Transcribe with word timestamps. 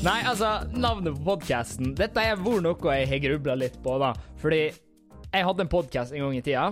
Nei, 0.00 0.20
altså, 0.24 0.62
navnet 0.72 1.12
på 1.18 1.26
podkasten 1.26 1.90
Dette 1.98 2.22
har 2.24 2.38
vært 2.40 2.62
noe 2.64 2.92
jeg 2.96 3.08
har 3.10 3.20
grubla 3.20 3.56
litt 3.60 3.74
på, 3.84 3.98
da. 4.00 4.14
Fordi 4.40 4.60
jeg 4.70 5.44
hadde 5.46 5.66
en 5.66 5.70
podkast 5.70 6.14
en 6.14 6.22
gang 6.24 6.38
i 6.38 6.44
tida 6.44 6.70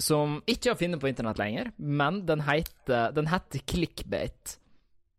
som 0.00 0.38
ikke 0.48 0.70
er 0.70 0.74
å 0.74 0.78
finne 0.80 0.98
på 1.00 1.08
internett 1.08 1.38
lenger, 1.40 1.68
men 1.76 2.22
den 2.28 2.42
heter 2.44 3.12
Den 3.16 3.28
heter 3.28 3.62
Clickbait. 3.68 4.56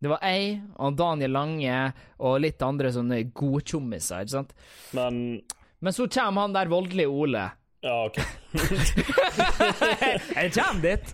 Det 0.02 0.10
var 0.10 0.22
jeg 0.26 0.60
og 0.78 0.98
Daniel 0.98 1.34
Lange 1.34 1.78
og 2.18 2.40
litt 2.44 2.62
andre 2.66 2.92
sånne 2.94 3.24
godtjommiser, 3.38 4.26
ikke 4.26 4.36
sant? 4.36 4.54
Men 4.98 5.42
Men 5.82 5.94
så 5.94 6.08
kommer 6.10 6.46
han 6.48 6.58
der 6.58 6.70
voldelige 6.74 7.14
Ole. 7.14 7.46
Ja, 7.86 8.00
OK. 8.08 8.18
Jeg 10.38 10.54
kommer 10.56 10.82
dit! 10.82 11.12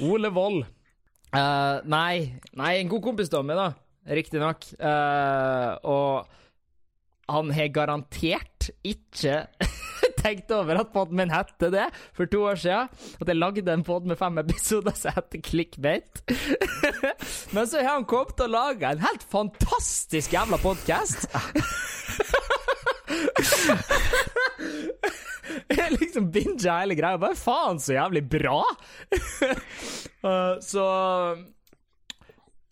Ole 0.00 0.30
Vold. 0.32 0.62
Uh, 1.28 1.84
nei, 1.84 2.40
nei, 2.56 2.70
en 2.80 2.88
god 2.88 3.04
kompis 3.04 3.28
av 3.36 3.44
meg, 3.44 3.60
da. 3.60 3.68
Riktignok. 4.08 4.64
Uh, 4.80 5.76
og 5.84 6.28
han 7.28 7.50
har 7.52 7.68
garantert 7.76 8.70
ikke 8.86 9.42
tenkt 10.22 10.50
over 10.54 10.80
at 10.80 10.92
podden 10.94 11.18
min 11.20 11.32
het 11.32 11.52
det 11.60 11.88
for 12.16 12.28
to 12.30 12.42
år 12.48 12.60
siden. 12.60 12.88
At 13.20 13.28
jeg 13.28 13.36
lagde 13.38 13.72
en 13.72 13.84
pod 13.84 14.08
med 14.08 14.18
fem 14.20 14.40
episoder 14.40 14.96
som 14.96 15.12
heter 15.16 15.42
Clickbait. 15.44 16.22
Men 17.54 17.68
så 17.68 17.82
har 17.82 17.98
han 17.98 18.08
kommet 18.08 18.40
og 18.44 18.52
laga 18.52 18.92
en 18.92 19.04
helt 19.04 19.24
fantastisk 19.28 20.32
jævla 20.32 20.60
podkast. 20.62 21.28
Jeg 25.68 25.96
liksom 25.96 26.28
binga 26.32 26.80
hele 26.82 26.96
greia. 26.96 27.20
Bare 27.20 27.36
faen, 27.38 27.78
så 27.80 27.94
jævlig 27.96 28.24
bra! 28.28 28.60
Uh, 30.24 30.58
så 30.64 30.84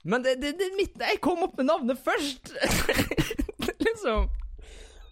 Men 0.07 0.23
det, 0.23 0.37
det, 0.39 0.53
det 0.59 0.67
er 0.69 0.75
mitt 0.79 1.01
Jeg 1.03 1.19
kom 1.25 1.41
opp 1.43 1.57
med 1.59 1.67
navnet 1.67 1.99
først! 1.99 2.53
liksom 3.87 4.29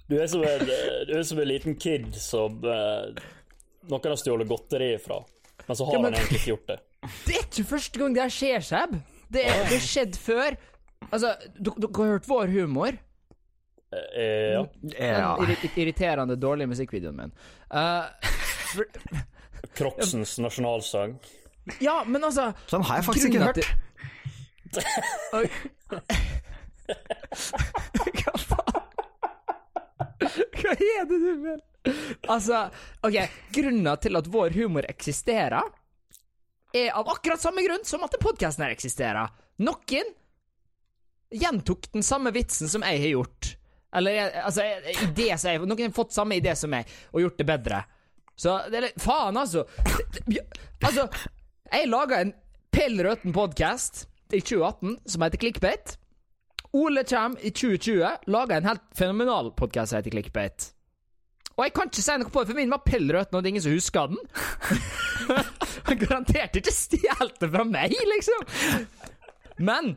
Du 0.08 0.16
er 0.20 0.28
som 0.30 0.44
en, 0.46 0.64
du 1.08 1.14
er 1.18 1.24
som 1.26 1.40
en 1.42 1.48
liten 1.48 1.74
kid 1.80 2.12
som 2.20 2.60
eh, 2.68 3.22
noen 3.90 4.06
har 4.10 4.18
stjålet 4.20 4.48
godteri 4.48 4.92
fra, 5.02 5.18
men 5.66 5.76
så 5.78 5.86
har 5.88 5.96
Ja, 5.96 6.02
men- 6.04 6.12
han 6.14 6.20
egentlig 6.22 6.40
ikke 6.42 6.52
gjort 6.54 6.70
det. 6.70 6.78
Det 7.26 7.34
er 7.36 7.42
ikke 7.48 7.64
første 7.68 8.00
gang 8.00 8.14
det 8.16 8.22
her 8.22 8.32
skjer, 8.32 8.62
Seb. 8.64 8.94
Det 9.34 9.42
har 9.50 9.74
skjedd 9.84 10.14
før. 10.16 10.54
Altså, 11.10 11.34
dere 11.58 11.90
har 11.98 12.12
hørt 12.14 12.28
vår 12.30 12.52
humor? 12.54 12.96
Eh, 13.94 14.54
ja. 14.54 14.62
Ja. 14.96 15.34
Den 15.40 15.52
irri- 15.52 15.72
irriterende 15.82 16.36
dårlige 16.40 16.70
musikkvideoen 16.72 17.18
min. 17.24 17.34
Uh, 17.74 18.06
for, 18.70 18.86
Crocsens 19.74 20.36
nasjonalsang. 20.38 21.16
ja, 21.82 21.96
men 22.06 22.22
altså 22.22 22.52
Sånn 22.70 22.84
har 22.86 23.00
jeg 23.00 23.06
faktisk 23.08 23.32
ikke 23.32 23.48
hørt. 23.48 23.72
Oi. 25.38 25.46
Hva 28.14 28.34
faen? 28.40 28.82
Hva 30.24 30.74
er 30.74 31.06
det 31.08 31.18
du 31.20 31.32
vil? 31.44 31.62
Altså, 32.32 32.66
OK, 33.04 33.16
grunnen 33.52 33.96
til 34.00 34.16
at 34.20 34.28
vår 34.32 34.54
humor 34.56 34.86
eksisterer, 34.88 35.72
er 36.74 36.90
av 36.96 37.08
akkurat 37.12 37.40
samme 37.40 37.62
grunn 37.62 37.84
som 37.86 38.02
at 38.06 38.16
podkasten 38.20 38.64
her 38.64 38.74
eksisterer. 38.74 39.30
Noen 39.62 40.08
gjentok 41.34 41.92
den 41.92 42.02
samme 42.06 42.32
vitsen 42.34 42.70
som 42.70 42.82
jeg 42.86 43.02
har 43.04 43.12
gjort. 43.12 43.52
Eller 43.94 44.40
altså, 44.42 44.64
idé 45.04 45.28
som 45.38 45.52
jeg 45.52 45.62
Noen 45.62 45.84
har 45.86 45.94
fått 45.94 46.16
samme 46.16 46.40
idé 46.40 46.56
som 46.58 46.72
meg, 46.72 46.88
og 47.12 47.22
gjort 47.22 47.38
det 47.38 47.46
bedre. 47.46 47.84
Så 48.34 48.56
det 48.72 48.90
Faen, 48.98 49.36
altså. 49.38 49.62
Altså, 50.82 51.06
jeg 51.70 51.86
laga 51.88 52.24
en 52.24 52.34
pill 52.74 52.98
Røten 53.06 53.34
podkast 53.34 54.08
i 54.36 54.40
2018 54.40 54.96
som 55.14 55.22
heter 55.24 55.38
Clickbait. 55.42 55.96
Ole 56.74 57.04
kommer 57.06 57.38
i 57.46 57.50
2020 57.50 58.08
lager 58.26 58.56
en 58.56 58.64
helt 58.72 58.82
fenomenal 58.98 59.52
podkast 59.54 59.90
som 59.92 60.00
heter 60.00 60.10
Clickbait. 60.10 60.70
Og 61.54 61.62
jeg 61.68 61.74
kan 61.76 61.86
ikke 61.86 62.02
si 62.02 62.16
noe 62.18 62.32
på 62.34 62.42
det, 62.42 62.48
for 62.50 62.58
min 62.58 62.72
var 62.72 62.80
Pell 62.82 63.06
når 63.06 63.28
det 63.30 63.44
er 63.44 63.50
ingen 63.52 63.62
som 63.62 63.74
husker 63.76 64.10
den. 64.10 64.18
Han 65.86 66.00
garanterte 66.00 66.58
ikke 66.58 66.74
stjålet 66.74 67.36
det 67.44 67.50
fra 67.52 67.64
meg, 67.68 67.94
liksom. 68.10 68.46
Men 69.62 69.92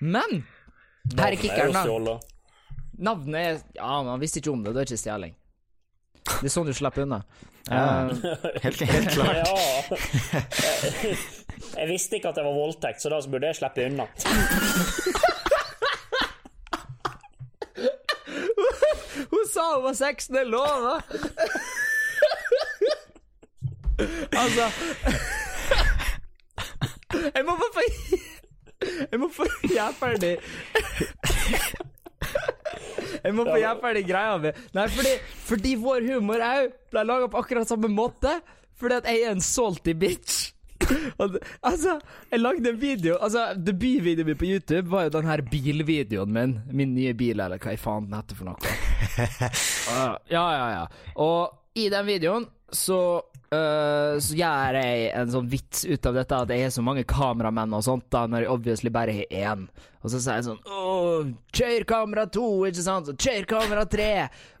Men 0.00 0.42
her 1.16 1.32
er 1.32 1.40
kickeren, 1.40 1.72
da. 1.72 2.18
Navnet 3.00 3.40
er 3.40 3.60
Ja, 3.78 4.02
man 4.04 4.20
visste 4.20 4.42
ikke 4.42 4.52
om 4.52 4.64
det. 4.64 4.74
Det 4.76 4.82
er 4.82 4.90
ikke 4.90 5.00
stjeling. 5.00 5.34
Det 6.28 6.44
er 6.50 6.52
sånn 6.52 6.68
du 6.68 6.74
slipper 6.76 7.06
unna. 7.06 7.22
Ja. 7.70 8.10
Eh, 8.10 8.60
Helt, 8.66 8.80
helt 8.92 9.10
klart. 9.16 9.48
Ja. 9.48 11.16
Jeg, 11.76 11.88
visste 11.88 12.16
ikke 12.18 12.30
at 12.32 12.38
det 12.38 12.44
var 12.44 12.56
voldtekt, 12.56 13.02
så 13.02 13.10
da 13.12 13.20
burde 13.30 13.50
jeg 13.50 13.58
slippe 13.60 13.86
unna. 13.86 14.06
Hun 19.30 19.44
sa 19.50 19.66
hun 19.74 19.84
var 19.84 19.94
16, 19.94 20.34
det 20.36 20.46
lover! 20.48 21.02
altså 24.40 24.66
Jeg 27.34 27.44
må 27.44 27.56
bare 27.60 27.72
få 27.74 27.82
Jeg 29.12 29.20
må 29.20 29.28
få 29.34 29.46
gjøre 29.68 29.92
ferdig 29.98 30.30
Jeg 33.24 33.34
må 33.36 33.44
få 33.44 33.56
gjøre 33.60 33.76
ferdig 33.82 34.04
greia 34.08 34.38
mi. 34.40 34.52
Nei, 34.76 34.86
fordi, 34.94 35.12
fordi 35.44 35.74
vår 35.82 36.06
humor 36.14 36.40
òg 36.46 36.70
ble 36.92 37.02
laga 37.04 37.28
på 37.28 37.42
akkurat 37.42 37.68
samme 37.68 37.90
måte. 37.92 38.32
Fordi 38.80 38.96
at 38.96 39.08
jeg 39.10 39.26
er 39.26 39.34
en 39.34 39.44
salty 39.44 39.92
bitch. 39.92 40.54
Altså, 41.66 41.98
jeg 42.30 42.40
lagde 42.40 42.70
en 42.70 42.78
video 42.80 43.16
Altså, 43.20 43.50
Debutvideoen 43.56 44.30
min 44.30 44.38
på 44.40 44.48
YouTube 44.48 44.88
var 44.90 45.06
jo 45.06 45.14
den 45.18 45.28
her 45.28 45.42
bilvideoen 45.50 46.32
min. 46.32 46.54
Min 46.72 46.94
nye 46.96 47.14
bil, 47.16 47.40
eller 47.40 47.60
hva 47.60 47.74
i 47.74 47.80
faen 47.80 48.08
den 48.08 48.16
heter 48.16 48.38
for 48.38 48.50
noe. 48.50 48.76
Uh, 49.20 50.16
ja, 50.36 50.46
ja, 50.56 50.66
ja. 50.78 50.86
Og 51.20 51.76
i 51.78 51.88
den 51.92 52.08
videoen 52.08 52.48
så 52.70 53.00
uh, 53.18 54.14
Så 54.22 54.36
gjør 54.38 54.78
jeg 54.78 55.06
en 55.18 55.32
sånn 55.32 55.48
vits 55.50 55.84
ut 55.86 56.06
av 56.06 56.18
dette 56.20 56.40
at 56.44 56.52
jeg 56.54 56.66
har 56.66 56.74
så 56.74 56.84
mange 56.86 57.06
kameramenn 57.08 57.74
og 57.76 57.84
sånt, 57.86 58.06
da, 58.12 58.24
når 58.30 58.46
jeg 58.46 58.52
obviously 58.54 58.92
bare 58.94 59.16
har 59.20 59.38
én. 59.54 59.64
Og 60.00 60.12
så 60.12 60.20
sier 60.22 60.38
jeg 60.40 60.48
sånn 60.48 60.60
Åh, 60.70 61.32
kjør 61.56 61.86
kamera 61.88 62.26
to, 62.30 62.46
ikke 62.68 62.86
sant? 62.86 63.10
Så 63.10 63.16
kjør 63.18 63.48
kamera 63.56 63.86
tre! 63.90 64.12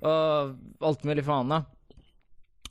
Og 0.04 0.56
alt 0.90 1.06
mulig 1.08 1.26
faen, 1.26 1.54
da. 1.54 1.64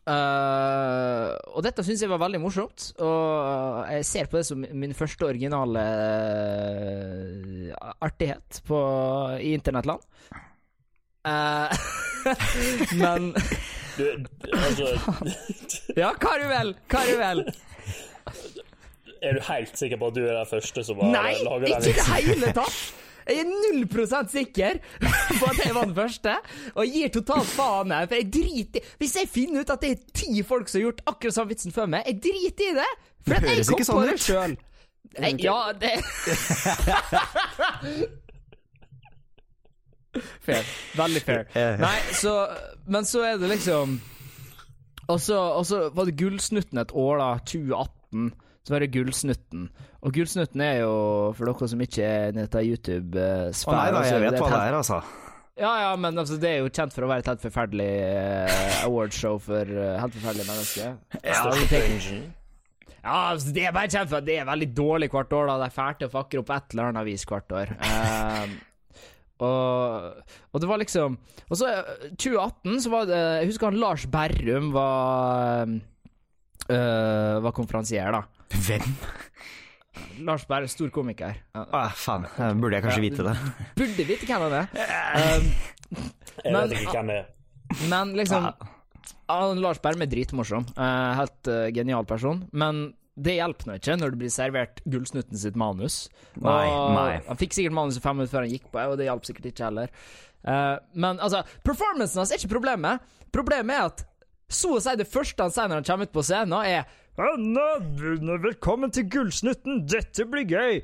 Eh, 0.09 1.31
og 1.53 1.62
dette 1.66 1.84
syns 1.86 2.02
jeg 2.02 2.09
var 2.09 2.22
veldig 2.24 2.40
morsomt, 2.42 2.90
og 3.03 3.90
jeg 3.94 4.06
ser 4.08 4.30
på 4.30 4.40
det 4.40 4.46
som 4.47 4.64
min 4.81 4.96
første 4.97 5.28
originale 5.28 5.84
uh, 7.70 7.90
artighet 8.08 8.62
på, 8.66 8.80
i 9.38 9.53
internettland. 9.58 10.02
Uh, 11.28 11.69
men 13.02 13.34
Du, 13.98 14.06
altså, 14.56 14.88
Ja, 16.00 16.14
hva 16.16 16.38
du 16.40 16.48
vel? 16.48 16.74
Hva 16.90 17.03
du 17.06 17.18
vel? 17.19 17.44
er 19.19 19.36
du 19.36 19.44
helt 19.50 19.75
sikker 19.75 20.00
på 20.00 20.09
at 20.09 20.16
du 20.16 20.22
er 20.24 20.38
den 20.38 20.48
første 20.48 20.84
som 20.88 21.02
har 21.03 21.12
laga 21.12 21.59
den 21.59 21.68
ikke 21.68 21.75
i 21.75 21.84
det 21.84 21.96
vitsen? 21.98 22.14
hele 22.16 22.53
tatt! 22.56 22.80
Jeg 23.30 23.40
er 23.44 23.50
null 23.50 23.84
sikker 24.30 24.74
på 25.40 25.46
at 25.50 25.58
jeg 25.66 25.76
var 25.76 25.86
den 25.86 25.96
første, 25.96 26.36
og 26.76 26.86
gir 26.86 27.08
totalt 27.14 27.48
faen. 27.54 27.92
For 28.08 28.16
jeg 28.18 28.34
driter 28.34 28.80
Hvis 28.98 29.16
jeg 29.16 29.30
finner 29.30 29.62
ut 29.62 29.70
at 29.70 29.82
det 29.82 29.90
er 29.92 29.96
ti 30.14 30.44
folk 30.44 30.70
som 30.70 30.80
har 30.80 30.84
gjort 30.90 31.02
akkurat 31.06 31.34
samme 31.36 31.50
vitsen 31.54 31.72
før 31.76 31.86
meg, 31.94 32.04
jeg 32.08 32.16
driter 32.26 32.64
i 32.72 32.74
det! 32.80 32.92
For 33.28 33.36
Det 33.36 33.50
jeg 33.58 33.66
kom 33.68 33.76
ikke 33.76 33.86
på 33.86 33.92
sånn 33.92 34.10
det 34.10 34.20
sjøl. 34.24 34.54
Ja, 35.40 35.74
det 35.74 36.00
Fair. 40.42 40.66
Veldig 40.98 41.22
fair. 41.22 41.46
Eh. 41.54 41.80
Nei, 41.80 42.00
så 42.18 42.48
Men 42.90 43.06
så 43.06 43.22
er 43.28 43.38
det 43.38 43.48
liksom 43.52 44.02
Og 45.10 45.20
så, 45.22 45.38
og 45.38 45.66
så 45.70 45.90
var 45.94 46.06
det 46.10 46.18
Gullsnutten 46.18 46.78
et 46.82 46.92
år, 46.94 47.18
da. 47.22 47.38
2018. 47.46 48.34
Så 48.68 48.75
var 48.75 48.84
det 48.84 48.92
Gullsnutten. 48.94 49.69
Og 50.06 50.13
Gullsnutten 50.16 50.62
er 50.63 50.81
jo, 50.84 50.94
for 51.38 51.50
dere 51.50 51.69
som 51.72 51.84
ikke 51.86 52.06
er 52.06 52.34
i 52.34 52.38
dette 52.38 52.63
YouTube-sfæren 52.68 53.80
nei 53.80 53.92
da, 53.95 54.04
jeg 54.07 54.24
vet 54.25 54.39
hva 54.39 54.51
det 54.54 54.62
er, 54.62 54.80
altså. 54.81 55.00
Ja, 55.60 55.72
ja, 55.84 55.94
men 56.00 56.16
altså, 56.16 56.38
det 56.39 56.50
er 56.54 56.62
jo 56.62 56.72
kjent 56.72 56.94
for 56.95 57.04
å 57.04 57.10
være 57.12 57.25
et 57.25 57.30
helt 57.34 57.42
forferdelig 57.44 57.89
uh, 58.07 58.84
awardshow 58.88 59.39
for 59.44 59.72
uh, 59.75 59.98
helt 60.00 60.16
forferdelige 60.16 60.48
mennesker. 60.48 60.94
Ja, 61.19 61.42
det 61.51 61.81
ja, 63.00 63.31
altså, 63.31 63.51
det 63.56 63.66
er 63.66 63.75
bare 63.75 63.92
kjent 63.92 64.10
for 64.12 64.19
at 64.19 64.28
det 64.28 64.39
er 64.39 64.48
veldig 64.48 64.69
dårlig 64.75 65.10
hvert 65.12 65.36
år. 65.36 65.51
da 65.51 65.57
De 65.62 65.69
er 65.69 66.00
til 66.00 66.10
å 66.10 66.13
fakre 66.13 66.42
opp 66.42 66.51
et 66.56 66.74
eller 66.74 66.89
annet 66.89 67.04
avis 67.04 67.24
hvert 67.28 67.56
år. 67.56 67.72
Um, 67.80 68.57
og, 69.39 70.25
og 70.51 70.62
det 70.62 70.68
var 70.68 70.81
liksom 70.81 71.13
Og 71.48 71.56
så 71.56 71.69
eh, 71.72 72.10
2018 72.12 72.81
så 72.84 72.89
var 72.92 73.06
det 73.07 73.19
Jeg 73.39 73.48
husker 73.48 73.69
han 73.69 73.78
Lars 73.80 74.04
Berrum 74.12 74.74
var 74.75 75.69
øh, 76.68 77.38
Var 77.45 77.56
konferansier, 77.56 78.12
da. 78.12 78.25
Hvem? 78.54 78.96
Lars 80.25 80.46
Berre, 80.48 80.68
stor 80.72 80.90
komiker. 80.94 81.36
Ja, 81.56 81.66
Ah, 81.75 81.90
faen, 81.96 82.25
eh, 82.38 82.54
burde 82.54 82.78
jeg 82.78 82.84
kanskje 82.86 83.04
vite 83.04 83.24
det. 83.28 83.36
Burde 83.75 84.06
vite 84.07 84.25
hvem 84.28 84.46
han 84.48 84.56
er. 84.62 84.68
Um, 85.40 85.50
Jeg 86.46 86.54
Men- 86.54 86.69
vet 86.69 86.81
ikke 86.81 86.94
hvem 86.96 87.07
det 87.12 87.18
er. 87.19 87.25
Men 87.90 88.13
liksom 88.16 88.46
ah. 88.50 89.54
Lars 89.60 89.80
Berre 89.84 90.01
er 90.01 90.10
dritmorsom. 90.10 90.66
Uh, 90.78 91.13
helt 91.19 91.48
uh, 91.51 91.68
genial 91.75 92.06
person. 92.06 92.48
Men 92.51 92.94
Det 93.19 93.34
hjelper 93.36 93.68
nå 93.68 93.74
ikke 93.75 93.98
når 94.00 94.13
du 94.13 94.18
blir 94.22 94.30
servert 94.31 94.78
Gullsnutten 94.88 95.36
sitt 95.38 95.57
manus. 95.60 96.06
Nei, 96.40 96.68
og 96.72 96.94
nei. 96.96 97.18
Han 97.28 97.36
fikk 97.42 97.51
sikkert 97.57 97.75
manuset 97.75 98.01
fem 98.01 98.16
minutter 98.16 98.31
før 98.38 98.46
han 98.46 98.54
gikk 98.54 98.69
på, 98.72 98.80
og 98.80 98.96
det 98.98 99.10
hjalp 99.10 99.25
sikkert 99.28 99.50
ikke 99.50 99.66
heller. 99.66 99.92
Uh, 100.48 100.78
men 100.96 101.19
altså, 101.19 101.42
performancen 101.68 102.22
hans 102.22 102.31
er 102.31 102.40
ikke 102.40 102.54
problemet. 102.54 103.04
Problemet 103.36 103.75
er 103.75 103.90
at 103.90 104.06
så 104.50 104.72
å 104.78 104.80
si 104.81 104.94
det 104.96 105.10
første 105.12 105.44
han 105.44 105.51
sier 105.51 105.68
når 105.68 105.81
han 105.81 105.90
kommer 105.90 106.07
ut 106.07 106.16
på 106.16 106.24
scenen, 106.24 106.56
er 106.63 106.88
«Anna, 107.19 107.80
Velkommen 108.39 108.94
til 108.95 109.04
Gullsnutten, 109.12 109.81
dette 109.92 110.24
blir 110.24 110.45
gøy. 110.48 110.77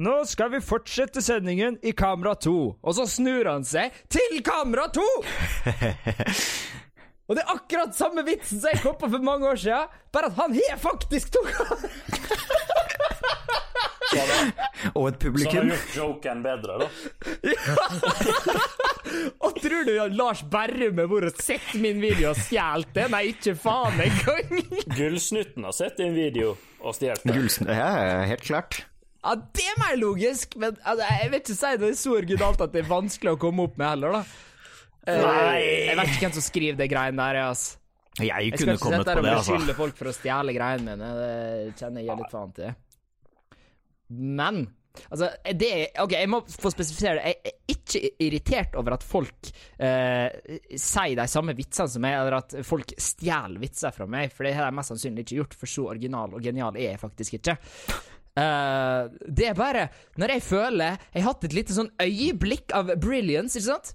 Nå 0.00 0.22
skal 0.24 0.48
vi 0.54 0.60
fortsette 0.64 1.20
sendingen 1.20 1.76
i 1.84 1.92
kamera 1.92 2.32
to. 2.40 2.78
Og 2.80 2.96
så 2.96 3.04
snur 3.04 3.44
han 3.50 3.66
seg 3.68 3.92
til 4.08 4.40
kamera 4.40 4.86
to! 4.88 5.04
Og 7.28 7.36
det 7.36 7.44
er 7.44 7.52
akkurat 7.52 7.92
samme 7.92 8.24
vitsen 8.24 8.62
som 8.62 8.72
jeg 8.72 8.80
kom 8.80 8.96
på 8.96 9.12
for 9.12 9.20
mange 9.28 9.50
år 9.52 9.60
siden, 9.60 9.92
bare 10.16 10.32
at 10.32 10.40
han 10.40 10.56
har 10.56 10.80
faktisk 10.80 11.36
to 11.36 11.44
kamera. 11.50 11.92
Og 14.98 15.04
et 15.08 15.16
Så 15.16 15.18
Som 15.18 15.24
publikum. 15.24 15.58
har 15.58 15.64
gjort 15.72 15.92
joken 15.96 16.38
bedre, 16.44 16.72
da. 16.82 16.86
Og 19.44 19.50
tror 19.60 19.84
du 19.88 19.92
Lars 20.16 20.40
Berrum 20.52 20.98
har 21.02 21.08
vært 21.10 21.26
og 21.32 21.36
sett 21.44 21.72
min 21.82 21.98
video 22.02 22.26
og 22.32 22.38
stjålet 22.46 22.90
det? 22.96 23.06
Nei, 23.12 23.22
ikke 23.32 23.54
faen 23.58 23.96
engang. 24.00 24.46
Gullsnutten 24.98 25.62
har 25.68 25.74
sett 25.76 25.96
din 26.00 26.14
video 26.16 26.46
og 26.80 26.94
stjålet 26.96 27.22
den. 27.26 27.34
Gullsn... 27.36 27.64
Ja, 27.72 27.90
helt 28.30 28.44
klart. 28.46 28.72
Ja, 29.22 29.32
det 29.38 29.64
er 29.70 29.76
mer 29.78 29.96
logisk, 30.00 30.56
men 30.58 30.72
altså, 30.82 31.04
jeg 31.06 31.28
vil 31.30 31.38
ikke 31.42 31.54
si 31.58 31.70
det 31.78 31.88
er 31.92 31.98
så 32.00 32.10
originalt 32.16 32.60
at 32.64 32.72
det 32.74 32.80
er 32.82 32.88
vanskelig 32.90 33.30
å 33.36 33.38
komme 33.42 33.60
opp 33.68 33.76
med 33.78 33.88
heller, 33.92 34.10
da. 34.18 34.22
Nei. 35.06 35.60
Jeg 35.90 35.96
vet 35.98 36.08
ikke 36.14 36.24
hvem 36.26 36.34
som 36.38 36.44
skriver 36.46 36.76
det 36.80 36.88
greiene 36.90 37.22
der, 37.22 37.34
jeg, 37.38 37.46
altså. 37.52 37.70
Jeg 38.20 38.26
Jeg 38.28 38.34
skal 38.52 38.58
kunne 38.60 38.74
ikke 38.76 38.84
kommet 38.86 38.98
sitte 38.98 39.04
på 39.04 39.08
der 39.12 39.18
og 39.18 39.24
det, 39.24 39.30
altså. 39.36 39.52
beskylde 39.52 39.74
folk 39.78 39.94
for 40.00 40.06
å 40.10 40.12
stjele 40.16 40.50
greiene 40.56 40.84
mine. 40.90 41.08
Det 41.18 41.32
kjenner 41.80 42.00
jeg 42.08 42.16
litt 42.22 42.32
faen 42.34 42.52
til. 42.58 42.70
Men 44.12 44.66
Altså, 45.08 45.30
det 45.56 45.68
er 45.72 46.02
OK, 46.02 46.14
jeg 46.16 46.28
må 46.30 46.42
få 46.44 46.72
spesifisere 46.72 47.16
det. 47.16 47.30
Jeg 47.30 47.52
er 47.52 47.74
ikke 47.74 48.00
irritert 48.26 48.74
over 48.76 48.96
at 48.98 49.06
folk 49.06 49.48
eh, 49.80 50.58
sier 50.76 51.16
de 51.16 51.26
samme 51.32 51.54
vitsene 51.56 51.94
som 51.94 52.04
meg, 52.04 52.18
eller 52.18 52.36
at 52.42 52.56
folk 52.68 52.92
stjeler 53.00 53.60
vitser 53.62 53.94
fra 53.96 54.08
meg, 54.10 54.32
for 54.34 54.46
det 54.46 54.52
har 54.56 54.68
de 54.68 54.76
mest 54.76 54.92
sannsynlig 54.92 55.24
ikke 55.24 55.38
gjort, 55.40 55.56
for 55.62 55.72
så 55.72 55.86
original 55.94 56.36
og 56.36 56.44
genial 56.44 56.76
er 56.76 56.90
jeg 56.92 57.00
faktisk 57.02 57.38
ikke. 57.40 57.56
Uh, 58.32 59.12
det 59.28 59.50
er 59.50 59.56
bare 59.58 59.82
når 60.16 60.30
jeg 60.32 60.42
føler 60.46 60.94
Jeg 61.12 61.18
har 61.18 61.26
hatt 61.26 61.42
et 61.44 61.52
lite 61.52 61.74
sånn 61.76 61.90
øyeblikk 62.00 62.72
av 62.72 62.94
brilliance, 62.96 63.58
ikke 63.58 63.74
sant? 63.74 63.90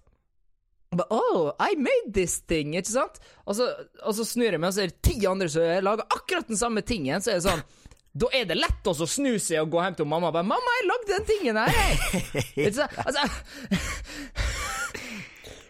But, 0.94 1.10
Oh, 1.10 1.56
I 1.60 1.74
made 1.76 2.14
this 2.14 2.40
thing, 2.46 2.76
ikke 2.78 2.94
sant? 2.94 3.18
Og 3.46 3.58
så, 3.58 3.72
og 4.06 4.14
så 4.18 4.26
snur 4.26 4.54
jeg 4.54 4.62
meg, 4.62 4.70
og 4.70 4.78
så 4.78 4.86
er 4.86 4.94
det 4.94 5.02
ti 5.06 5.18
andre 5.30 5.50
som 5.52 5.66
lager 5.84 6.06
akkurat 6.14 6.50
den 6.50 6.60
samme 6.60 6.86
tingen. 6.86 7.22
Så 7.22 7.34
er 7.34 7.42
det 7.42 7.48
sånn 7.50 7.66
Da 8.18 8.30
er 8.34 8.48
det 8.50 8.56
lett 8.58 8.88
også 8.90 9.06
å 9.06 9.10
snu 9.12 9.34
seg 9.42 9.60
og 9.62 9.74
gå 9.76 9.82
hjem 9.84 9.98
til 10.00 10.08
mamma 10.10 10.30
og 10.32 10.36
bare 10.38 10.48
'Mamma, 10.48 10.76
jeg 10.80 10.88
lagde 10.90 11.10
den 11.12 11.26
tingen 11.28 11.58
her, 11.60 11.70
jeg!' 11.70 12.74
Altså, 13.06 13.28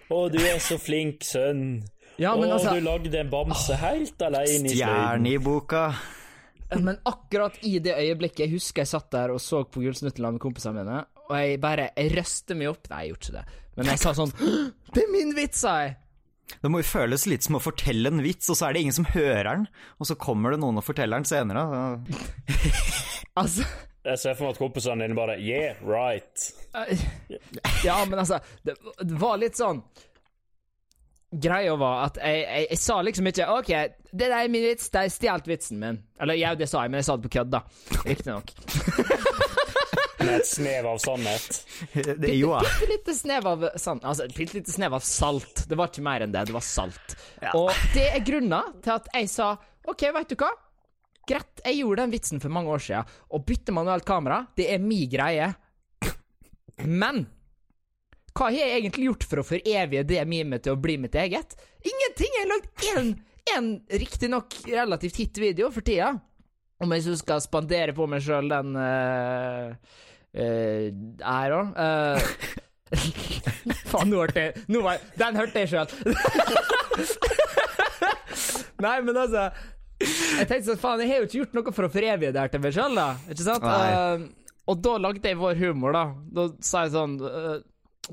Å, 0.07 0.19
du 0.31 0.37
er 0.39 0.59
så 0.63 0.77
flink, 0.79 1.25
sønn. 1.27 1.81
ja, 2.15 2.31
men 2.39 2.47
Å, 2.47 2.53
altså 2.55 2.77
du 2.77 2.85
lagde 2.85 3.19
en 3.19 3.31
bamse 3.31 3.75
helt 3.81 4.21
alene 4.23 4.69
i. 4.71 4.77
Stjerne 4.77 5.33
i 5.33 5.41
boka. 5.43 5.89
Men 6.71 6.97
akkurat 7.07 7.55
i 7.63 7.77
det 7.79 7.93
øyeblikket 7.95 8.41
Jeg 8.43 8.51
husker 8.57 8.83
jeg 8.83 8.89
satt 8.91 9.05
der 9.13 9.31
og 9.31 9.39
så 9.39 9.61
på 9.71 9.79
Gullsnuttland 9.85 10.35
med 10.35 10.43
kompisene 10.43 10.81
mine, 10.81 10.97
og 11.29 11.35
jeg 11.39 11.61
bare 11.63 11.85
Jeg 11.95 12.11
røste 12.17 12.57
meg 12.59 12.73
opp 12.73 12.89
Nei, 12.91 13.05
jeg 13.05 13.13
gjorde 13.13 13.23
ikke 13.23 13.37
det. 13.37 13.45
Men 13.77 13.91
jeg 13.93 14.01
sa 14.03 14.11
sånn 14.17 14.33
'Det 14.93 15.03
er 15.03 15.11
min 15.11 15.35
vits', 15.35 15.63
sa 15.63 15.77
jeg. 15.83 15.95
Det 16.61 16.71
må 16.71 16.79
jo 16.81 16.87
føles 16.87 17.25
litt 17.29 17.45
som 17.45 17.57
å 17.59 17.61
fortelle 17.63 18.09
en 18.11 18.23
vits, 18.23 18.47
og 18.49 18.57
så 18.57 18.69
er 18.69 18.77
det 18.77 18.85
ingen 18.85 18.95
som 18.95 19.09
hører 19.11 19.49
den. 19.49 19.65
Og 19.99 20.09
så 20.09 20.15
kommer 20.19 20.53
det 20.53 20.61
noen 20.63 20.79
og 20.79 20.85
forteller 20.87 21.19
den 21.19 21.27
senere. 21.29 21.67
Altså 23.37 23.65
Jeg 24.01 24.17
ser 24.17 24.33
for 24.33 24.47
meg 24.47 24.55
at 24.55 24.59
kompisene 24.61 25.05
dine 25.05 25.17
bare 25.17 25.35
Yeah, 25.37 25.77
right. 25.85 26.47
Ja, 27.85 27.99
men 28.09 28.17
altså 28.17 28.39
Det, 28.65 28.73
var 29.19 29.37
litt 29.37 29.59
sånn 29.59 29.83
Greia 31.37 31.75
var 31.77 32.07
at 32.07 32.17
jeg, 32.23 32.39
jeg, 32.47 32.67
jeg 32.71 32.81
sa 32.81 32.97
liksom 33.03 33.29
ikke 33.29 33.49
OK, 33.51 33.71
det 34.09 34.21
der 34.23 34.37
er 34.39 34.49
min 34.49 34.63
vits, 34.63 34.87
de 34.93 35.03
stjal 35.11 35.43
vitsen 35.45 35.81
min. 35.81 35.99
Eller 36.23 36.39
ja, 36.39 36.53
det 36.55 36.69
sa 36.71 36.85
jeg, 36.85 36.93
men 36.93 37.03
jeg 37.03 37.09
sa 37.09 37.17
det 37.17 37.27
på 37.27 37.33
kødd, 37.35 37.51
da. 37.51 37.61
Riktignok. 38.07 38.53
Med 40.27 40.43
et 40.43 40.49
snev 40.49 40.89
av 40.91 41.01
sannhet. 41.01 41.59
Det 41.93 42.29
er 42.29 42.37
jo 42.37 42.53
Bitte 42.61 42.91
lite 42.91 43.15
snev 43.17 43.49
av 43.49 43.65
altså, 43.71 44.27
bitte 44.35 44.59
lite 44.59 44.75
snev 44.75 44.97
av 44.97 45.05
salt. 45.05 45.65
Det 45.69 45.79
var 45.79 45.91
ikke 45.91 46.05
mer 46.05 46.25
enn 46.25 46.35
det. 46.35 46.45
Det 46.49 46.55
var 46.55 46.65
salt. 46.65 47.17
Ja. 47.41 47.53
Og 47.57 47.71
det 47.95 48.09
er 48.11 48.25
grunnen 48.27 48.77
til 48.83 48.95
at 48.97 49.09
jeg 49.15 49.31
sa 49.31 49.53
OK, 49.87 50.03
veit 50.13 50.33
du 50.33 50.35
hva? 50.39 50.51
Greit, 51.27 51.63
jeg 51.63 51.79
gjorde 51.81 52.03
den 52.03 52.13
vitsen 52.13 52.43
for 52.43 52.53
mange 52.53 52.71
år 52.71 52.83
siden. 52.83 53.15
Å 53.31 53.39
bytte 53.43 53.75
manuelt 53.75 54.05
kamera, 54.07 54.43
det 54.55 54.69
er 54.71 54.83
mi 54.83 55.01
greie. 55.11 55.49
Men 56.87 57.25
hva 58.37 58.51
har 58.51 58.53
jeg 58.53 58.75
egentlig 58.77 59.07
gjort 59.09 59.25
for 59.25 59.41
å 59.41 59.47
forevige 59.47 60.05
det 60.05 60.21
mimet 60.29 60.63
til 60.65 60.75
å 60.75 60.79
bli 60.79 60.99
mitt 61.01 61.15
eget? 61.17 61.55
Ingenting! 61.81 62.35
Jeg 62.35 62.43
har 62.43 62.51
lagd 62.51 62.83
én, 62.91 63.07
én 63.55 63.69
riktignok 64.03 64.59
relativt 64.69 65.17
hit 65.23 65.39
video 65.41 65.71
for 65.73 65.85
tida. 65.87 66.11
Om 66.77 66.93
jeg 66.93 67.07
så 67.07 67.15
skal 67.17 67.41
spandere 67.41 67.95
på 67.97 68.05
meg 68.09 68.21
sjøl 68.21 68.51
den 68.51 68.77
uh, 68.77 69.73
æra 70.35 71.61
uh, 71.73 72.31
Faen, 73.91 74.11
nå 74.11 74.21
hørte 74.21 74.45
jeg 74.45 74.67
nå 74.71 74.83
var, 74.85 75.01
Den 75.19 75.39
hørte 75.39 75.63
jeg 75.63 75.73
sjøl! 75.73 75.89
Nei, 78.83 78.97
men 79.03 79.17
altså 79.17 79.47
Jeg 80.01 80.47
tenkte 80.47 80.67
sånn, 80.69 80.81
faen, 80.81 81.01
jeg 81.03 81.11
har 81.11 81.23
jo 81.23 81.29
ikke 81.29 81.39
gjort 81.41 81.57
noe 81.57 81.73
for 81.73 81.87
å 81.87 81.93
forevige 81.93 82.33
det 82.35 82.43
her 82.43 82.53
til 82.53 82.63
meg 82.63 82.75
sjøl, 82.75 82.97
da. 82.97 83.07
Ikke 83.33 83.47
sant? 83.47 83.65
Eh, 83.65 84.27
og 84.69 84.83
da 84.83 84.93
lagde 85.01 85.31
jeg 85.31 85.39
vår 85.39 85.57
humor, 85.63 85.95
da. 85.95 86.03
Da 86.37 86.45
sa 86.61 86.83
jeg 86.85 86.93
sånn 86.93 87.15
uh, 87.23 87.55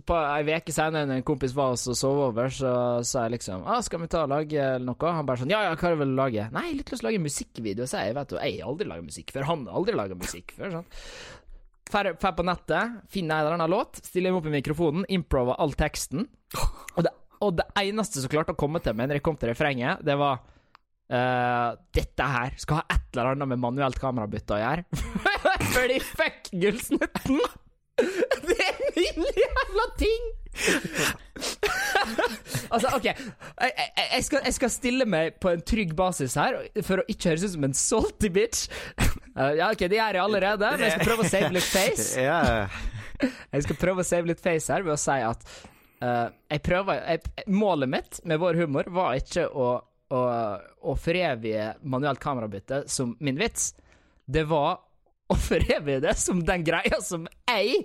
På 0.09 0.17
ei 0.17 0.47
uke 0.49 0.75
senere, 0.75 1.05
når 1.11 1.21
en 1.21 1.27
kompis 1.29 1.53
var 1.55 1.75
hos 1.75 1.85
og 1.93 1.99
sov 1.99 2.23
over, 2.31 2.49
så 2.49 2.71
sa 3.05 3.27
jeg 3.27 3.35
liksom 3.37 3.67
ah, 3.69 3.83
'Skal 3.85 4.01
vi 4.01 4.09
ta 4.11 4.25
og 4.25 4.33
lage 4.33 4.65
noe?' 4.81 5.15
Han 5.19 5.29
bare 5.29 5.43
sånn 5.43 5.53
'Ja, 5.53 5.61
ja, 5.69 5.77
hva 5.77 5.93
vil 6.01 6.15
du 6.15 6.19
lage?' 6.19 6.49
'Nei, 6.49 6.65
jeg 6.65 6.73
har 6.73 6.81
litt 6.81 6.95
lyst 6.95 7.05
til 7.05 7.07
å 7.07 7.11
lage 7.11 7.27
musikkvideo', 7.29 7.91
sa 7.91 8.07
jeg. 8.07 8.17
Vet 8.17 8.33
du, 8.33 8.41
jeg 8.41 8.63
har 8.63 8.73
aldri 8.73 8.89
laga 8.89 9.05
musikk 9.05 9.37
før. 9.37 9.51
Han 9.53 9.69
har 9.69 9.83
aldri 9.83 10.01
laga 10.01 10.19
musikk 10.19 10.57
før. 10.57 10.79
sånn 10.79 10.89
Fer 11.91 12.15
på 12.17 12.47
nettet, 12.47 12.97
finner 13.13 13.37
en 13.37 13.45
eller 13.45 13.59
annen 13.59 13.73
låt, 13.75 14.01
stiller 14.07 14.33
meg 14.33 14.41
opp 14.41 14.49
i 14.49 14.55
mikrofonen, 14.57 15.05
improver 15.13 15.59
all 15.61 15.75
teksten. 15.79 16.25
Og 16.97 17.05
det, 17.05 17.13
og 17.45 17.59
det 17.61 17.67
eneste 17.83 18.23
som 18.23 18.33
klarte 18.33 18.55
å 18.55 18.59
komme 18.59 18.81
til 18.83 18.97
meg 18.97 19.11
når 19.11 19.21
jeg 19.21 19.27
kom 19.27 19.37
til 19.41 19.53
refrenget, 19.53 20.05
det 20.07 20.19
var 20.21 20.43
Uh, 21.05 21.77
Dette 21.93 22.25
her 22.25 22.55
skal 22.57 22.79
ha 22.79 22.95
et 22.95 23.11
eller 23.13 23.35
annet 23.35 23.51
med 23.51 23.61
manuelt 23.61 23.99
kamerabytte 24.01 24.57
å 24.57 24.61
gjøre. 24.63 25.03
Fordi 25.75 25.99
fuck 26.01 26.49
Gullsnutten! 26.49 27.43
Det 28.49 28.57
er 28.65 28.79
min 28.97 29.29
jævla 29.37 29.85
ting! 30.01 30.25
altså, 32.75 32.91
OK. 32.97 33.07
Jeg, 33.11 34.25
skal, 34.27 34.45
jeg 34.47 34.57
skal 34.57 34.73
stille 34.73 35.07
meg 35.09 35.39
på 35.43 35.53
en 35.55 35.63
trygg 35.67 35.95
basis 35.99 36.37
her, 36.41 36.59
for 36.87 37.03
å 37.03 37.07
ikke 37.11 37.33
høres 37.33 37.47
ut 37.47 37.55
som 37.57 37.69
en 37.69 37.77
salty 37.79 38.33
bitch. 38.35 38.67
Eh, 39.35 39.57
ja, 39.59 39.67
OK, 39.75 39.81
det 39.91 39.97
gjør 39.99 40.15
jeg 40.15 40.23
allerede, 40.23 40.69
men 40.77 40.83
jeg 40.85 40.93
skal 40.95 41.09
prøve 41.09 41.25
å 41.25 41.31
save 41.33 41.49
litt 41.57 41.67
face. 41.67 42.27
Jeg 43.55 43.65
skal 43.65 43.79
prøve 43.81 44.05
å 44.05 44.07
save 44.07 44.31
litt 44.31 44.43
face 44.43 44.71
her 44.71 44.85
ved 44.87 44.93
å 44.95 45.01
si 45.01 45.17
at 45.27 45.43
uh, 46.05 46.29
jeg 46.51 46.63
prøver 46.67 47.01
jeg, 47.01 47.45
Målet 47.51 47.91
mitt 47.91 48.21
med 48.31 48.39
vår 48.43 48.61
humor 48.63 48.91
var 48.95 49.19
ikke 49.19 49.49
å, 49.51 49.69
å, 50.15 50.21
å 50.87 50.95
forevige 51.03 51.73
manuelt 51.83 52.23
kamerabytte 52.23 52.85
som 52.91 53.17
min 53.19 53.39
vits. 53.43 53.73
Det 54.27 54.47
var 54.51 54.84
å 55.33 55.35
forevige 55.41 56.01
det 56.05 56.15
som 56.21 56.43
den 56.45 56.65
greia 56.67 56.99
som 57.03 57.25
jeg 57.49 57.81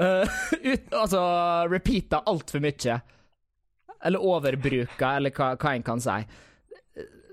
uh, 0.00 0.24
ut, 0.70 0.86
Altså 0.96 1.20
repeater 1.68 2.22
altfor 2.26 2.62
mye. 2.64 3.00
Eller 4.02 4.24
overbruker, 4.24 5.16
eller 5.18 5.30
hva, 5.36 5.52
hva 5.60 5.74
en 5.76 5.84
kan 5.86 6.00
si. 6.02 6.16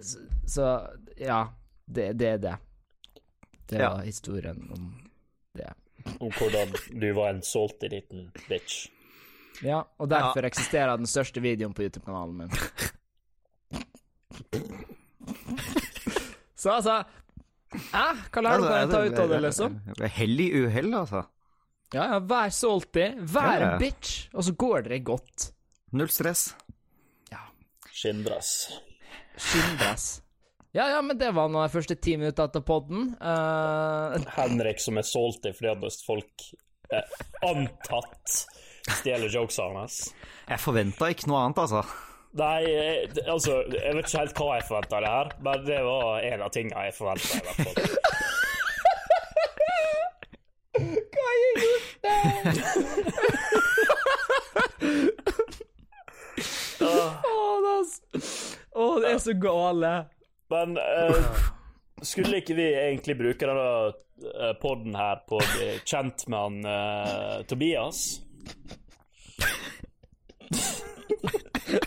Så, 0.04 0.18
så 0.48 0.68
ja, 1.18 1.40
det, 1.90 2.12
det 2.20 2.28
er 2.36 2.44
det. 2.44 2.56
Det 3.70 3.80
Ja. 3.82 3.90
var 3.96 4.04
historien 4.06 4.60
om 4.76 4.92
det. 5.58 5.72
Om 6.20 6.32
hvordan 6.32 6.72
du 7.02 7.10
var 7.14 7.30
en 7.34 7.42
salty 7.46 7.90
liten 7.92 8.30
bitch. 8.50 8.88
Ja, 9.66 9.82
og 10.00 10.10
derfor 10.10 10.46
eksisterer 10.48 10.98
den 10.98 11.10
største 11.10 11.42
videoen 11.44 11.74
på 11.76 11.84
YouTube-kanalen 11.88 12.38
min. 12.46 12.52
Så 16.60 16.72
altså 16.76 17.04
ja, 17.70 18.06
Hva 18.34 18.44
lærer 18.46 18.64
du 18.64 18.68
kan 18.70 18.88
å 18.88 18.94
ta 18.94 19.02
ut 19.06 19.20
av 19.24 19.34
det, 19.34 19.42
liksom? 19.46 19.76
Hell 20.20 20.42
i 20.42 20.48
uhell, 20.64 20.94
altså. 21.04 21.26
Ja, 21.94 22.06
ja, 22.14 22.20
Vær 22.30 22.54
salty, 22.54 23.06
vær 23.18 23.50
Ja, 23.50 23.60
ja. 23.60 23.70
en 23.74 23.82
bitch, 23.82 24.30
og 24.34 24.46
så 24.46 24.54
går 24.54 24.88
dere 24.88 25.02
godt. 25.06 25.52
Null 25.98 26.10
stress. 26.14 26.52
Ja. 27.34 27.48
Skinndress. 27.90 28.52
Skinndress. 29.38 30.10
Ja, 30.72 30.86
ja, 30.94 31.02
men 31.02 31.18
det 31.18 31.32
var 31.34 31.50
nå 31.50 31.64
de 31.64 31.74
første 31.74 31.98
ti 31.98 32.14
minutter 32.20 32.46
etter 32.46 32.62
podden. 32.66 33.16
Uh... 33.18 34.20
Henrik 34.36 34.82
som 34.84 35.00
er 35.02 35.08
salty 35.08 35.54
fordi 35.58 35.72
at 35.74 36.04
folk 36.06 36.46
eh, 36.94 37.16
antatt 37.48 38.36
stjeler 39.00 39.34
jokesene 39.34 39.82
hans. 39.82 40.04
Jeg 40.50 40.62
forventa 40.62 41.10
ikke 41.10 41.30
noe 41.32 41.42
annet, 41.48 41.64
altså. 41.66 42.09
Nei, 42.38 42.62
jeg, 42.70 43.10
altså 43.26 43.64
Jeg 43.74 43.96
vet 43.96 44.06
ikke 44.06 44.20
helt 44.20 44.38
hva 44.38 44.56
jeg 44.60 44.68
forventa 44.68 44.96
av 45.00 45.02
det 45.02 45.14
her, 45.16 45.28
men 45.48 45.58
det 45.66 45.80
var 45.88 46.20
en 46.28 46.42
av 46.46 46.52
tingene 46.54 46.84
jeg 46.86 46.94
forventa. 47.00 47.26
i 47.34 47.42
hvert 47.48 47.60
fall. 47.66 47.78
Hva 50.80 51.24
har 51.26 51.36
jeg 51.42 51.54
gjort 51.66 51.96
der? 52.06 52.20
ass. 57.80 57.94
Å, 58.76 59.00
det 59.02 59.14
er 59.14 59.22
så 59.24 59.36
gale. 59.40 59.94
Men 60.54 60.78
uh, 60.80 61.50
skulle 62.06 62.42
ikke 62.42 62.58
vi 62.58 62.68
egentlig 62.74 63.18
bruke 63.20 63.50
denne 63.50 63.68
uh, 63.92 64.54
poden 64.62 64.98
her 64.98 65.24
på 65.30 65.40
å 65.40 65.48
bli 65.56 65.72
kjent 65.84 66.28
med 66.30 66.40
han 66.40 66.58
uh, 66.66 67.36
Tobias? 67.50 68.22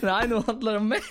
Nei, 0.02 0.22
nå 0.30 0.40
handler 0.46 0.72
det 0.76 0.80
om 0.82 0.88
meg. 0.92 1.02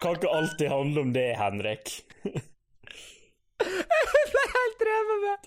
Kan 0.00 0.16
ikke 0.16 0.30
alltid 0.32 0.70
handle 0.72 1.02
om 1.04 1.10
det, 1.12 1.26
Henrik. 1.36 1.90
ble 3.60 4.44
helt 4.54 4.84
revet 4.88 5.18
med. 5.24 5.38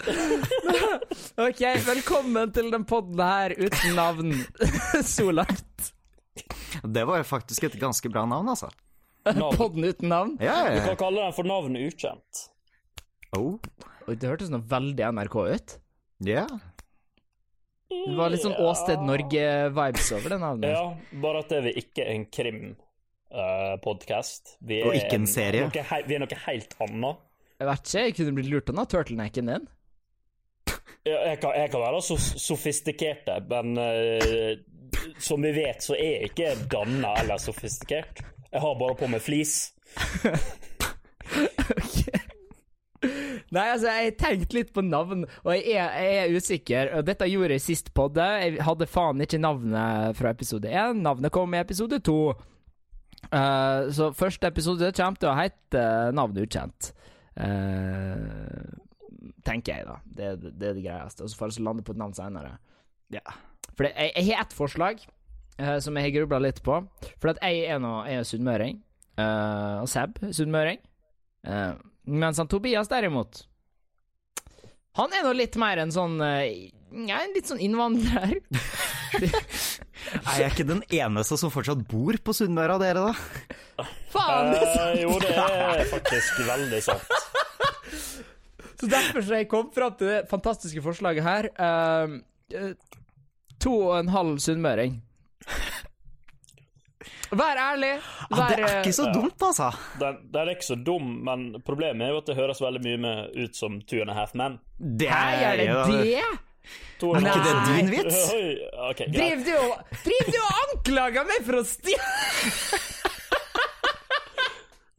OK, 1.48 1.62
velkommen 1.88 2.52
til 2.54 2.70
den 2.74 2.86
podden 2.90 3.24
her 3.26 3.56
uten 3.58 3.96
navn 3.98 4.36
så 5.08 5.30
langt. 5.34 5.90
Det 6.84 7.06
var 7.08 7.22
jo 7.22 7.26
faktisk 7.30 7.66
et 7.70 7.80
ganske 7.82 8.10
bra 8.14 8.26
navn, 8.30 8.52
altså. 8.54 8.70
Navn. 9.26 9.56
Podden 9.58 9.88
uten 9.88 10.10
navn. 10.12 10.36
Ja, 10.44 10.60
Du 10.70 10.78
ja, 10.78 10.86
kan 10.92 11.00
kalle 11.00 11.24
den 11.24 11.36
for 11.38 11.48
navn 11.50 11.78
ukjent. 11.80 12.44
Oh, 13.34 13.56
det 14.06 14.28
hørtes 14.30 14.52
noe 14.54 14.62
veldig 14.70 15.10
NRK 15.16 15.36
ut. 15.56 15.78
ja. 16.28 16.46
Det 18.04 18.16
var 18.18 18.30
litt 18.34 18.44
sånn 18.44 18.58
Åsted 18.60 19.00
Norge-vibes 19.08 20.08
over 20.18 20.30
det 20.34 20.40
navnet. 20.42 20.72
Ja, 20.74 20.84
bare 21.24 21.38
at 21.44 21.50
det 21.54 21.58
er 21.62 21.68
ikke 21.80 22.04
en 22.14 22.24
krimpodkast. 22.38 24.44
Uh, 24.60 24.66
Og 24.90 24.94
ikke 25.00 25.18
en 25.22 25.30
serie. 25.30 25.62
Noe, 25.70 25.84
vi 26.08 26.14
er 26.18 26.22
noe 26.26 26.38
helt 26.48 26.72
annet. 26.84 27.16
Jeg 27.62 27.68
vet 27.70 27.82
ikke, 27.88 28.04
jeg 28.04 28.14
kunne 28.18 28.36
blitt 28.40 28.52
lurt 28.52 28.68
av 28.74 28.88
turtlenecken 28.92 29.46
din. 29.54 29.66
Ja, 31.04 31.18
jeg, 31.30 31.38
kan, 31.44 31.52
jeg 31.56 31.68
kan 31.72 31.82
være 31.84 32.00
så 32.04 32.16
sofistikert, 32.20 33.26
men 33.52 33.68
uh, 33.80 34.52
som 35.20 35.42
vi 35.44 35.52
vet, 35.56 35.84
så 35.84 35.96
er 35.98 36.12
jeg 36.18 36.24
ikke 36.32 36.54
danna 36.72 37.14
eller 37.22 37.38
sofistikert. 37.42 38.22
Jeg 38.54 38.62
har 38.62 38.76
bare 38.80 38.96
på 39.00 39.08
meg 39.12 39.22
flis. 39.24 39.54
Nei, 43.54 43.68
altså, 43.76 43.92
jeg 43.94 44.16
tenkte 44.18 44.58
litt 44.58 44.72
på 44.74 44.82
navn, 44.86 45.28
og 45.44 45.52
jeg 45.54 45.76
er, 45.78 45.94
jeg 46.02 46.20
er 46.24 46.38
usikker. 46.38 46.92
Dette 47.06 47.28
gjorde 47.30 47.58
jeg 47.58 47.64
sist 47.64 47.92
podde. 47.94 48.26
Jeg 48.42 48.64
hadde 48.66 48.88
faen 48.90 49.22
ikke 49.22 49.42
navnet 49.42 50.18
fra 50.18 50.32
episode 50.34 50.72
én. 50.72 51.04
Navnet 51.06 51.34
kom 51.34 51.54
i 51.54 51.62
episode 51.62 52.00
to. 52.06 52.18
Uh, 53.30 53.90
så 53.94 54.10
første 54.18 54.50
episode 54.50 54.90
kommer 54.98 55.22
til 55.22 55.30
å 55.32 55.36
hete 55.38 55.84
Navn 56.18 56.40
ukjent. 56.42 56.90
Uh, 57.38 58.74
tenker 59.46 59.78
jeg, 59.78 59.88
da. 59.88 59.98
Det, 60.04 60.32
det, 60.42 60.54
det 60.58 60.72
er 60.72 60.80
det 60.80 60.86
greieste. 60.88 61.26
Og 61.26 61.32
så 61.32 61.40
får 61.40 61.54
vi 61.54 61.68
lande 61.68 61.86
på 61.86 61.94
et 61.94 62.02
navn 62.02 62.16
seinere. 62.18 62.56
ja. 63.14 63.26
For 63.74 63.88
jeg, 63.88 64.12
jeg 64.14 64.28
har 64.28 64.44
ett 64.44 64.54
forslag 64.54 65.00
uh, 65.02 65.78
som 65.82 65.96
jeg 65.98 66.10
har 66.10 66.16
grubla 66.18 66.42
litt 66.44 66.62
på. 66.66 66.82
For 67.22 67.34
at 67.34 67.42
jeg 67.46 67.70
er 67.70 67.80
nå 67.82 67.94
sunnmøring, 68.28 68.82
og 69.22 69.88
Seb 69.90 70.18
sunnmøring. 70.34 70.82
Eh, 71.44 71.74
mens 72.06 72.38
han 72.42 72.48
Tobias, 72.52 72.88
derimot 72.92 73.46
Han 75.00 75.14
er 75.16 75.24
nå 75.26 75.32
litt 75.38 75.56
mer 75.62 75.80
en 75.84 75.92
sånn 75.96 76.20
eh, 76.22 76.70
Ja, 77.08 77.22
en 77.24 77.32
litt 77.34 77.48
sånn 77.50 77.62
innvandrer. 77.64 78.36
Er 80.14 80.40
jeg 80.42 80.52
ikke 80.52 80.66
den 80.68 80.82
eneste 80.94 81.38
som 81.40 81.52
fortsatt 81.54 81.80
bor 81.88 82.18
på 82.26 82.34
Sunnmøre 82.36 82.76
av 82.76 82.82
dere, 82.84 83.06
da? 83.08 83.86
Faen! 84.12 84.50
det 84.52 84.60
er 84.60 84.68
Eh, 84.68 84.74
sant. 84.76 85.00
jo, 85.02 85.14
det 85.24 85.36
er 85.38 85.84
faktisk 85.90 86.42
veldig 86.48 86.82
sant. 86.84 87.08
Så 88.84 88.90
derfor 88.92 89.24
så 89.24 89.38
jeg 89.40 89.48
kommet 89.48 89.74
fram 89.78 89.94
til 89.96 90.10
det 90.12 90.18
fantastiske 90.28 90.82
forslaget 90.84 91.24
her. 91.24 91.48
Eh, 91.56 92.74
to 93.64 93.72
og 93.88 93.94
en 94.02 94.12
halv 94.12 94.42
sunnmøring. 94.44 94.98
Vær 97.34 97.60
ærlig. 97.60 97.92
Ja, 97.98 98.38
Vær, 98.38 98.54
det 98.54 98.64
er 98.68 98.80
ikke 98.80 98.96
så 98.96 99.10
dumt, 99.14 99.42
altså. 99.42 99.70
Den, 100.02 100.22
den 100.34 100.42
er 100.42 100.54
ikke 100.54 100.68
så 100.68 100.78
dum, 100.78 101.12
men 101.26 101.46
problemet 101.66 102.08
er 102.08 102.14
jo 102.14 102.22
at 102.22 102.30
det 102.30 102.38
høres 102.38 102.62
veldig 102.62 102.82
mye 102.86 103.14
ut 103.44 103.58
som 103.58 103.80
Two 103.90 104.02
and 104.04 104.14
a 104.14 104.18
Half 104.18 104.36
Men. 104.38 104.60
Det 104.80 105.10
Hei, 105.10 105.36
er 105.42 105.62
det 105.62 105.70
ja, 105.70 105.86
det? 105.90 106.26
Er 107.04 107.20
ikke 107.20 107.44
det 107.44 107.56
din 107.68 107.92
vits? 107.92 108.20
Okay, 108.94 109.08
driv, 109.12 109.44
du 109.46 109.54
og, 109.58 109.80
driv 110.04 110.30
du 110.30 110.38
og 110.40 110.62
anklager 110.64 111.26
meg 111.28 111.46
for 111.48 111.60
å 111.60 111.64
stjele 111.68 112.80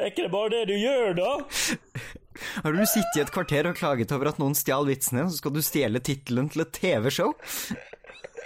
Er 0.00 0.10
ikke 0.10 0.24
det 0.24 0.30
bare 0.32 0.50
det 0.52 0.62
du 0.72 0.74
gjør, 0.74 1.14
da? 1.20 1.32
Har 2.64 2.74
du 2.74 2.82
sittet 2.88 3.18
i 3.18 3.22
et 3.22 3.32
kvarter 3.32 3.68
og 3.70 3.76
klaget 3.78 4.12
over 4.16 4.32
at 4.32 4.40
noen 4.42 4.56
stjal 4.58 4.88
vitsen 4.88 5.20
din, 5.20 5.30
så 5.30 5.38
skal 5.38 5.54
du 5.54 5.62
stjele 5.64 6.02
tittelen 6.04 6.50
til 6.52 6.64
et 6.64 6.72
TV-show? 6.76 7.34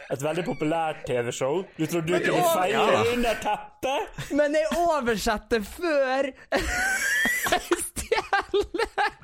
Et 0.08 0.22
veldig 0.24 0.44
populært 0.46 1.02
TV-show. 1.08 1.62
Du 1.76 1.84
trodde 1.86 2.08
du 2.08 2.30
kunne 2.30 2.44
feile 2.54 2.84
ja. 2.94 3.00
under 3.12 3.40
teppet? 3.42 4.22
Men 4.32 4.56
jeg 4.56 4.70
oversetter 4.80 5.64
før 5.68 6.30
jeg 7.52 7.80
stjeler. 7.82 9.18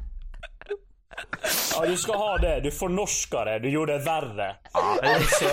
Ja, 1.74 1.86
du 1.86 1.96
skal 1.96 2.20
ha 2.20 2.38
det. 2.38 2.60
Du 2.60 2.70
fornorska 2.70 3.44
det. 3.48 3.58
Du 3.64 3.68
gjorde 3.72 3.98
det 3.98 4.04
verre. 4.06 4.50
Altså, 4.72 5.50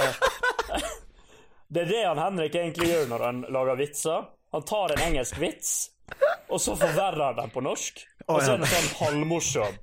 det 1.68 1.82
er 1.86 1.90
det 1.94 2.04
han 2.06 2.20
Henrik 2.20 2.56
egentlig 2.56 2.92
gjør 2.92 3.10
når 3.12 3.26
han 3.28 3.44
lager 3.56 3.80
vitser. 3.80 4.30
Han 4.52 4.66
tar 4.68 4.92
en 4.96 5.04
engelsk 5.06 5.38
vits, 5.40 5.76
og 6.52 6.60
så 6.60 6.76
forverrer 6.76 7.24
han 7.30 7.38
den 7.40 7.54
på 7.54 7.64
norsk. 7.64 8.02
Og 8.28 8.42
så 8.44 8.58
er 8.58 8.60
den 8.60 8.68
sånn 8.68 8.90
halvmorsom. 9.00 9.78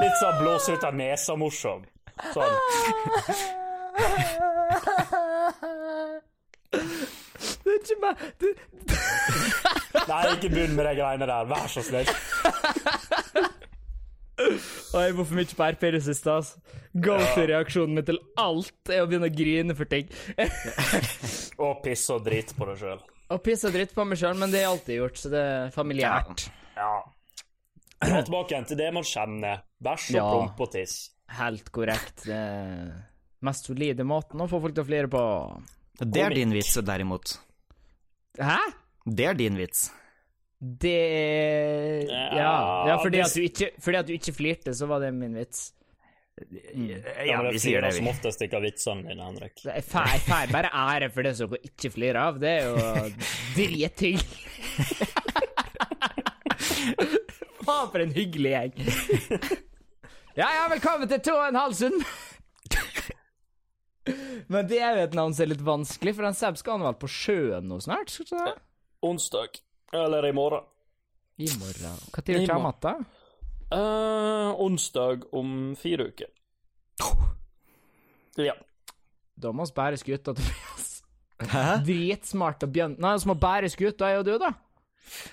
Litt 0.00 0.16
sånn 0.22 0.40
blåse 0.40 0.76
ut 0.76 0.88
av 0.88 0.96
nesa-morsom. 0.96 1.84
Sånn. 2.32 3.60
Det 6.74 7.70
er 7.70 7.78
ikke 7.78 7.96
meg 8.02 8.22
det, 8.42 8.50
Nei, 10.08 10.20
ikke 10.34 10.50
begynn 10.52 10.74
med 10.76 10.84
de 10.88 10.94
greiene 10.98 11.26
der. 11.30 11.46
Vær 11.48 11.68
så 11.70 11.82
snill. 11.86 12.08
Oi, 14.94 15.02
Jeg 15.06 15.14
var 15.16 15.24
for 15.28 15.36
mye 15.38 15.56
på 15.56 15.68
RP 15.70 15.86
i 15.88 15.92
det 15.94 16.02
siste. 16.04 16.30
altså. 16.34 16.58
Go-to-reaksjonen 17.04 17.94
min 17.98 18.06
til 18.06 18.18
alt 18.38 18.90
er 18.92 19.04
å 19.04 19.08
begynne 19.10 19.30
å 19.30 19.34
grine 19.34 19.76
for 19.78 19.88
ting. 19.90 20.10
Og 21.64 21.80
pisse 21.86 22.10
og 22.16 22.24
drit 22.26 22.50
på 22.58 22.66
deg 22.68 22.76
sjøl. 22.82 23.00
Og 23.32 23.40
pisse 23.46 23.70
og 23.70 23.74
drite 23.78 23.94
på 23.96 24.04
meg 24.06 24.18
sjøl, 24.20 24.36
men 24.38 24.50
det 24.52 24.60
har 24.60 24.66
jeg 24.66 24.72
alltid 24.74 24.98
gjort, 25.00 25.16
så 25.22 25.30
det 25.32 25.40
er 25.54 25.70
familiært. 25.74 26.44
Ja. 26.76 26.90
Dra 28.04 28.20
tilbake 28.26 28.52
igjen 28.52 28.66
til 28.68 28.78
det 28.82 28.90
man 28.94 29.06
kjenner. 29.08 29.62
Bæsj 29.82 30.10
og 30.10 30.18
Ja. 30.18 30.26
promp 30.34 30.60
og 30.66 30.72
tiss. 30.74 30.96
Helt 31.38 31.70
korrekt. 31.72 32.26
Det 32.26 32.42
mest 33.44 33.68
solide 33.68 34.06
måten 34.08 34.40
å 34.40 34.48
få 34.50 34.60
folk 34.62 34.76
til 34.76 34.84
å 34.84 34.88
flire 34.88 35.10
på. 35.12 35.24
Det 36.00 36.24
er 36.24 36.34
din 36.34 36.54
vits, 36.54 36.74
derimot. 36.82 37.36
Hæ? 38.40 38.58
Det 39.04 39.28
er 39.30 39.38
din 39.38 39.58
vits. 39.60 39.86
Det 40.64 40.96
Ja, 42.08 42.88
ja 42.88 42.98
fordi, 43.02 43.20
at 43.20 43.34
du 43.36 43.42
ikke, 43.44 43.70
fordi 43.84 43.98
at 44.00 44.08
du 44.08 44.14
ikke 44.16 44.32
flirte, 44.34 44.74
så 44.74 44.88
var 44.90 45.04
det 45.04 45.12
min 45.14 45.36
vits. 45.36 45.68
Ja, 46.34 47.42
men 47.42 47.52
vi 47.54 47.60
sier 47.62 47.84
det, 47.84 47.92
som 47.94 48.08
vi. 48.08 48.10
oftest 48.10 48.40
ikke 48.42 48.58
av 48.58 48.64
vitsene 48.66 49.06
dine, 49.06 49.22
Henrik. 49.28 49.60
Jeg 49.68 49.84
får 49.86 50.50
bare 50.50 50.72
ære 50.74 51.10
for 51.14 51.26
det 51.26 51.36
som 51.38 51.52
dere 51.52 51.68
ikke 51.68 51.92
flirer 51.94 52.18
av. 52.24 52.40
Det 52.42 52.54
er 52.56 52.64
jo 52.66 52.74
dritting. 53.54 54.18
Faen, 57.64 57.86
for 57.92 58.00
en 58.02 58.16
hyggelig 58.16 58.56
gjeng. 58.56 58.74
Ja, 60.34 60.48
ja, 60.50 60.64
velkommen 60.72 61.06
til 61.06 61.20
to 61.22 61.36
og 61.38 61.46
en 61.46 61.60
halv 61.60 61.76
sund. 61.78 62.00
Men 64.52 64.66
det 64.68 64.78
er 64.84 64.98
jo 64.98 65.04
et 65.08 65.14
navn 65.16 65.32
som 65.34 65.44
er 65.46 65.52
litt 65.54 65.64
vanskelig, 65.64 66.14
for 66.16 66.26
han 66.28 66.36
Seb 66.36 66.58
skal 66.60 66.76
han 66.78 66.86
vel 66.88 66.96
på 67.00 67.08
sjøen 67.10 67.68
nå 67.70 67.78
snart? 67.84 68.12
Skal 68.12 68.26
du 68.28 68.34
det? 68.36 68.54
Onsdag. 69.04 69.60
Eller 69.94 70.26
i 70.28 70.32
morgen. 70.36 70.64
I 71.40 71.48
morgen. 71.58 71.96
Når 72.14 72.42
I 72.42 72.46
kommer 72.48 72.74
igjen? 72.78 73.06
Uh, 73.74 74.52
onsdag 74.62 75.24
om 75.34 75.54
fire 75.80 76.10
uker. 76.12 76.28
Ja. 78.38 78.54
Da 79.40 79.50
må 79.54 79.64
vi 79.66 79.74
bære 79.76 79.98
skuta, 79.98 80.34
Tobias. 80.36 80.90
Hæ? 81.50 81.64
Dritsmart 81.86 82.62
og 82.66 82.70
bjønn... 82.74 82.94
Nei, 83.02 83.16
som 83.22 83.32
må 83.32 83.38
bære 83.40 83.70
skuta, 83.72 84.06
er 84.12 84.20
jo 84.20 84.26
du, 84.28 84.34
da. 84.42 84.52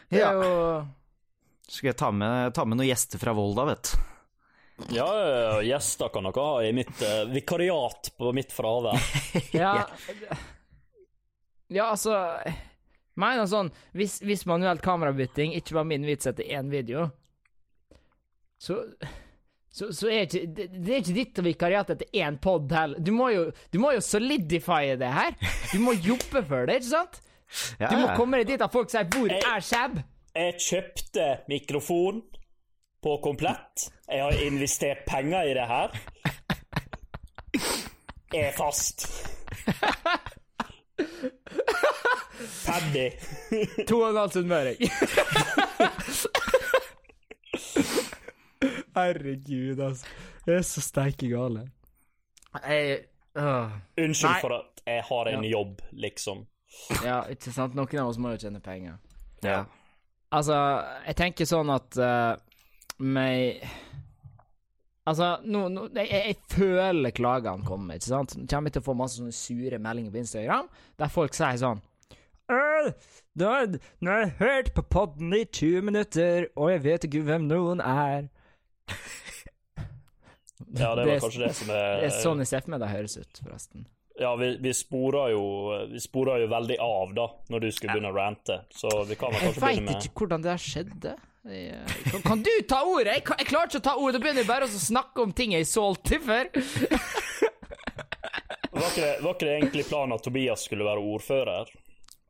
Det 0.10 0.20
Ja. 0.24 0.32
er 0.32 0.42
jo 0.42 0.88
Skal 1.72 1.92
jeg 1.92 1.98
ta 2.02 2.10
med, 2.12 2.54
ta 2.58 2.66
med 2.66 2.80
noen 2.80 2.90
gjester 2.90 3.22
fra 3.22 3.32
Volda, 3.38 3.68
vet 3.70 3.92
du. 3.92 4.08
Ja, 4.90 5.62
gjester 5.62 6.10
kan 6.14 6.28
dere 6.28 6.46
ha 6.46 6.64
i 6.66 6.74
mitt 6.76 7.02
uh, 7.02 7.24
vikariat 7.32 8.12
på 8.18 8.34
mitt 8.34 8.52
fravær. 8.56 9.00
Ja, 9.56 9.88
ja 11.72 11.88
altså 11.92 12.16
Mener 13.20 13.48
sånn 13.48 13.70
Hvis, 13.96 14.20
hvis 14.24 14.46
manuelt 14.50 14.84
kamerabytting 14.84 15.54
ikke 15.58 15.76
var 15.78 15.88
min 15.88 16.06
vits 16.08 16.30
etter 16.30 16.48
én 16.48 16.72
video, 16.72 17.10
så 18.62 18.84
så, 19.72 19.88
så 19.96 20.10
er 20.12 20.26
ikke 20.26 20.42
det, 20.52 20.66
det 20.84 20.92
er 20.92 21.00
ikke 21.00 21.16
ditt 21.16 21.38
vikariat 21.46 21.92
etter 21.94 22.18
én 22.20 22.36
pod 22.44 22.74
heller. 22.76 23.00
Du 23.00 23.14
må 23.16 23.30
jo, 23.32 23.46
du 23.72 23.78
må 23.80 23.94
jo 23.96 24.02
solidifye 24.04 24.98
det 25.00 25.12
her. 25.16 25.38
Du 25.72 25.78
må 25.80 25.94
jobbe 25.96 26.42
for 26.44 26.68
det, 26.68 26.82
ikke 26.82 26.90
sant? 26.90 27.22
Ja, 27.80 27.88
Du 27.88 27.96
må 28.02 28.10
ja. 28.10 28.18
komme 28.20 28.42
deg 28.42 28.52
dit 28.52 28.64
at 28.64 28.72
folk 28.74 28.92
sier 28.92 29.08
'Hvor 29.08 29.32
er 29.32 29.64
Shab?' 29.64 30.02
Jeg 30.36 30.60
kjøpte 30.64 31.26
mikrofon 31.52 32.22
på 33.02 33.18
komplett. 33.24 33.92
Jeg 34.08 34.24
har 34.24 34.46
investert 34.46 35.06
penger 35.08 35.44
i 35.44 35.54
det 35.54 35.68
her. 35.68 35.96
Er 38.34 38.52
fast. 38.56 39.08
Ferdig. 42.42 43.12
To 43.88 44.00
og 44.00 44.10
en 44.10 44.18
halv 44.18 44.32
sunnmøring. 44.32 44.78
Herregud, 48.96 49.80
altså. 49.80 50.06
Jeg 50.46 50.56
er 50.56 50.62
så 50.62 50.82
steike 50.82 51.28
gale. 51.30 51.68
Jeg 52.68 53.00
øh. 53.38 53.72
Unnskyld 53.98 54.32
Nei. 54.32 54.42
for 54.42 54.50
at 54.56 54.82
jeg 54.86 55.04
har 55.10 55.26
en 55.26 55.44
jobb, 55.44 55.82
liksom. 55.92 56.46
Ja, 57.04 57.22
ikke 57.30 57.52
sant? 57.52 57.76
Noen 57.76 58.00
av 58.00 58.10
oss 58.10 58.18
må 58.18 58.32
jo 58.34 58.42
tjene 58.42 58.60
penger. 58.64 58.98
Ja. 59.44 59.64
Altså, 60.32 60.56
jeg 61.06 61.16
tenker 61.20 61.46
sånn 61.46 61.70
at 61.74 61.98
uh, 62.00 62.36
meg 63.02 63.64
Altså, 65.10 65.32
nå, 65.44 65.64
nå, 65.74 65.88
jeg, 65.98 66.08
jeg 66.14 66.26
jeg 66.30 66.38
føler 66.54 67.12
klagene 67.18 67.66
kommer, 67.66 67.98
ikke 67.98 68.06
sant? 68.12 68.36
Nå 68.38 68.46
kommer 68.48 68.70
jeg 68.70 68.76
til 68.76 68.84
å 68.84 68.86
få 68.86 68.94
masse 69.00 69.18
sånne 69.18 69.34
sure 69.34 69.80
meldinger 69.82 70.14
på 70.14 70.20
Instagram, 70.22 70.68
der 71.02 71.10
folk 71.10 71.34
sier 71.34 71.58
sånn 71.58 71.82
«Øh, 72.52 72.92
nå, 73.40 73.48
har- 73.48 73.80
jeg 74.22 74.36
hørt 74.38 74.70
på 74.76 74.84
podden 74.94 75.34
i 75.34 75.46
20 75.46 75.82
minutter, 75.88 76.48
og 76.56 76.70
jeg 76.74 76.84
vet 76.84 77.06
ikke 77.08 77.24
hvem 77.24 77.48
noen 77.50 77.82
er. 77.82 78.28
Ja, 80.72 80.94
det 80.96 81.04
var 81.06 81.20
kanskje 81.20 81.42
det 81.48 81.56
som 81.58 81.72
er 81.74 81.98
Det 82.00 82.06
er 82.08 82.14
sånn 82.22 82.40
jeg 82.44 82.48
ser 82.48 82.62
for 82.64 82.72
meg 82.72 82.80
det 82.84 82.92
høres 82.94 83.18
ut, 83.20 83.40
forresten. 83.44 83.88
Ja, 84.22 84.30
vi, 84.40 84.52
vi 84.62 84.72
spora 84.78 85.26
jo 85.32 85.42
jo 86.46 86.48
veldig 86.52 86.78
av, 86.84 87.14
da, 87.18 87.26
når 87.52 87.64
du 87.66 87.68
skulle 87.74 87.96
begynne 87.98 88.12
å 88.14 88.16
rante. 88.16 88.60
Så 88.76 88.92
vi 89.10 89.18
kan 89.20 89.34
vel 89.34 89.42
Jeg 89.42 89.50
kanskje 89.50 89.66
begynne 89.66 89.88
med 89.90 90.06
ikke 90.06 90.22
hvordan 90.22 90.46
det 90.46 90.52
der 90.52 90.64
skjedde. 90.64 91.14
Jeg, 91.42 91.74
eh, 91.74 92.12
kan, 92.12 92.22
kan 92.22 92.44
du 92.46 92.52
ta 92.70 92.84
ordet? 92.86 93.16
Jeg, 93.18 93.26
jeg 93.26 93.48
klarer 93.50 93.72
ikke 93.72 93.82
å 93.82 93.86
ta 93.88 93.96
ordet. 93.98 94.18
Da 94.18 94.24
begynner 94.24 94.44
jeg 94.44 94.50
bare 94.52 94.68
å 94.68 94.82
snakke 94.82 95.24
om 95.24 95.32
ting 95.34 95.56
jeg 95.56 95.70
solgte 95.70 96.22
før. 96.22 96.52
Var 98.72 98.86
ikke, 98.88 99.08
var 99.20 99.34
ikke 99.36 99.46
det 99.46 99.56
egentlig 99.58 99.84
planen 99.90 100.16
at 100.16 100.24
Tobias 100.24 100.62
skulle 100.64 100.86
være 100.88 101.02
ordfører? 101.04 101.72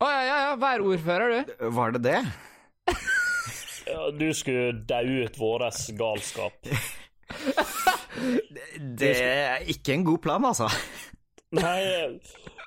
Å 0.02 0.08
ja, 0.10 0.22
ja, 0.26 0.38
ja. 0.48 0.56
Vær 0.60 0.82
ordfører, 0.84 1.36
du. 1.46 1.52
Var 1.78 1.94
det 1.94 2.02
det? 2.08 2.22
Du 4.18 4.26
skulle 4.34 4.72
daue 4.90 5.28
ut 5.28 5.38
vår 5.38 5.68
galskap. 6.00 6.72
Det 8.98 9.14
er 9.22 9.70
ikke 9.70 9.94
en 9.94 10.08
god 10.10 10.22
plan, 10.26 10.50
altså. 10.50 10.68
Nei, 11.56 11.78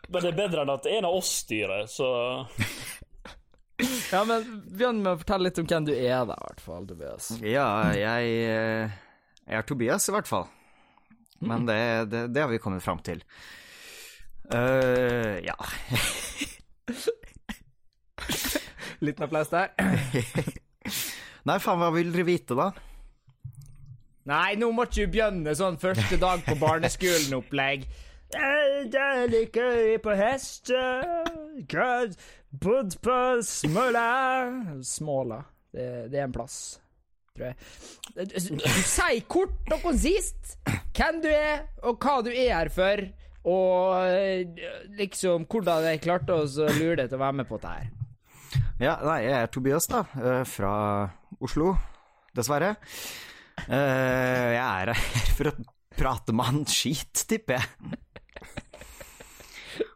men 0.08 0.22
det 0.22 0.30
er 0.30 0.38
bedre 0.38 0.62
enn 0.62 0.72
at 0.74 0.88
en 0.94 1.08
av 1.08 1.18
oss 1.18 1.30
styrer, 1.42 1.86
så 1.90 2.08
Ja, 3.82 4.20
men 4.28 4.44
Begynn 4.70 5.00
med 5.02 5.16
å 5.16 5.18
fortelle 5.18 5.48
litt 5.48 5.58
om 5.58 5.66
hvem 5.66 5.88
du 5.88 5.92
er, 5.94 6.22
da, 6.28 6.36
i 6.36 6.46
hvert 6.46 6.62
fall, 6.62 6.86
Tobias. 6.86 7.32
Ja, 7.42 7.66
jeg, 7.96 8.36
eh, 8.46 8.94
jeg 9.48 9.58
er 9.58 9.66
Tobias, 9.66 10.06
i 10.08 10.14
hvert 10.14 10.30
fall. 10.30 10.46
Men 11.44 11.66
det, 11.68 11.80
det, 12.12 12.26
det 12.32 12.44
har 12.44 12.50
vi 12.52 12.60
kommet 12.62 12.84
fram 12.84 13.00
til. 13.04 13.22
Uh, 14.52 15.40
ja. 15.44 15.56
Liten 19.04 19.26
applaus 19.26 19.50
der. 19.52 19.72
Nei, 21.48 21.58
faen, 21.60 21.80
hva 21.80 21.90
vil 21.92 22.12
dere 22.14 22.26
vite, 22.28 22.56
da? 22.56 22.70
Nei, 24.30 24.54
nå 24.56 24.70
må 24.72 24.86
ikke 24.86 25.04
du 25.04 25.12
begynne 25.12 25.52
sånn 25.58 25.76
første 25.80 26.16
dag 26.20 26.44
på 26.46 26.56
barneskolen-opplegg. 26.60 27.84
Jeg 28.34 29.26
liker 29.30 29.98
på 30.02 30.14
hester, 30.18 31.04
bodd 32.60 32.94
på 33.02 33.16
Smøla 33.46 34.06
Småla. 34.86 35.40
Det, 35.74 35.86
det 36.12 36.20
er 36.20 36.26
en 36.28 36.34
plass, 36.34 36.56
tror 37.34 37.48
jeg. 37.50 37.56
Si 38.86 39.20
kort 39.30 39.72
og 39.74 39.82
konsist 39.82 40.54
hvem 40.94 41.18
du 41.24 41.28
er, 41.32 41.64
og 41.82 41.98
hva 42.04 42.20
du 42.22 42.30
er 42.30 42.52
her 42.60 42.70
for, 42.72 43.02
og 43.44 44.06
eh, 44.06 44.46
liksom 45.00 45.48
hvordan 45.50 45.88
jeg 45.90 46.02
klarte 46.04 46.36
å 46.38 46.46
lure 46.46 46.96
deg 47.02 47.10
til 47.10 47.18
å 47.18 47.24
være 47.24 47.38
med 47.42 47.48
på 47.50 47.58
dette 47.58 47.74
her. 47.74 47.90
Ja, 48.82 48.94
nei, 49.06 49.18
jeg 49.26 49.34
er 49.40 49.50
Tobias, 49.54 49.86
da. 49.90 50.04
eh, 50.18 50.42
Fra 50.48 50.72
Oslo, 51.44 51.74
dessverre. 52.34 52.76
Eh, 53.66 54.54
Jeg 54.54 54.62
er 54.62 54.94
her 54.94 55.28
for 55.36 55.50
å 55.50 55.56
prate 55.94 56.34
med 56.34 56.48
han 56.48 56.64
skit, 56.70 57.26
tipper 57.30 57.58
jeg. 57.60 57.98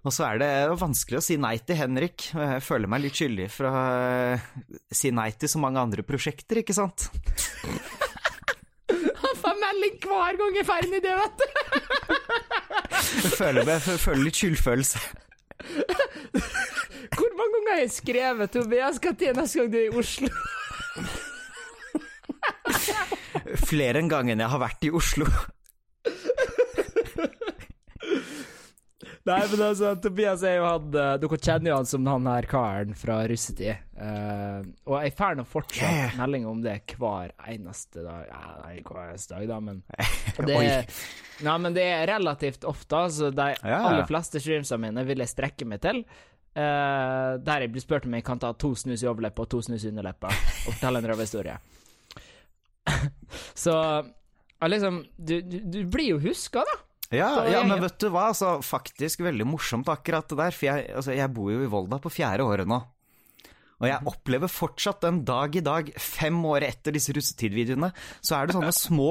Og 0.09 0.13
så 0.15 0.25
er 0.25 0.39
det 0.41 0.49
vanskelig 0.81 1.19
å 1.19 1.21
si 1.21 1.37
nei 1.37 1.59
til 1.61 1.77
Henrik. 1.77 2.31
Jeg 2.33 2.63
føler 2.65 2.89
meg 2.89 3.03
litt 3.05 3.19
skyldig 3.19 3.49
for 3.53 3.69
å 3.69 3.73
eh, 3.77 4.45
si 4.89 5.11
nei 5.13 5.29
til 5.37 5.51
så 5.53 5.61
mange 5.61 5.83
andre 5.83 6.01
prosjekter, 6.07 6.63
ikke 6.63 6.77
sant? 6.77 7.11
Han 8.89 9.35
får 9.37 9.59
melding 9.61 9.99
hver 10.07 10.39
gang 10.41 10.57
jeg 10.57 10.65
er 10.65 10.69
ferdig 10.71 10.91
med 10.95 11.05
det, 11.05 11.13
vet 11.19 11.37
du. 11.43 11.47
Jeg 13.19 13.33
føler, 13.37 13.61
meg, 13.69 13.85
jeg 13.85 14.01
føler 14.01 14.25
litt 14.25 14.41
skyldfølelse. 14.41 15.05
Hvor 17.19 17.31
mange 17.37 17.53
ganger 17.59 17.73
har 17.75 17.83
jeg 17.83 17.93
skrevet 17.99 18.57
Tobias, 18.57 19.03
hva 19.05 19.13
til 19.13 19.37
neste 19.37 19.61
gang 19.61 19.69
du 19.75 19.79
er 19.83 19.91
i 19.91 19.97
Oslo? 20.01 20.33
Flere 23.69 24.01
enn 24.01 24.09
gangen 24.09 24.41
jeg 24.41 24.55
har 24.57 24.65
vært 24.65 24.89
i 24.89 24.95
Oslo. 24.95 25.29
Nei, 29.29 29.43
men 29.53 29.63
altså, 29.67 29.91
Tobias 30.01 30.43
er 30.47 30.55
jo 30.59 30.65
han 30.65 30.87
eh, 30.97 31.15
Dere 31.21 31.39
kjenner 31.45 31.71
jo 31.73 31.77
han 31.81 31.89
som 31.91 32.07
han 32.09 32.29
her 32.31 32.47
karen 32.49 32.95
fra 32.97 33.19
russetid. 33.29 33.85
Uh, 33.99 34.63
og 34.87 34.95
jeg 35.03 35.15
får 35.19 35.37
nå 35.41 35.45
fortsatt 35.51 35.85
Yeah. 35.89 36.15
melding 36.21 36.47
om 36.49 36.61
det 36.63 36.77
hver 36.99 37.33
eneste 37.51 38.05
dag. 38.07 38.29
Ja, 38.31 38.43
nei, 38.63 38.77
hver 38.87 39.11
eneste 39.11 39.35
dag, 39.35 39.49
da, 39.51 39.59
men 39.61 39.83
det 40.49 40.57
er, 40.63 40.89
Nei, 41.45 41.57
men 41.65 41.77
det 41.77 41.85
er 41.91 42.07
relativt 42.15 42.65
ofte. 42.69 43.05
Altså, 43.09 43.31
de 43.35 43.49
Ja. 43.59 43.81
aller 43.91 44.07
fleste 44.09 44.41
streamsene 44.43 44.87
mine 44.89 45.05
vil 45.09 45.25
jeg 45.25 45.33
strekke 45.35 45.67
meg 45.69 45.83
til. 45.85 46.05
Uh, 46.59 47.37
der 47.45 47.67
jeg 47.67 47.71
blir 47.75 47.85
spurt 47.85 48.07
om 48.09 48.15
jeg 48.17 48.25
kan 48.27 48.41
ta 48.43 48.53
to 48.59 48.73
snus 48.75 49.05
i 49.05 49.11
overleppa 49.11 49.45
og 49.45 49.51
to 49.53 49.61
snus 49.63 49.85
i 49.85 49.91
underleppa 49.93 50.31
og 50.33 50.73
fortelle 50.73 51.03
en 51.03 51.11
røverhistorie. 51.13 51.59
Så 53.55 53.75
liksom 54.67 55.03
du, 55.17 55.41
du, 55.43 55.59
du 55.61 55.83
blir 55.91 56.15
jo 56.17 56.21
huska, 56.25 56.65
da. 56.67 56.79
Ja, 57.15 57.31
ja, 57.49 57.63
men 57.65 57.81
vet 57.81 57.97
du 58.03 58.11
hva, 58.13 58.27
altså, 58.35 58.59
faktisk 58.65 59.23
veldig 59.25 59.47
morsomt 59.49 59.89
akkurat 59.89 60.29
det 60.29 60.37
der, 60.43 60.55
for 60.57 60.69
jeg, 60.69 60.89
altså, 60.93 61.15
jeg 61.17 61.33
bor 61.33 61.51
jo 61.55 61.63
i 61.65 61.71
Volda 61.73 61.97
på 62.05 62.13
fjerde 62.13 62.45
året 62.45 62.69
nå. 62.69 62.83
Og 63.79 63.87
jeg 63.87 64.11
opplever 64.11 64.51
fortsatt 64.51 65.05
den 65.07 65.23
dag 65.27 65.55
i 65.57 65.63
dag, 65.65 65.89
fem 66.03 66.37
år 66.51 66.67
etter 66.67 66.93
disse 66.95 67.15
russetidvideoene, 67.15 67.93
så 68.21 68.37
er 68.37 68.49
det 68.49 68.57
sånne 68.59 68.75
små, 68.87 69.11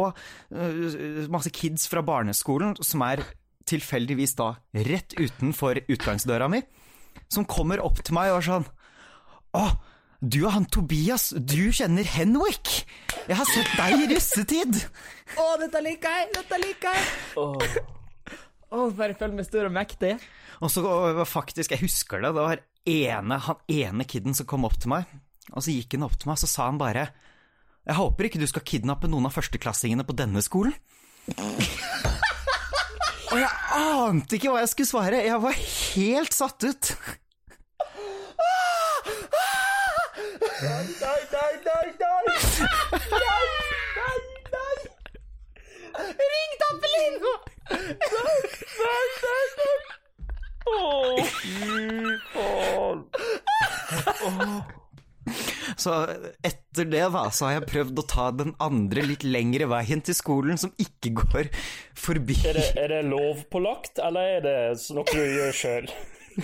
øh, 0.51 1.27
masse 1.33 1.51
kids 1.55 1.87
fra 1.89 2.03
barneskolen 2.05 2.75
som 2.83 3.05
er 3.07 3.23
tilfeldigvis 3.67 4.35
da 4.39 4.53
rett 4.87 5.15
utenfor 5.17 5.81
utgangsdøra 5.87 6.51
mi, 6.51 6.61
som 7.31 7.47
kommer 7.49 7.81
opp 7.83 8.03
til 8.03 8.15
meg 8.15 8.31
og 8.31 8.41
er 8.41 8.47
sånn 8.47 8.67
Å, 9.57 9.63
du 10.17 10.39
er 10.47 10.55
han 10.55 10.65
Tobias, 10.65 11.29
du 11.37 11.69
kjenner 11.75 12.07
Henwick! 12.09 12.87
Jeg 13.27 13.37
har 13.37 13.49
sett 13.51 13.69
deg 13.77 14.01
i 14.01 14.07
russetid! 14.15 14.79
Å, 15.37 15.45
dette 15.61 15.81
liker 15.85 16.09
jeg! 16.09 16.29
Dette 16.33 16.57
liker 16.63 16.97
jeg! 16.97 17.05
Å, 17.37 18.79
bare 18.97 19.13
følg 19.19 19.37
meg 19.37 19.45
stor 19.45 19.67
og 19.69 19.75
mektig. 19.75 20.15
Og 20.57 20.73
så 20.73 20.81
og 20.81 21.21
faktisk, 21.29 21.75
jeg 21.75 21.83
husker 21.83 22.23
det, 22.23 22.33
det 22.33 22.45
var 22.47 22.63
ene, 22.89 23.37
han 23.45 23.61
ene 23.69 24.07
kiden 24.09 24.33
som 24.37 24.49
kom 24.49 24.65
opp 24.65 24.79
til 24.81 24.95
meg, 24.95 25.05
og 25.53 25.61
så 25.61 25.75
gikk 25.75 25.93
han 25.99 26.07
opp 26.07 26.17
til 26.17 26.31
meg, 26.31 26.39
og 26.39 26.41
så 26.41 26.49
sa 26.49 26.65
han 26.71 26.81
bare 26.81 27.05
Jeg 27.85 27.95
håper 27.99 28.27
ikke 28.27 28.41
du 28.41 28.47
skal 28.49 28.65
kidnappe 28.67 29.07
noen 29.11 29.29
av 29.29 29.37
førsteklassingene 29.37 30.07
på 30.07 30.17
denne 30.17 30.41
skolen. 30.43 30.73
og 33.29 33.37
jeg 33.37 33.53
ante 33.77 34.39
ikke 34.39 34.49
hva 34.49 34.65
jeg 34.65 34.73
skulle 34.73 34.91
svare, 34.95 35.23
jeg 35.29 35.45
var 35.45 35.61
helt 35.61 36.33
satt 36.33 36.65
ut. 36.65 36.93
Nei, 40.61 40.85
nei, 41.01 41.21
nei, 41.31 41.55
nei! 41.61 41.91
Nei, 41.93 43.45
nei, 43.97 44.19
nei! 44.53 44.79
Ring 46.33 46.53
Tappelino! 46.61 47.33
Nei, 47.69 48.39
nei, 48.79 49.05
nei, 49.21 49.45
nei! 49.59 49.75
Så 55.77 55.93
etter 56.41 56.85
det 56.89 57.05
da, 57.13 57.29
så 57.29 57.45
har 57.45 57.53
jeg 57.59 57.69
prøvd 57.69 58.01
å 58.01 58.07
ta 58.09 58.31
den 58.33 58.55
andre 58.57 59.05
litt 59.05 59.23
lengre 59.27 59.69
veien 59.69 60.01
til 60.01 60.17
skolen, 60.17 60.57
som 60.57 60.73
ikke 60.81 61.13
går 61.21 61.53
forbi 61.93 62.33
Er 62.47 62.57
det, 62.57 62.67
er 62.81 62.95
det 62.95 63.03
lovpålagt, 63.13 64.01
eller 64.01 64.39
er 64.39 64.45
det 64.47 64.59
noe 64.97 65.05
du 65.11 65.21
gjør 65.21 65.53
sjøl? 65.53 65.85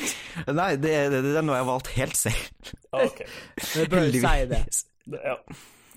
Nei, 0.59 0.71
det, 0.81 0.93
det, 1.13 1.21
det 1.25 1.37
er 1.37 1.45
noe 1.45 1.59
jeg 1.59 1.65
har 1.65 1.69
valgt 1.69 1.93
helt 1.97 2.17
selv. 2.19 2.73
Ok. 2.93 3.23
Du 3.61 3.85
bør 3.91 4.07
jo 4.07 4.11
si 4.17 4.35
det. 4.51 4.63
Ja. 5.13 5.37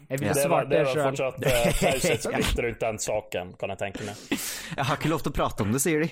Jeg 0.07 0.21
ville 0.21 0.35
Det 0.35 0.43
var, 0.47 0.63
svart 0.63 0.69
det 0.71 0.79
det 0.79 0.85
var 0.87 0.93
fortsatt 1.09 1.37
uh, 1.43 1.49
taushetsplikt 1.81 2.59
rundt 2.63 2.81
den 2.85 2.99
saken, 3.03 3.49
kan 3.59 3.73
jeg 3.75 3.81
tenke 3.81 4.05
meg. 4.07 4.15
Jeg 4.31 4.85
har 4.87 5.01
ikke 5.01 5.11
lov 5.11 5.25
til 5.25 5.33
å 5.33 5.35
prate 5.35 5.67
om 5.67 5.73
det, 5.75 5.81
sier 5.83 6.05
de. 6.05 6.09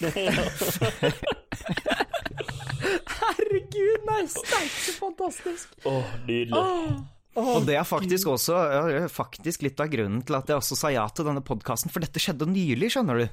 Herregud, 3.16 4.06
nei, 4.08 4.22
sterkt 4.32 4.78
så 4.86 4.96
fantastisk. 5.02 5.76
Åh, 5.84 6.16
nydelig. 6.24 6.64
Og 7.36 7.66
det 7.68 7.76
er 7.76 7.84
faktisk 7.84 8.30
også 8.32 8.56
ja, 8.72 9.08
faktisk 9.12 9.66
litt 9.66 9.80
av 9.84 9.90
grunnen 9.92 10.22
til 10.24 10.38
at 10.38 10.48
jeg 10.48 10.56
også 10.56 10.78
sa 10.78 10.88
ja 10.94 11.04
til 11.12 11.28
denne 11.28 11.44
podkasten, 11.44 11.92
for 11.92 12.00
dette 12.04 12.22
skjedde 12.22 12.48
nylig, 12.48 12.88
skjønner 12.94 13.20
du. 13.20 13.26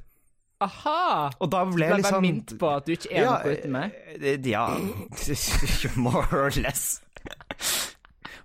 Aha! 0.64 1.30
Og 1.44 1.50
da 1.52 1.64
ble 1.70 1.88
jeg 1.90 2.06
sånn 2.08 2.24
minnet 2.24 2.54
på 2.62 2.70
at 2.74 2.86
du 2.88 2.94
ikke 2.96 3.12
er 3.12 3.26
noe 3.28 3.56
uten 3.58 3.74
meg. 3.76 3.98
eh, 4.20 4.38
Ja, 4.50 4.66
more 6.06 6.28
or 6.46 6.52
less. 6.62 7.02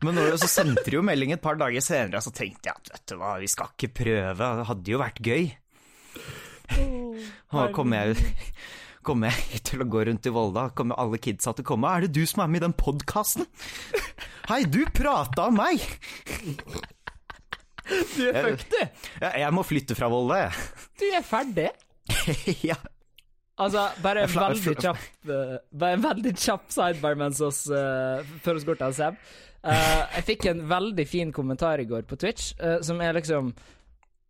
Men 0.03 0.15
når 0.15 0.37
så 0.39 0.47
sendte 0.51 0.85
de 0.87 0.95
jo 0.99 1.03
melding 1.03 1.33
et 1.35 1.43
par 1.43 1.57
dager 1.59 1.83
senere, 1.83 2.21
så 2.23 2.31
tenkte 2.35 2.71
jeg 2.71 2.77
at 2.79 2.93
vet 2.95 3.07
du 3.11 3.17
hva, 3.19 3.33
vi 3.43 3.49
skal 3.51 3.73
ikke 3.75 3.91
prøve, 4.03 4.51
det 4.61 4.67
hadde 4.69 4.93
jo 4.95 5.01
vært 5.03 5.19
gøy. 5.27 5.49
Og 7.57 7.73
kommer 7.75 8.13
jeg, 8.13 8.29
kom 9.07 9.25
jeg 9.27 9.61
til 9.67 9.83
å 9.83 9.89
gå 9.91 10.05
rundt 10.07 10.29
i 10.29 10.33
Volda, 10.35 10.69
kommer 10.79 11.01
alle 11.03 11.19
kidsa 11.23 11.55
til 11.57 11.67
å 11.67 11.71
komme. 11.73 11.91
Er 11.99 12.07
det 12.07 12.13
du 12.15 12.23
som 12.31 12.45
er 12.45 12.51
med 12.53 12.63
i 12.63 12.67
den 12.69 12.77
podkasten? 12.79 13.49
Hei, 14.51 14.63
du 14.71 14.85
prata 14.95 15.49
om 15.51 15.59
meg! 15.59 15.83
Du 17.89 18.23
er 18.29 18.37
fucked, 18.45 18.69
du. 18.69 18.81
Jeg, 19.23 19.33
jeg 19.41 19.53
må 19.57 19.63
flytte 19.65 19.97
fra 19.97 20.11
Volda, 20.13 20.43
jeg. 20.45 20.67
Du 21.01 21.07
er 21.09 21.25
ferdig. 21.25 21.71
ja. 22.71 22.79
Altså, 23.59 23.89
bare 24.05 24.23
en 24.23 24.31
veldig 24.31 24.75
kjapp 24.79 25.01
uh, 25.27 25.57
Bare 25.75 25.97
en 25.97 26.05
veldig 26.05 26.33
kjapp 26.39 26.69
sidebar 26.71 27.17
mens 27.19 27.41
oss 27.43 27.65
uh, 27.73 28.23
før 28.45 28.61
vi 28.61 28.69
går 28.69 28.79
til 28.83 28.95
Seb. 29.01 29.19
Uh, 29.67 30.05
jeg 30.15 30.27
fikk 30.29 30.47
en 30.53 30.63
veldig 30.71 31.07
fin 31.11 31.33
kommentar 31.35 31.83
i 31.83 31.89
går 31.89 32.07
på 32.07 32.17
Twitch, 32.21 32.53
uh, 32.63 32.79
som 32.87 33.03
er 33.03 33.17
liksom 33.19 33.51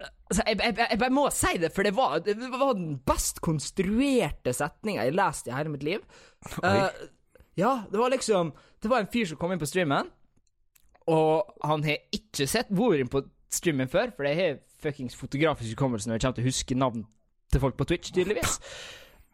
altså, 0.00 0.42
jeg, 0.46 0.56
jeg, 0.56 0.76
jeg 0.80 1.00
bare 1.02 1.14
må 1.14 1.26
si 1.34 1.52
det, 1.60 1.72
for 1.76 1.84
det 1.84 1.92
var, 1.96 2.16
det 2.24 2.38
var 2.38 2.72
den 2.78 2.96
best 3.06 3.42
konstruerte 3.44 4.54
setninga 4.56 5.04
jeg 5.04 5.12
har 5.12 5.20
lest 5.20 5.50
i 5.50 5.54
hele 5.56 5.74
mitt 5.74 5.84
liv. 5.84 6.24
Uh, 6.62 6.88
ja, 7.58 7.82
det 7.90 8.00
var 8.00 8.14
liksom 8.14 8.54
Det 8.80 8.88
var 8.88 9.02
en 9.02 9.12
fyr 9.12 9.26
som 9.26 9.38
kom 9.40 9.52
inn 9.52 9.60
på 9.60 9.68
streamen, 9.68 10.08
og 11.10 11.52
han 11.66 11.84
har 11.84 12.00
ikke 12.14 12.46
sett 12.48 12.72
vært 12.72 13.02
inn 13.02 13.12
på 13.12 13.26
streamen 13.52 13.92
før, 13.92 14.12
for 14.16 14.28
jeg 14.28 14.40
har 14.40 14.58
fuckings 14.78 15.16
fotografisk 15.18 15.74
hukommelse 15.74 16.08
når 16.08 16.16
jeg 16.16 16.24
kommer 16.24 16.38
til 16.38 16.46
å 16.46 16.52
huske 16.52 16.78
navn 16.78 17.06
til 17.52 17.62
folk 17.62 17.76
på 17.78 17.86
Twitch, 17.88 18.12
tydeligvis. 18.14 18.58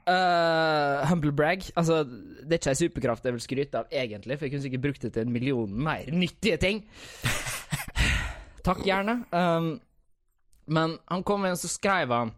Uh, 0.04 1.00
humble 1.08 1.32
brag. 1.32 1.62
Altså, 1.76 2.02
det 2.04 2.52
er 2.52 2.60
ikke 2.60 2.74
ei 2.74 2.80
superkraft 2.82 3.24
jeg 3.24 3.36
vil 3.36 3.44
skryte 3.44 3.80
av, 3.80 3.88
egentlig, 3.88 4.36
for 4.36 4.46
jeg 4.46 4.52
kunne 4.54 4.66
sikkert 4.66 4.84
brukt 4.84 5.06
det 5.06 5.12
til 5.14 5.24
en 5.24 5.32
million 5.32 5.80
mer 5.86 6.10
nyttige 6.12 6.58
ting. 6.60 6.84
Takk, 8.66 8.84
gjerne. 8.84 9.22
Um, 9.32 9.74
men 10.66 10.98
han 11.10 11.24
kom 11.24 11.44
inn, 11.48 11.56
så 11.60 11.68
skrev 11.68 12.12
han 12.12 12.30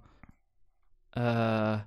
uh, 1.19 1.83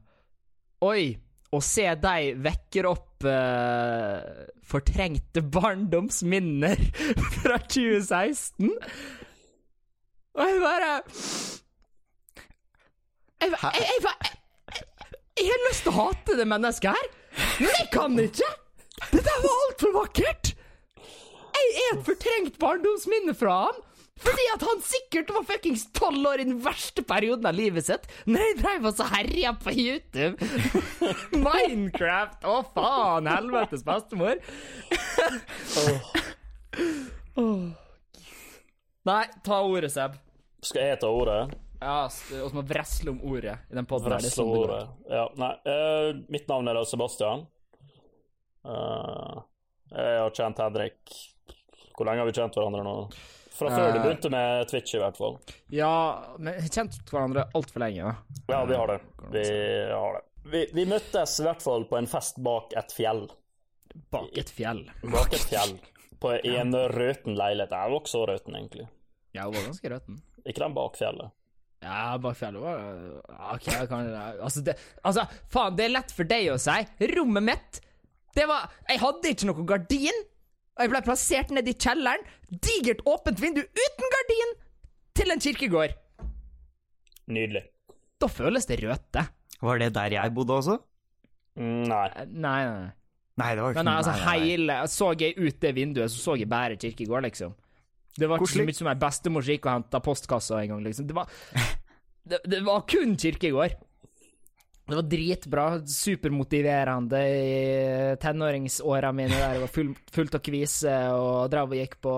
Oi, 0.88 1.10
å 1.52 1.60
se 1.63 1.88
deg 1.99 2.38
vekker 2.43 2.88
opp 2.88 3.25
uh, 3.28 4.45
fortrengte 4.69 5.43
barndomsminner 5.43 6.80
fra 7.39 7.58
2016. 7.65 8.69
Og 10.36 10.45
jeg 10.45 10.62
bare 10.63 10.91
Jeg, 13.39 13.52
jeg, 13.52 13.84
jeg, 13.88 13.99
jeg, 14.75 14.86
jeg 15.39 15.49
har 15.52 15.62
lyst 15.69 15.86
til 15.86 15.93
å 15.93 15.97
hate 15.99 16.38
det 16.39 16.47
mennesket 16.52 16.95
her, 16.95 17.12
men 17.60 17.69
jeg 17.78 17.91
kan 17.93 18.17
ikke! 18.19 18.49
Det 19.13 19.21
der 19.23 19.43
var 19.45 19.62
altfor 19.67 19.93
vakkert! 19.95 20.56
Jeg 21.60 21.69
er 21.84 21.93
et 21.97 22.04
fortrengt 22.08 22.58
barndomsminne 22.60 23.36
fra 23.38 23.62
han. 23.67 23.80
Fordi 24.19 24.45
at 24.52 24.63
han 24.67 24.82
sikkert 24.84 25.30
var 25.32 25.45
fuckings 25.47 25.86
tolv 25.95 26.25
år 26.28 26.41
i 26.43 26.47
den 26.49 26.58
verste 26.63 27.04
perioden 27.08 27.47
av 27.47 27.56
livet 27.56 27.88
sitt, 27.88 28.08
når 28.28 28.43
jeg 28.43 28.58
dreiv 28.60 28.88
og 28.89 28.97
så 28.97 29.08
herja 29.13 29.54
på 29.63 29.71
YouTube. 29.71 30.49
Minecraft! 31.45 32.43
Å, 32.43 32.58
faen! 32.75 33.30
Helvetes 33.32 33.86
bestemor. 33.88 34.41
Åh. 37.39 37.63
Nei, 39.08 39.23
ta 39.47 39.62
ordet, 39.63 39.93
Seb. 39.95 40.19
Skal 40.67 40.91
jeg 40.91 40.99
ta 40.99 41.08
ordet? 41.15 41.45
Ja, 41.79 42.09
vi 42.29 42.39
må 42.57 42.61
vresle 42.67 43.13
om 43.13 43.21
ordet 43.23 43.57
i 43.71 43.75
den 43.77 43.85
poden 43.87 44.11
Vresle 44.11 44.43
går. 44.43 44.57
ordet. 44.65 44.79
Ja, 45.09 45.25
nei. 45.39 45.53
Uh, 45.63 46.21
mitt 46.29 46.47
navn 46.51 46.67
er 46.67 46.75
da 46.75 46.83
Sebastian. 46.85 47.45
Uh, 48.67 49.39
jeg 49.95 50.17
har 50.19 50.33
kjent 50.35 50.59
Henrik 50.59 51.13
Hvor 51.95 52.05
lenge 52.09 52.19
har 52.21 52.27
vi 52.27 52.33
kjent 52.35 52.57
hverandre 52.59 52.83
nå? 52.85 52.95
Fra 53.59 53.69
før 53.73 53.89
du 53.93 53.97
Eh. 53.99 54.03
begynte 54.05 54.29
med 54.31 54.67
Twitch, 54.69 54.93
i 54.95 54.99
hvert 55.01 55.17
fall. 55.19 55.33
Ja, 55.75 55.89
men 56.37 56.53
vi 56.55 56.61
har 56.63 56.69
kjent 56.77 56.99
hverandre 57.11 57.43
altfor 57.57 57.81
lenge, 57.83 58.05
da. 58.07 58.37
Ja, 58.53 58.59
vi 58.69 58.75
har 58.79 58.87
det. 58.87 58.99
Vi 59.33 59.41
har 59.91 60.13
det. 60.15 60.21
Vi, 60.53 60.61
vi 60.77 60.85
møttes 60.87 61.33
i 61.41 61.43
hvert 61.43 61.61
fall 61.65 61.83
på 61.89 61.97
en 61.99 62.07
fest 62.07 62.39
bak 62.45 62.71
et 62.79 62.93
fjell. 62.95 63.25
Bak 64.15 64.37
et 64.39 64.49
fjell. 64.55 64.85
Bak 65.03 65.33
et 65.35 65.43
fjell. 65.49 65.75
På, 66.23 66.31
I 66.39 66.55
en 66.61 66.71
røten 66.71 67.35
leilighet. 67.35 67.71
Jeg 67.75 67.91
var 67.91 67.99
også 67.99 68.23
røten, 68.31 68.55
egentlig. 68.55 68.87
Jeg 69.35 69.51
var 69.51 69.67
ganske 69.67 69.91
røten. 69.91 70.21
Ikke 70.47 70.63
den 70.63 70.73
bak 70.79 70.95
fjellet. 70.99 71.35
Ja, 71.83 72.17
bak 72.19 72.35
fjellet 72.35 72.59
var 72.59 73.53
OK, 73.53 73.67
jeg 73.71 73.87
kan 73.87 74.09
Altså, 74.43 74.61
det, 74.67 74.73
altså, 75.07 75.23
faen, 75.53 75.77
det 75.79 75.85
er 75.85 75.93
lett 75.93 76.11
for 76.11 76.27
deg 76.27 76.49
å 76.51 76.57
si. 76.59 76.75
Rommet 77.15 77.45
mitt, 77.47 77.79
det 78.35 78.45
var 78.49 78.65
Jeg 78.89 78.99
hadde 78.99 79.31
ikke 79.31 79.47
noe 79.47 79.63
gardin. 79.69 80.19
Og 80.75 80.83
jeg 80.85 80.91
ble 80.93 81.01
plassert 81.07 81.49
nede 81.55 81.71
i 81.71 81.77
kjelleren. 81.79 82.21
Digert 82.51 83.01
åpent 83.07 83.39
vindu 83.43 83.61
uten 83.63 84.13
gardin 84.15 84.53
til 85.19 85.33
en 85.33 85.41
kirkegård. 85.43 85.95
Nydelig. 87.29 87.65
Da 88.19 88.27
føles 88.31 88.67
det 88.69 88.79
røte. 88.83 89.25
Var 89.63 89.81
det 89.81 89.89
der 89.95 90.15
jeg 90.15 90.33
bodde 90.35 90.55
også? 90.55 90.77
Mm, 91.59 91.83
Nei. 91.91 92.05
Eh, 92.15 92.29
Nei, 92.31 92.59
nei, 92.63 92.79
nei. 92.79 92.91
Nei, 93.39 93.49
det 93.55 93.63
var 93.63 93.71
ikke 93.71 93.79
Men 93.79 93.87
nei, 93.87 93.95
altså, 94.01 94.11
nei, 94.11 94.19
nei, 94.19 94.39
nei. 94.39 94.47
hele 94.51 94.77
Så 94.91 95.09
jeg 95.19 95.35
ut 95.39 95.59
det 95.63 95.69
vinduet, 95.77 96.11
så 96.11 96.19
så 96.23 96.35
jeg 96.39 96.49
bare 96.51 96.75
kirkegård, 96.79 97.23
liksom. 97.27 97.53
Det 98.19 98.29
var 98.29 98.41
ikke 98.41 98.55
så 98.55 98.65
mye 98.67 98.79
som 98.79 98.89
ei 98.91 98.97
bestemor 98.99 99.45
som 99.45 99.55
gikk 99.55 99.67
og 99.67 99.75
henta 99.77 100.01
postkassa 100.03 100.63
en 100.63 100.73
gang, 100.73 100.88
liksom. 100.88 101.08
Det 101.10 101.17
var 101.17 101.29
det, 102.29 102.41
det 102.45 102.63
var 102.65 102.84
kun 102.89 103.15
kirkegård. 103.19 103.77
Det 104.89 104.95
var 104.95 105.05
dritbra. 105.05 105.65
Supermotiverende 105.86 107.19
i 107.29 108.15
tenåringsåra 108.21 109.12
mine 109.13 109.36
der 109.38 109.53
jeg 109.53 109.62
var 109.62 109.73
full, 109.73 109.91
fullt 110.15 110.38
av 110.39 110.41
kvise 110.45 110.95
og 111.13 111.51
drev 111.53 111.75
og 111.75 111.77
gikk 111.77 111.99
på 112.01 112.13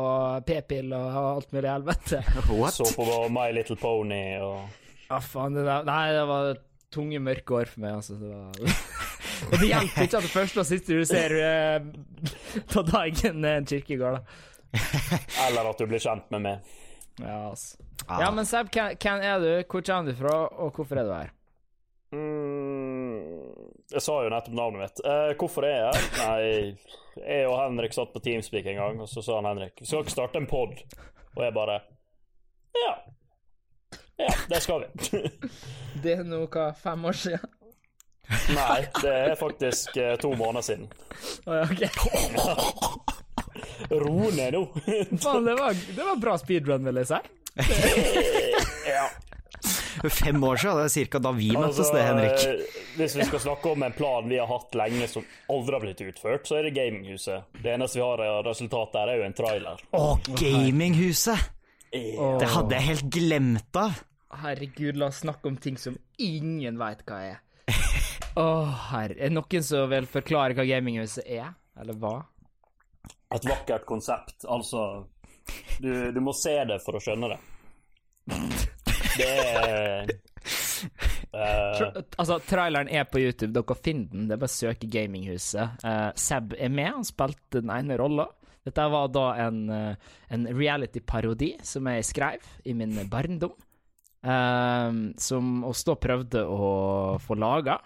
p-pill 0.47 0.93
og 0.95 1.17
alt 1.21 1.51
mulig 1.51 1.67
helvete. 1.67 2.21
What? 2.47 2.77
Så 2.79 2.87
på 2.95 3.07
My 3.33 3.49
Little 3.55 3.75
Pony 3.79 4.23
og 4.39 4.77
Ja, 5.09 5.19
faen, 5.19 5.57
det 5.57 5.65
der 5.67 5.83
Nei, 5.83 6.03
det 6.15 6.23
var 6.29 6.53
tunge, 6.95 7.19
mørke 7.19 7.59
år 7.59 7.67
for 7.73 7.83
meg, 7.83 7.97
altså. 7.99 8.15
Det 8.15 8.31
var 8.31 8.77
Og 9.51 9.57
det 9.57 9.67
hjelper 9.67 10.05
ikke 10.05 10.21
at 10.21 10.25
det 10.27 10.31
første 10.31 10.61
og 10.61 10.67
siste 10.69 10.95
du 10.95 11.03
ser 11.07 11.35
uh, 11.35 11.91
på 12.73 12.85
dagen, 12.87 13.43
er 13.43 13.59
en 13.59 13.67
kirkegård, 13.67 14.21
da. 14.21 14.47
Eller 15.47 15.69
at 15.69 15.77
du 15.77 15.85
blir 15.89 15.99
kjent 16.01 16.31
med 16.31 16.45
meg. 16.45 16.73
Ja, 17.19 17.49
altså. 17.49 17.77
Ah. 18.07 18.21
Ja, 18.23 18.31
men 18.31 18.47
Seb, 18.47 18.71
hvem 18.71 19.21
er 19.21 19.39
du? 19.43 19.51
Hvor 19.69 19.83
kommer 19.85 20.11
du 20.11 20.17
fra, 20.17 20.35
og 20.47 20.73
hvorfor 20.75 21.01
er 21.01 21.07
du 21.07 21.13
her? 21.13 21.31
Mm, 22.11 23.21
jeg 23.93 24.03
sa 24.03 24.17
jo 24.23 24.31
nettopp 24.31 24.55
navnet 24.57 24.81
mitt. 24.83 25.01
Eh, 25.07 25.29
hvorfor 25.39 25.67
er 25.67 25.77
jeg 25.77 25.85
her? 25.93 26.09
Nei, 26.25 27.21
jeg 27.21 27.47
og 27.47 27.55
Henrik 27.59 27.95
satt 27.95 28.11
på 28.11 28.23
Teamspeak 28.23 28.67
en 28.67 28.81
gang, 28.81 28.99
og 29.03 29.07
så 29.11 29.23
sa 29.23 29.37
han 29.39 29.47
Henrik 29.47 29.79
Vi 29.79 29.87
skal 29.87 30.03
ikke 30.03 30.15
starte 30.15 30.41
en 30.41 30.49
pod. 30.49 30.75
Og 31.37 31.43
jeg 31.45 31.55
bare 31.55 31.79
Ja. 32.81 32.93
Ja, 34.19 34.33
det 34.49 34.61
skal 34.61 34.83
vi. 34.83 35.23
Det 36.03 36.13
er 36.17 36.23
nå 36.23 36.45
hva, 36.47 36.71
fem 36.77 37.03
år 37.05 37.17
siden? 37.19 37.57
Nei, 38.55 38.77
det 39.01 39.11
er 39.11 39.33
faktisk 39.35 39.97
eh, 39.99 40.13
to 40.21 40.31
måneder 40.39 40.63
siden. 40.63 40.85
Oh, 41.45 41.57
ja, 41.57 41.65
ok. 41.67 43.10
Ro 43.89 44.29
ned 44.35 44.53
nå. 44.53 44.63
Faen, 45.23 45.45
det 45.47 45.55
var, 45.57 45.73
det 45.95 46.05
var 46.05 46.19
bra 46.21 46.37
speedrun, 46.41 46.85
vil 46.85 47.01
jeg 47.01 47.07
si. 47.11 47.19
ja. 48.95 49.07
Fem 50.09 50.43
år 50.43 50.55
siden, 50.57 50.77
det 50.79 50.83
er 50.87 50.93
cirka 50.93 51.19
da 51.21 51.31
vi 51.35 51.49
møttes, 51.53 51.81
Altså, 51.83 51.93
det, 51.93 52.03
Henrik. 52.07 52.45
eh, 52.47 52.79
hvis 52.97 53.15
vi 53.19 53.25
skal 53.27 53.41
snakke 53.43 53.73
om 53.75 53.83
en 53.85 53.93
plan 53.93 54.29
vi 54.31 54.39
har 54.39 54.47
hatt 54.49 54.73
lenge 54.79 55.07
som 55.11 55.25
aldri 55.51 55.75
har 55.75 55.83
blitt 55.83 56.01
utført, 56.07 56.47
så 56.47 56.57
er 56.57 56.69
det 56.69 56.71
Gaminghuset. 56.77 57.49
Det 57.61 57.73
eneste 57.75 57.99
vi 57.99 58.05
har 58.05 58.23
av 58.25 58.39
resultat 58.47 58.95
der, 58.95 59.11
er 59.13 59.19
jo 59.21 59.27
en 59.27 59.35
trailer. 59.37 59.83
Å, 59.99 60.05
gaminghuset! 60.39 61.51
Det 61.91 62.47
hadde 62.55 62.77
jeg 62.77 62.87
helt 62.87 63.07
glemt 63.11 63.77
av. 63.77 63.99
Herregud, 64.41 64.95
la 64.97 65.09
oss 65.11 65.19
snakke 65.25 65.51
om 65.51 65.57
ting 65.59 65.75
som 65.77 65.97
ingen 66.23 66.77
veit 66.79 67.01
hva 67.05 67.19
er. 67.33 67.41
Å, 68.39 68.45
herre. 68.93 69.17
Er 69.19 69.27
det 69.27 69.33
noen 69.35 69.65
som 69.67 69.89
vil 69.91 70.07
forklare 70.09 70.55
hva 70.55 70.63
gaminghuset 70.65 71.27
er? 71.27 71.51
Eller 71.81 71.97
hva? 71.99 72.13
Et 73.31 73.47
vakkert 73.47 73.85
konsept. 73.87 74.43
Altså 74.49 75.05
du, 75.79 76.11
du 76.11 76.19
må 76.23 76.33
se 76.37 76.53
det 76.67 76.79
for 76.83 76.97
å 76.97 77.01
skjønne 77.03 77.31
det. 77.31 77.39
Det 79.17 79.27
er 79.27 80.11
uh, 81.35 82.01
altså, 82.17 82.37
traileren 82.47 82.89
er 82.91 83.07
på 83.09 83.21
YouTube, 83.21 83.53
dere 83.55 83.77
finner 83.83 84.11
den. 84.11 84.27
Det 84.29 84.35
er 84.35 84.43
bare 84.43 84.51
å 84.51 84.57
søke 84.57 84.89
Gaminghuset. 84.91 85.81
Uh, 85.83 86.11
Seb 86.19 86.55
er 86.57 86.71
med, 86.71 86.91
han 86.99 87.07
spilte 87.07 87.61
den 87.61 87.73
ene 87.73 87.97
rolla. 87.99 88.29
Dette 88.61 88.85
var 88.93 89.07
da 89.09 89.23
en, 89.41 89.61
eh, 89.73 90.09
en 90.29 90.43
reality-parodi 90.53 91.55
som 91.65 91.87
jeg 91.89 92.05
skrev 92.05 92.43
i 92.69 92.75
min 92.77 92.93
barndom. 93.09 93.55
Uh, 94.21 95.09
som 95.17 95.63
oss 95.65 95.81
da 95.87 95.95
prøvde 95.97 96.43
å 96.45 96.67
få 97.23 97.39
laga. 97.41 97.79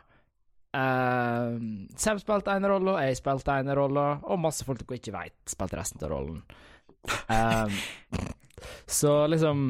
Uh, 0.75 1.55
Sam 1.95 2.19
spilte 2.19 2.51
en 2.51 2.67
rolle, 2.67 2.97
jeg 3.07 3.19
spilte 3.21 3.53
en 3.61 3.69
rolle, 3.77 4.05
og 4.27 4.41
masse 4.43 4.65
folk 4.67 4.81
dere 4.83 4.97
ikke 4.99 5.13
veit, 5.15 5.35
spilte 5.47 5.77
resten 5.79 6.03
av 6.03 6.11
rollen. 6.11 6.41
Um, 7.29 7.75
så 8.89 9.13
liksom 9.29 9.65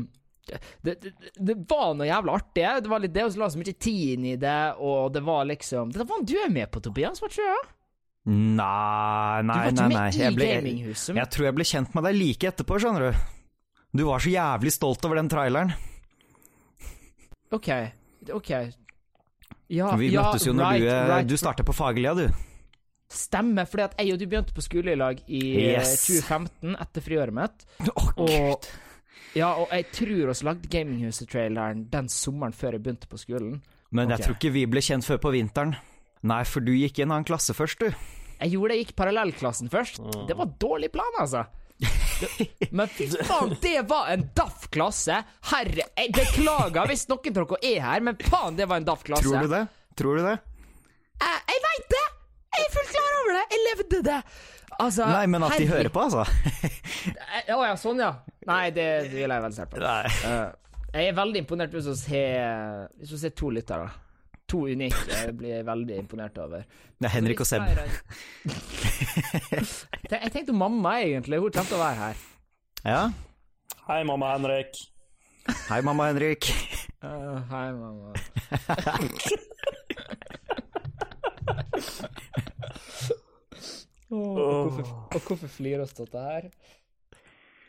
det, 0.86 0.94
det, 1.02 1.12
det 1.42 1.56
var 1.70 1.94
noe 1.98 2.08
jævla 2.08 2.36
artig. 2.40 2.66
Det 2.86 2.90
var 2.92 3.02
litt 3.04 3.14
det, 3.16 3.24
og 3.28 3.34
så 3.34 3.42
la 3.44 3.50
så 3.54 3.60
mye 3.62 3.76
tid 3.82 4.02
inn 4.16 4.28
i 4.34 4.36
det, 4.42 4.58
og 4.82 5.12
det 5.16 5.24
var 5.26 5.48
liksom 5.50 5.90
Det 5.94 6.06
var 6.10 6.22
du 6.26 6.36
er 6.42 6.52
med 6.54 6.70
på, 6.74 6.82
Tobias, 6.86 7.22
var 7.24 7.34
ikke 7.34 7.48
det? 7.50 7.72
Nei, 8.26 9.42
Du 9.42 9.50
nei, 9.52 9.56
var 9.58 9.70
ikke 9.70 9.82
nei. 9.82 9.88
med 9.90 9.98
nei. 10.00 10.06
i 10.10 10.22
Jeg, 10.24 10.36
ble, 10.38 10.48
gaminghuset. 10.56 11.16
jeg 11.20 11.32
tror 11.34 11.46
jeg 11.50 11.58
ble 11.60 11.68
kjent 11.70 11.98
med 11.98 12.08
deg 12.10 12.18
like 12.18 12.50
etterpå, 12.50 12.80
skjønner 12.82 13.08
du. 13.12 13.26
Du 13.96 14.04
var 14.10 14.24
så 14.26 14.32
jævlig 14.34 14.74
stolt 14.74 15.06
over 15.06 15.20
den 15.22 15.30
traileren. 15.30 15.76
OK. 17.54 17.70
OK. 18.34 18.52
Ja, 19.74 19.96
Vi 19.98 20.12
ja, 20.14 20.22
møttes 20.28 20.46
jo 20.46 20.54
når 20.54 20.64
right, 20.68 20.82
du, 20.84 20.88
eh, 20.90 21.08
right. 21.10 21.28
du 21.30 21.38
starta 21.38 21.64
på 21.66 21.74
Fagerlia, 21.74 22.14
du. 22.14 22.28
Stemmer, 23.10 23.66
fordi 23.70 23.84
at 23.86 23.96
jeg 24.02 24.14
og 24.14 24.20
du 24.20 24.26
begynte 24.30 24.54
på 24.54 24.64
skole 24.66 24.94
i 24.94 24.98
lag 25.00 25.20
i 25.28 25.42
eh, 25.62 25.72
Yes. 25.80 26.06
2015, 26.08 26.76
etter 26.82 27.06
friåret 27.06 27.34
mitt. 27.34 27.66
Oh, 27.96 28.10
Og, 28.18 28.30
Gud. 28.30 28.70
ja, 29.38 29.52
og 29.62 29.70
jeg 29.72 29.88
tror 29.94 30.14
vi 30.16 30.48
lagde 30.50 30.70
Gaminghuset-traileren 30.74 31.86
den 31.94 32.10
sommeren 32.10 32.54
før 32.54 32.78
jeg 32.78 32.84
begynte 32.86 33.08
på 33.10 33.18
skolen. 33.22 33.62
Men 33.92 34.10
jeg 34.10 34.26
tror 34.26 34.36
ikke 34.38 34.52
vi 34.54 34.66
ble 34.70 34.82
kjent 34.82 35.06
før 35.06 35.22
på 35.22 35.32
vinteren. 35.36 35.76
Nei, 36.26 36.44
for 36.50 36.60
du 36.66 36.72
gikk 36.74 37.00
i 37.00 37.06
en 37.06 37.12
annen 37.14 37.28
klasse 37.28 37.54
først, 37.54 37.80
du. 37.80 37.94
Jeg 38.42 38.52
gjorde 38.52 38.74
det, 38.74 38.78
jeg 38.80 38.86
gikk 38.88 38.96
parallellklassen 39.00 39.70
først. 39.72 40.02
Det 40.28 40.36
var 40.36 40.50
dårlig 40.60 40.90
plan, 40.92 41.14
altså. 41.22 41.46
Men 42.76 42.92
fy 42.92 43.08
faen, 43.28 43.54
det 43.62 43.78
var 43.90 44.10
en 44.14 44.26
daff 44.38 44.68
klasse! 44.74 45.22
Herre 45.52 45.88
Jeg 45.98 46.12
beklager 46.16 46.90
hvis 46.92 47.06
noen 47.12 47.32
av 47.32 47.48
dere 47.52 47.60
er 47.72 47.80
her, 47.86 48.04
men 48.08 48.20
faen, 48.30 48.58
det 48.58 48.68
var 48.72 48.82
en 48.82 48.88
daff 48.88 49.04
klasse. 49.08 49.28
Tror 49.28 49.48
du 49.48 49.54
det? 49.56 49.64
Tror 50.00 50.20
du 50.20 50.26
det? 50.26 50.36
Jeg, 51.22 51.42
jeg 51.54 51.64
veit 51.70 51.88
det! 51.96 52.04
Jeg 52.56 52.66
er 52.68 52.76
fullt 52.76 52.92
klar 52.96 53.18
over 53.22 53.34
det! 53.38 53.46
Jeg 53.52 53.64
levde 53.70 54.04
det! 54.10 54.20
Altså 54.76 55.08
Nei, 55.08 55.26
men 55.32 55.44
at 55.48 55.54
de 55.56 55.68
hører 55.70 55.92
på, 55.94 56.04
altså. 56.04 56.26
Å 57.56 57.60
ja, 57.64 57.76
sånn, 57.80 58.02
ja. 58.04 58.12
Nei, 58.50 58.64
det, 58.76 58.88
det 59.08 59.14
vil 59.16 59.32
jeg 59.32 59.44
veldig 59.46 59.56
sterkt 59.56 59.76
på. 59.76 59.84
Nei. 59.84 60.16
Eh, 60.28 60.82
jeg 60.96 61.12
er 61.12 61.16
veldig 61.18 61.42
imponert 61.44 61.74
hvis 61.76 61.88
vi 61.92 61.96
ser 62.00 62.90
Hvis 63.00 63.14
vi 63.16 63.20
ser 63.24 63.34
to 63.36 63.50
lyttere. 63.56 63.88
To 64.52 64.68
unike. 64.70 64.96
Jeg 65.10 65.38
blir 65.38 65.64
veldig 65.66 65.96
imponert 65.98 66.38
over. 66.38 66.66
Det 67.00 67.08
er 67.10 67.14
Henrik 67.16 67.40
og 67.42 67.48
Seb. 67.50 67.62
Jeg 70.12 70.32
tenkte 70.32 70.54
mamma, 70.54 71.00
egentlig. 71.02 71.40
Hun 71.42 71.52
tenkte 71.56 71.76
å 71.78 71.82
være 71.82 71.98
her. 72.02 72.16
Ja. 72.86 73.00
Hei, 73.88 74.04
mamma 74.06 74.36
Henrik. 74.36 74.78
Hei, 75.70 75.82
mamma 75.86 76.08
Henrik. 76.12 76.46
Uh, 77.02 77.42
hei, 77.50 77.74
mamma. 77.74 78.14
oh, 84.10 84.38
og, 84.38 84.70
hvorfor, 84.70 84.86
og 85.10 85.20
hvorfor 85.28 85.48
flirer 85.58 85.84
oss 85.86 85.94
til 85.98 86.06
dette 86.06 86.22
her? 86.30 86.50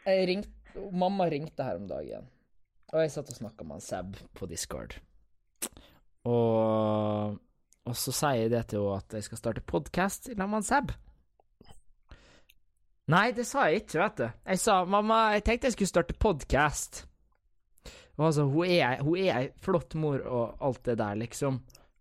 Jeg 0.07 0.29
ringte, 0.31 0.53
mamma 0.93 1.27
ringte 1.33 1.65
her 1.67 1.81
om 1.81 1.89
dagen, 1.91 2.29
og 2.93 3.01
jeg 3.03 3.13
satt 3.17 3.33
og 3.33 3.41
snakka 3.41 3.65
med 3.67 3.81
han 3.81 3.85
Seb 3.85 4.17
på 4.37 4.49
Discord. 4.49 4.97
Og, 6.27 7.37
og 7.87 7.99
så 7.99 8.15
sier 8.15 8.51
det 8.51 8.65
til 8.71 8.83
henne 8.83 9.01
at 9.01 9.19
jeg 9.19 9.27
skal 9.29 9.41
starte 9.41 9.67
podkast 9.67 10.31
sammen 10.33 10.59
med 10.59 10.67
Seb. 10.67 10.95
Nei, 13.07 13.29
det 13.37 13.45
sa 13.47 13.69
jeg 13.71 13.85
ikke, 13.85 14.01
vet 14.01 14.19
du. 14.19 14.25
Jeg 14.51 14.59
sa 14.59 14.81
mamma, 14.91 15.21
jeg 15.37 15.45
tenkte 15.47 15.71
jeg 15.71 15.77
skulle 15.77 15.93
starte 15.93 16.17
podkast. 16.19 17.05
Altså, 18.17 18.49
hun 18.51 18.67
er, 18.67 19.05
hun 19.05 19.21
ei 19.21 19.53
flott 19.63 19.95
mor 20.01 20.25
og 20.25 20.65
alt 20.65 20.83
det 20.89 20.97
der, 20.99 21.19
liksom, 21.21 21.61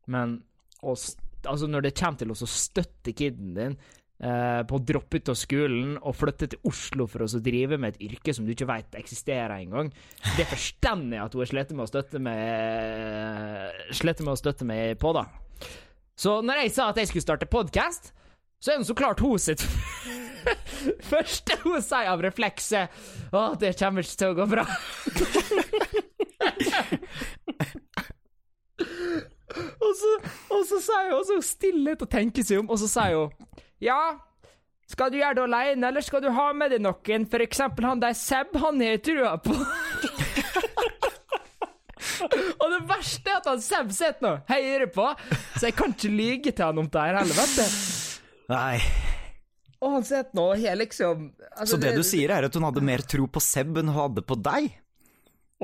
men 0.09 0.39
å 0.81 0.95
altså, 0.95 1.67
når 1.69 1.85
det 1.85 1.93
kommer 1.99 2.21
til 2.21 2.33
å 2.33 2.49
støtte 2.49 3.13
kiden 3.13 3.53
din 3.57 3.77
på 4.15 4.77
å 4.77 4.79
droppe 4.79 5.19
ut 5.19 5.29
av 5.33 5.35
skolen 5.35 5.97
og 5.99 6.15
flytte 6.15 6.47
til 6.53 6.69
Oslo 6.69 7.03
for 7.11 7.25
å 7.25 7.41
drive 7.43 7.75
med 7.81 7.95
et 7.95 8.05
yrke 8.07 8.31
som 8.33 8.45
du 8.47 8.53
ikke 8.53 8.67
veit 8.69 8.95
eksisterer 8.95 9.57
engang, 9.57 9.89
det 10.37 10.45
forstår 10.47 11.03
jeg 11.11 11.19
at 11.19 11.35
hun 11.35 11.43
har 11.43 11.51
slitt 11.51 11.73
med 11.75 11.83
å 11.83 11.89
støtte 11.89 12.21
meg 12.23 13.91
Slitt 13.95 14.21
med 14.23 14.31
å 14.31 14.39
støtte 14.39 14.67
meg 14.67 14.95
på, 15.01 15.11
da. 15.15 15.25
Så 16.15 16.39
når 16.45 16.63
jeg 16.63 16.71
sa 16.77 16.89
at 16.89 16.97
jeg 17.01 17.07
skulle 17.11 17.25
starte 17.25 17.51
podkast, 17.51 18.13
så 18.63 18.71
er 18.71 18.79
det 18.79 18.87
så 18.87 18.95
klart 18.97 19.19
hun 19.19 19.39
sitt 19.39 19.61
første 21.11 21.57
hun 21.63 21.81
sier 21.83 22.07
av 22.11 22.21
reflekset 22.23 22.89
Å, 23.35 23.55
det 23.59 23.75
kommer 23.79 24.01
ikke 24.05 24.19
til 24.21 24.29
å 24.31 24.37
gå 24.37 24.45
bra. 24.49 24.65
og 29.85 29.91
så, 29.99 30.11
så 30.69 30.77
sier 30.79 31.09
hun, 31.09 31.17
og 31.19 31.25
så 31.27 31.35
stillhet 31.43 32.01
og 32.05 32.09
tenker 32.11 32.43
seg 32.45 32.63
om, 32.63 32.69
og 32.71 32.77
så 32.81 32.87
sier 32.91 33.15
hun 33.19 33.29
Ja, 33.83 33.99
skal 34.89 35.09
du 35.11 35.17
gjøre 35.17 35.39
det 35.39 35.45
alene, 35.47 35.89
eller 35.89 36.05
skal 36.05 36.21
du 36.23 36.29
ha 36.33 36.51
med 36.53 36.71
deg 36.75 36.83
noen? 36.85 37.25
For 37.29 37.43
eksempel 37.43 37.87
han 37.89 38.03
der 38.03 38.13
Seb, 38.17 38.53
han 38.61 38.81
har 38.83 38.95
jeg 38.95 39.01
trua 39.07 39.33
på. 39.41 39.55
og 42.61 42.67
det 42.71 42.81
verste 42.89 43.33
er 43.33 43.41
at 43.41 43.49
han 43.49 43.63
Seb 43.65 43.91
sitter 43.95 44.21
nå 44.23 44.33
høyere 44.51 44.87
på, 44.93 45.09
så 45.57 45.67
jeg 45.67 45.77
kan 45.79 45.95
ikke 45.95 46.13
lyge 46.13 46.53
til 46.53 46.67
han 46.67 46.81
om 46.83 46.89
det 46.91 47.01
her 47.01 47.19
heller, 47.19 47.41
vet 47.41 47.57
du. 47.57 47.65
Nei. 48.53 48.77
Og 49.81 49.97
han 49.97 50.05
sitter 50.07 50.37
nå 50.37 50.45
og 50.53 50.61
har 50.61 50.77
liksom 50.79 51.27
altså, 51.51 51.73
Så 51.73 51.81
det 51.81 51.95
du 51.97 52.03
sier, 52.05 52.31
er 52.31 52.47
at 52.47 52.55
hun 52.55 52.65
hadde 52.65 52.85
mer 52.85 53.03
tro 53.09 53.27
på 53.27 53.41
Seb 53.43 53.81
enn 53.81 53.89
hun 53.91 53.97
hadde 53.97 54.25
på 54.25 54.37
deg? 54.37 54.69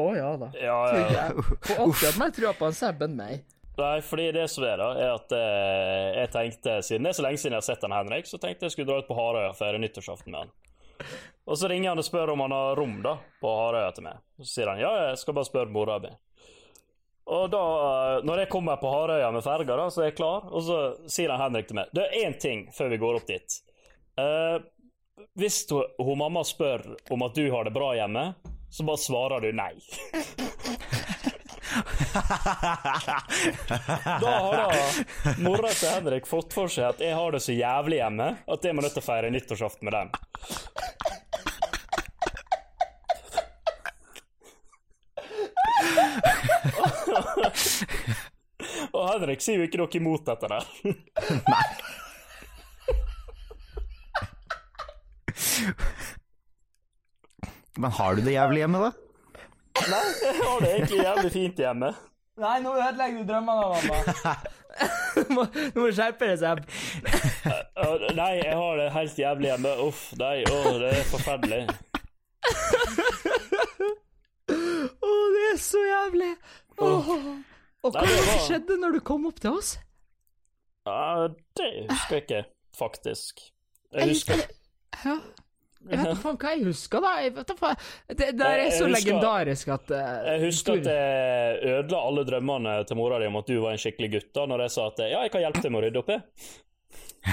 Å 0.01 0.05
ja 0.15 0.29
da. 0.39 0.49
Ja, 0.57 0.77
ja, 0.95 1.07
ja. 1.13 1.25
Hun 1.77 1.93
hadde 1.93 2.17
mer 2.19 2.33
trua 2.35 2.53
på 2.57 2.69
han 2.69 2.77
Seb 2.77 3.05
enn 3.05 3.17
meg. 3.17 3.45
Nei, 3.77 4.01
fordi 4.03 4.31
det 4.35 4.47
som 4.51 4.65
er, 4.67 4.81
da, 4.81 4.89
er 4.99 5.13
at 5.15 5.33
eh, 5.35 6.07
jeg 6.19 6.31
tenkte 6.33 6.73
Siden 6.83 7.05
det 7.07 7.13
er 7.13 7.17
så 7.17 7.23
lenge 7.23 7.39
siden 7.39 7.55
jeg 7.55 7.63
har 7.63 7.67
sett 7.69 7.85
han 7.87 7.95
Henrik, 7.95 8.27
så 8.27 8.39
tenkte 8.41 8.67
jeg 8.67 8.75
skulle 8.75 8.89
dra 8.91 8.99
ut 8.99 9.07
på 9.07 9.15
Harøya 9.15 9.53
og 9.53 9.57
feire 9.57 9.79
nyttårsaften 9.81 10.33
med 10.33 10.43
han. 10.43 10.51
Og 11.49 11.57
så 11.57 11.69
ringer 11.71 11.93
han 11.93 12.01
og 12.01 12.05
spør 12.05 12.33
om 12.33 12.43
han 12.43 12.53
har 12.53 12.75
rom 12.77 12.99
da, 13.05 13.15
på 13.41 13.53
Harøya 13.57 13.93
til 13.95 14.05
meg. 14.09 14.19
Så 14.41 14.51
sier 14.51 14.73
han 14.73 14.83
ja, 14.83 14.91
jeg 15.07 15.21
skal 15.23 15.37
bare 15.39 15.49
spørre 15.49 15.73
mora 15.73 15.97
mi. 16.03 16.11
Og 17.31 17.47
da, 17.53 17.63
eh, 17.87 18.27
når 18.27 18.43
jeg 18.43 18.51
kommer 18.51 18.81
på 18.81 18.91
Harøya 18.91 19.31
med 19.31 19.45
ferga, 19.45 19.87
så 19.89 20.03
er 20.03 20.11
jeg 20.11 20.19
klar, 20.19 20.51
og 20.51 20.67
så 20.67 20.79
sier 21.09 21.31
han 21.31 21.41
Henrik 21.45 21.69
til 21.69 21.79
meg 21.79 21.91
Det 21.95 22.05
er 22.05 22.27
én 22.27 22.37
ting 22.41 22.67
før 22.75 22.91
vi 22.91 23.01
går 23.01 23.21
opp 23.21 23.27
dit. 23.31 23.59
Eh, 24.19 24.57
hvis 25.39 25.63
hun, 25.71 25.87
hun 26.01 26.19
mamma 26.19 26.43
spør 26.43 26.83
om 27.13 27.23
at 27.23 27.37
du 27.37 27.45
har 27.53 27.63
det 27.65 27.75
bra 27.75 27.93
hjemme, 27.95 28.33
så 28.71 28.83
bare 28.87 28.99
svarer 28.99 29.43
du 29.47 29.51
nei. 29.55 29.73
Da 34.21 34.31
har 34.31 34.55
da 34.57 35.35
mora 35.39 35.69
til 35.71 35.89
Henrik 35.89 36.27
fått 36.27 36.53
for 36.55 36.67
seg 36.71 36.89
at 36.89 36.99
jeg 37.03 37.15
har 37.15 37.31
det 37.31 37.41
så 37.45 37.55
jævlig 37.55 38.01
hjemme 38.01 38.27
at 38.43 38.65
jeg 38.67 38.75
må 38.75 38.83
nødt 38.83 38.95
til 38.97 39.03
å 39.03 39.07
feire 39.07 39.31
nyttårsaften 39.31 39.87
med 39.87 39.93
dem. 39.95 40.07
Og 48.91 49.07
Henrik 49.07 49.41
sier 49.43 49.61
jo 49.61 49.67
ikke 49.69 49.79
noe 49.81 49.95
imot 49.97 50.27
dette 50.27 50.47
der. 50.51 50.63
Men 57.81 57.91
har 57.97 58.15
du 58.15 58.21
det 58.25 58.35
jævlig 58.35 58.59
hjemme, 58.65 58.79
da? 58.83 59.10
Nei, 59.91 60.07
jeg 60.21 60.35
har 60.43 60.57
det 60.63 60.71
egentlig 60.75 61.03
jævlig 61.03 61.31
fint 61.33 61.61
hjemme. 61.63 61.89
Nei, 62.41 62.55
nå 62.63 62.71
ødelegger 62.77 63.21
du 63.21 63.29
drømmene, 63.31 63.63
mamma. 63.71 64.33
Nå 65.35 65.35
må 65.35 65.43
du 65.75 65.93
skjerpe 65.93 66.29
deg, 66.31 66.37
Seb. 66.39 66.61
Nei, 68.15 68.29
jeg 68.39 68.55
har 68.55 68.77
det 68.79 68.85
helt 68.95 69.17
jævlig 69.19 69.49
hjemme. 69.51 69.73
Uff, 69.83 70.03
nei, 70.21 70.37
å, 70.47 70.61
det 70.81 70.91
er 70.95 71.07
forferdelig. 71.11 71.61
Å, 74.51 75.09
det 75.35 75.43
er 75.51 75.59
så 75.61 75.81
jævlig. 75.85 76.31
Oh. 76.81 77.09
Og 77.81 77.93
hva 77.93 78.01
Nei, 78.03 78.09
det 78.11 78.23
var- 78.27 78.41
skjedde 78.47 78.77
når 78.81 78.97
du 78.97 78.99
kom 79.11 79.25
opp 79.29 79.39
til 79.43 79.57
oss? 79.59 79.75
Uh, 80.87 81.27
det 81.59 81.69
husker 81.91 82.15
jeg 82.17 82.23
ikke, 82.25 82.41
faktisk. 82.77 83.43
Jeg 83.93 84.09
husker 84.15 84.41
Ja. 85.05 85.17
Jeg 85.89 85.97
vet 85.97 86.07
ikke 86.11 86.21
faen 86.21 86.37
hva 86.41 86.49
jeg 86.53 86.63
husker, 86.67 87.01
da. 87.01 87.11
Jeg 87.25 87.31
vet 87.35 87.51
ikke, 87.55 87.69
det, 88.07 88.17
Det 88.21 88.27
der 88.37 88.51
er 88.51 88.59
Jeg 88.61 88.71
så 88.77 88.85
husker- 88.85 88.95
legendarisk 88.97 89.67
at 89.75 89.91
uh, 89.91 90.09
Jeg 90.27 90.41
husker 90.45 90.73
at 90.77 90.89
jeg 90.91 91.61
ødela 91.75 92.01
alle 92.09 92.25
drømmene 92.29 92.75
til 92.87 92.99
mora 92.99 93.17
di 93.19 93.25
om 93.31 93.39
at 93.41 93.47
du 93.49 93.55
var 93.63 93.71
en 93.73 93.81
skikkelig 93.81 94.11
gutt, 94.13 94.29
da, 94.37 94.45
når 94.51 94.65
jeg 94.67 94.71
sa 94.75 94.85
at 94.91 95.01
ja, 95.09 95.23
jeg 95.25 95.31
kan 95.33 95.41
hjelpe 95.47 95.63
deg 95.65 95.71
med 95.73 95.81
å 95.81 95.85
rydde 95.87 96.03
opp 96.03 96.11
i. 96.13 96.19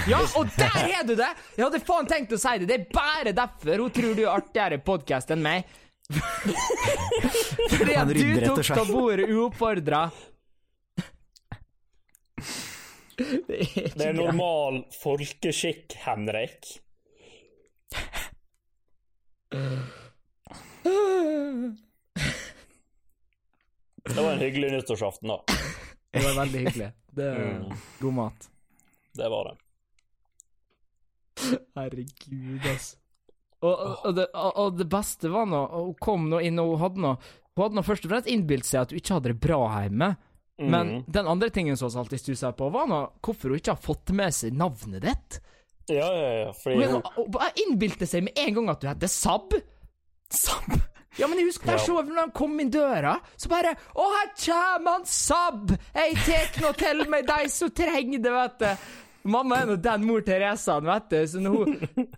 Ja, 0.09 0.19
og 0.37 0.49
der 0.57 0.73
har 0.93 1.05
du 1.07 1.15
det! 1.17 1.29
Jeg 1.57 1.63
hadde 1.65 1.79
faen 1.85 2.09
tenkt 2.09 2.33
å 2.33 2.37
si 2.41 2.55
det. 2.61 2.67
Det 2.69 2.75
er 2.79 2.89
bare 2.93 3.31
derfor 3.37 3.81
hun 3.85 3.93
tror 3.93 4.13
du 4.17 4.21
er 4.25 4.33
artigere 4.33 4.77
i 4.77 4.83
podkast 4.85 5.31
enn 5.33 5.41
meg. 5.45 5.69
Fordi 6.09 7.95
at 8.01 8.09
du 8.13 8.21
tok 8.49 8.69
av 8.77 8.91
bordet 8.93 9.29
uoppfordra. 9.29 10.03
Det 13.19 14.05
er 14.05 14.13
normal 14.15 14.83
folkeskikk, 15.01 15.97
Henrik. 16.05 16.69
Det 24.03 24.21
var 24.21 24.28
en 24.39 24.45
hyggelig 24.47 24.71
nyttårsaften, 24.77 25.33
da. 25.33 25.39
Det 26.15 26.23
var 26.25 26.39
veldig 26.41 26.59
hyggelig. 26.65 26.87
Det 27.13 27.25
er 27.27 27.41
Mm. 27.59 27.73
god 27.99 28.13
mat. 28.17 28.47
Det 29.19 29.27
var 29.29 29.49
det. 29.51 29.57
Herregud, 31.75 32.65
altså. 32.67 32.97
Og, 33.61 33.73
og, 33.75 33.93
og, 34.07 34.13
det, 34.15 34.25
og, 34.39 34.75
det 34.79 34.85
beste 34.87 35.27
var 35.33 35.43
nå 35.51 35.59
Hun 35.73 35.95
kom 35.99 36.29
nå 36.31 36.37
inn, 36.47 36.59
og 36.63 36.69
hun 36.77 36.79
hadde 36.79 37.01
nå 37.03 37.09
Hun 37.19 37.63
hadde 37.65 37.75
nå 37.75 37.83
først 37.83 38.05
og 38.07 38.13
fremst 38.13 38.29
innbilt 38.31 38.63
seg 38.67 38.85
at 38.85 38.93
hun 38.93 39.01
ikke 39.01 39.17
hadde 39.17 39.33
det 39.33 39.39
bra 39.43 39.57
hjemme. 39.81 40.13
Men 40.59 40.89
Mm. 40.93 41.03
den 41.11 41.27
andre 41.31 41.49
tingen 41.55 41.77
som 41.79 41.87
vi 41.91 41.99
alltid 41.99 42.19
stussa 42.21 42.51
på, 42.55 42.69
var 42.71 42.87
nå 42.87 42.99
hvorfor 43.23 43.51
hun 43.53 43.59
ikke 43.59 43.71
har 43.75 43.83
fått 43.83 44.11
med 44.15 44.33
seg 44.35 44.55
navnet 44.59 45.03
ditt. 45.03 45.39
Ja, 45.91 46.07
ja, 46.15 46.31
ja. 46.45 46.49
Fordi 46.55 46.75
Hun, 46.85 46.93
hun 46.99 47.11
hun 47.15 47.29
bare 47.31 47.51
innbilte 47.65 48.07
seg 48.07 48.23
med 48.27 48.37
en 48.39 48.53
gang 48.57 48.69
at 48.73 48.81
du 48.83 48.87
heter 48.87 49.07
Sab. 49.11 49.55
Sabb. 50.31 50.75
Ja, 51.17 51.25
men 51.27 51.39
jeg 51.41 51.47
husker 51.49 51.71
der 51.73 51.81
så 51.81 51.97
når 52.05 52.19
han 52.21 52.31
kom 52.37 52.59
inn 52.61 52.69
døra, 52.71 53.15
så 53.39 53.49
bare 53.49 53.71
Å, 53.97 54.07
her 54.13 54.29
kjem 54.37 54.89
han 54.91 55.05
Sab! 55.09 55.71
Jeg 55.95 56.17
tek 56.27 56.59
nå 56.61 56.73
til 56.77 57.05
meg 57.09 57.25
de 57.27 57.45
som 57.49 57.71
trenger 57.73 58.21
det, 58.21 58.33
vet 58.35 58.59
du. 58.61 58.89
Mamma 59.29 59.57
er 59.59 59.65
nå 59.67 59.73
den 59.83 60.05
mor 60.07 60.21
Teresa, 60.23 60.77
vet 60.79 61.09
du, 61.11 61.17
så 61.27 61.41
når 61.43 61.55
hun 61.57 61.73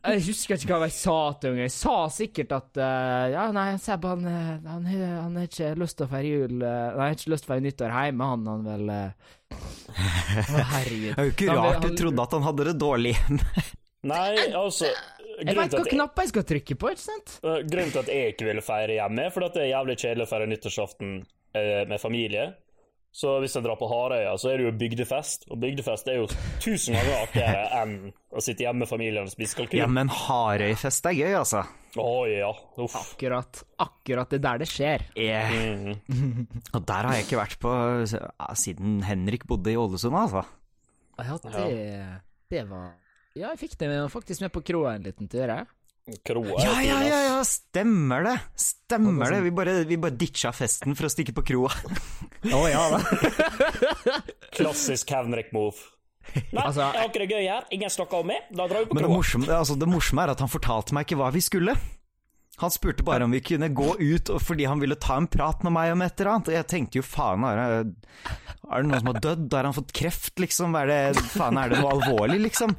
Jeg 0.05 0.21
husker 0.27 0.59
ikke 0.59 0.75
hva 0.77 0.85
jeg 0.91 0.93
sa 0.99 1.15
til 1.41 1.49
henne. 1.55 1.63
Jeg 1.65 1.73
sa 1.73 1.95
sikkert 2.13 2.53
at 2.59 2.77
uh, 2.77 3.25
Ja, 3.33 3.47
nei, 3.55 3.65
Seb, 3.81 4.05
han, 4.05 4.27
eh, 4.29 4.51
han, 4.69 4.85
har- 4.85 5.15
han 5.23 5.39
har 5.39 5.47
ikke 5.49 5.71
lyst 5.81 5.97
til 5.97 6.05
å 6.05 6.11
feire 6.11 6.29
jul 6.35 6.61
eh, 6.61 6.67
Nei, 6.69 6.91
han 6.99 7.01
har 7.07 7.17
ikke 7.17 7.33
lyst 7.33 7.47
til 7.47 7.49
å 7.49 7.53
feire 7.55 7.65
nyttår 7.65 7.95
hjemme, 7.97 8.29
han, 8.35 8.47
han 8.53 8.67
vel 8.69 8.93
uh. 8.93 9.29
Å, 9.51 10.65
herregud. 10.75 11.09
Det 11.09 11.17
er 11.17 11.25
jo 11.25 11.33
ikke 11.33 11.55
rart 11.57 11.83
du 11.87 11.95
trodde 12.03 12.23
at 12.27 12.35
han 12.37 12.45
hadde 12.45 12.67
det 12.69 12.75
dårlig 12.79 13.15
hjemme. 13.17 13.65
Nei, 14.11 14.29
altså 14.57 14.87
Jeg 15.41 15.57
veit 15.57 15.73
jeg, 15.73 15.91
knapper 15.95 16.25
jeg 16.25 16.31
skal 16.33 16.47
trykke 16.53 16.75
på, 16.77 16.91
ikke 16.93 17.03
sant? 17.03 17.37
uh, 17.45 17.59
grunnen 17.65 17.93
til 17.93 18.03
at 18.03 18.11
jeg 18.13 18.33
ikke 18.35 18.49
ville 18.49 18.65
feire 18.65 18.97
hjemme, 18.97 19.25
er 19.25 19.33
fordi 19.33 19.49
at 19.49 19.55
det 19.57 19.63
er 19.63 19.71
jævlig 19.71 19.95
kjedelig 20.03 20.27
å 20.27 20.31
feire 20.31 20.49
nyttårsaften 20.51 21.15
eh, 21.57 21.81
med 21.89 22.01
familie. 22.01 22.51
Så 23.11 23.33
hvis 23.43 23.57
jeg 23.57 23.65
drar 23.65 23.75
på 23.75 23.89
Harøya, 23.91 24.37
så 24.39 24.53
er 24.53 24.61
det 24.61 24.69
jo 24.69 24.71
bygdefest. 24.79 25.49
Og 25.51 25.59
bygdefest 25.59 26.07
er 26.07 26.21
jo 26.21 26.29
tusen 26.63 26.95
ganger 26.95 27.17
artigere 27.25 27.65
enn 27.81 27.95
å 28.31 28.43
sitte 28.43 28.63
hjemme 28.63 28.85
med 28.85 28.91
familien 28.91 29.27
og 29.27 29.33
spise 29.33 29.57
kalkun. 29.57 29.81
Ja, 29.81 29.89
men 29.91 30.11
Harøyfest 30.15 31.09
er 31.11 31.17
gøy, 31.17 31.33
altså. 31.41 31.65
Å 31.99 32.13
ja. 32.31 32.53
Uff. 32.79 32.95
Akkurat. 33.01 33.65
Akkurat 33.83 34.31
det 34.31 34.39
er 34.39 34.45
der 34.45 34.63
det 34.63 34.69
skjer. 34.71 35.03
Yeah. 35.19 35.51
Mm. 36.07 36.47
og 36.77 36.87
der 36.87 37.09
har 37.09 37.17
jeg 37.17 37.27
ikke 37.27 37.41
vært 37.41 37.59
på 37.59 37.75
siden 38.63 39.01
Henrik 39.03 39.43
bodde 39.49 39.73
i 39.73 39.79
Ålesund, 39.79 40.15
altså. 40.15 40.45
Ja, 41.19 41.35
det, 41.43 41.67
det 42.49 42.63
var 42.71 42.93
Ja, 43.37 43.53
jeg 43.53 43.61
fikk 43.61 43.77
det 43.79 43.87
med, 43.87 44.09
faktisk 44.11 44.41
med 44.43 44.51
på 44.51 44.61
kroa 44.67 44.95
en 44.97 45.05
liten 45.07 45.29
tur, 45.31 45.45
jeg. 45.47 45.67
Kroa 46.25 46.57
Ja, 46.65 46.73
ja, 46.83 46.97
ja, 47.05 47.19
ja, 47.29 47.37
stemmer 47.47 48.25
det. 48.25 48.33
Stemmer 48.59 49.31
det. 49.31 49.39
Vi 49.45 49.51
bare, 49.55 49.75
vi 49.87 49.97
bare 50.01 50.17
ditcha 50.19 50.51
festen 50.55 50.97
for 50.97 51.07
å 51.07 51.11
stikke 51.13 51.31
på 51.37 51.43
kroa. 51.51 51.71
Å 52.51 52.61
ja 52.67 52.81
da. 52.91 52.99
Klassisk 54.57 55.13
Henrik-move. 55.13 55.77
Nei, 56.51 56.63
Altså, 56.63 56.83
jeg 56.83 56.99
har 56.99 57.07
ikke 57.09 57.21
det 57.23 57.29
gøy 57.31 57.47
her. 57.47 57.63
Ingen 57.77 57.93
snakker 57.93 58.21
om 58.25 58.29
meg. 58.33 58.43
Da 58.51 58.67
drar 58.69 58.83
vi 58.83 58.89
på 58.91 58.97
Men 58.97 59.05
det 59.05 59.09
kroa. 59.09 59.21
morsomme, 59.21 59.49
altså, 59.61 59.77
det 59.79 59.89
morsomme 59.89 60.25
er 60.25 60.33
at 60.35 60.43
han 60.43 60.51
fortalte 60.51 60.97
meg 60.97 61.07
ikke 61.07 61.19
hva 61.21 61.31
vi 61.33 61.43
skulle. 61.45 61.77
Han 62.61 62.73
spurte 62.73 63.05
bare 63.05 63.25
om 63.25 63.33
vi 63.33 63.41
kunne 63.41 63.71
gå 63.73 63.95
ut 63.97 64.29
fordi 64.41 64.67
han 64.69 64.81
ville 64.81 64.97
ta 65.01 65.17
en 65.17 65.29
prat 65.31 65.63
med 65.65 65.73
meg 65.73 65.95
om 65.95 66.03
et 66.05 66.13
eller 66.19 66.35
annet. 66.35 66.51
Og 66.51 66.57
jeg 66.59 66.69
tenkte 66.69 66.99
jo 67.01 67.05
faen, 67.05 67.45
er 67.47 67.61
det, 67.61 67.95
er 68.67 68.83
det 68.83 68.91
noen 68.91 69.01
som 69.01 69.11
har 69.11 69.21
dødd? 69.25 69.47
Har 69.57 69.69
han 69.69 69.77
fått 69.77 69.95
kreft, 69.97 70.35
liksom? 70.41 70.77
Er 70.77 70.91
det, 70.91 71.01
faen, 71.33 71.57
er 71.57 71.73
det 71.73 71.81
noe 71.81 71.95
alvorlig, 71.95 72.37
liksom? 72.45 72.75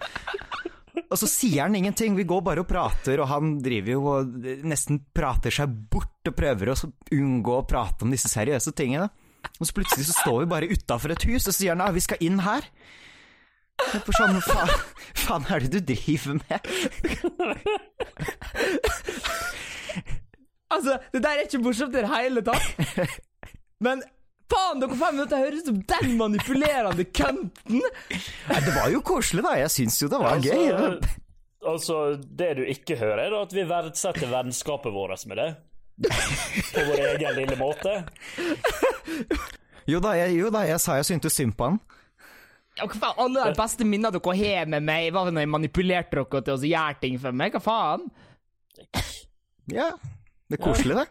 Og 1.03 1.19
så 1.19 1.29
sier 1.29 1.65
han 1.65 1.77
ingenting, 1.77 2.15
vi 2.17 2.29
går 2.29 2.45
bare 2.45 2.63
og 2.63 2.69
prater, 2.69 3.21
og 3.21 3.29
han 3.31 3.57
driver 3.65 3.95
jo 3.95 4.03
og 4.13 4.47
nesten 4.69 5.01
prater 5.15 5.53
seg 5.55 5.73
bort 5.93 6.29
og 6.29 6.37
prøver 6.37 6.73
å 6.73 6.79
unngå 7.17 7.59
å 7.59 7.67
prate 7.69 8.07
om 8.07 8.13
disse 8.13 8.31
seriøse 8.33 8.75
tingene. 8.77 9.09
Og 9.59 9.67
så 9.67 9.75
plutselig 9.77 10.07
så 10.09 10.19
står 10.21 10.43
vi 10.43 10.51
bare 10.53 10.71
utafor 10.71 11.15
et 11.15 11.27
hus, 11.29 11.47
og 11.47 11.51
så 11.51 11.57
sier 11.57 11.75
han 11.75 11.85
ja, 11.85 11.95
vi 11.95 12.05
skal 12.05 12.23
inn 12.25 12.39
her. 12.45 12.69
Får 13.93 14.17
sånn, 14.17 14.39
faen, 14.47 14.73
faen 15.25 15.47
er 15.53 15.67
det 15.67 15.71
du 15.75 15.81
driver 15.93 16.39
med? 16.41 16.61
Altså, 20.73 20.97
det 21.13 21.21
der 21.21 21.37
er 21.37 21.45
ikke 21.45 21.61
morsomt 21.61 21.97
i 21.97 22.01
det 22.01 22.09
hele 22.09 22.43
tatt. 22.47 22.65
Men 23.85 24.01
faen, 24.53 24.81
dere 24.81 24.97
fem 24.97 25.19
minutter 25.19 25.43
høres 25.43 25.65
ut 25.65 25.69
som 25.69 25.81
den 25.91 26.15
manipulerende 26.21 27.05
kønten! 27.13 27.83
Nei, 27.83 28.61
det 28.65 28.73
var 28.77 28.89
jo 28.93 29.03
koselig, 29.05 29.45
da. 29.45 29.57
Jeg 29.61 29.75
syns 29.75 30.01
jo 30.01 30.09
det 30.13 30.23
var 30.23 30.41
gøy. 30.41 30.71
Altså, 30.73 31.19
altså, 31.75 31.99
det 32.41 32.51
du 32.59 32.65
ikke 32.65 32.97
hører, 33.01 33.27
er 33.29 33.39
at 33.43 33.53
vi 33.57 33.67
verdsetter 33.69 34.33
vennskapet 34.33 34.95
vårt 34.95 35.27
med 35.31 35.43
det. 35.43 35.51
På 36.73 36.87
vår 36.89 37.03
egen 37.13 37.37
lille 37.37 37.59
måte. 37.61 37.99
Jo 39.91 39.99
da, 40.03 40.15
jeg, 40.15 40.39
jo 40.39 40.51
da, 40.55 40.63
jeg 40.67 40.81
sa 40.81 40.97
jeg 41.01 41.11
syntes 41.11 41.37
synd 41.37 41.57
på 41.59 41.73
han. 41.73 41.83
Ja, 42.79 42.87
hva 42.89 42.97
faen, 42.97 43.19
Alle 43.21 43.49
de 43.51 43.59
beste 43.59 43.85
minnene 43.85 44.13
dere 44.15 44.37
har 44.39 44.71
med 44.71 44.87
meg, 44.87 45.11
var 45.13 45.29
når 45.29 45.45
jeg 45.45 45.53
manipulerte 45.53 46.17
dere 46.23 46.45
til 46.47 46.55
å 46.55 46.71
gjøre 46.73 47.01
ting 47.03 47.19
for 47.21 47.37
meg. 47.37 47.57
Hva 47.57 47.63
faen? 47.65 48.07
Ja, 49.71 49.91
det 50.49 50.59
er 50.59 50.63
koselig, 50.63 50.97
det. 50.99 51.09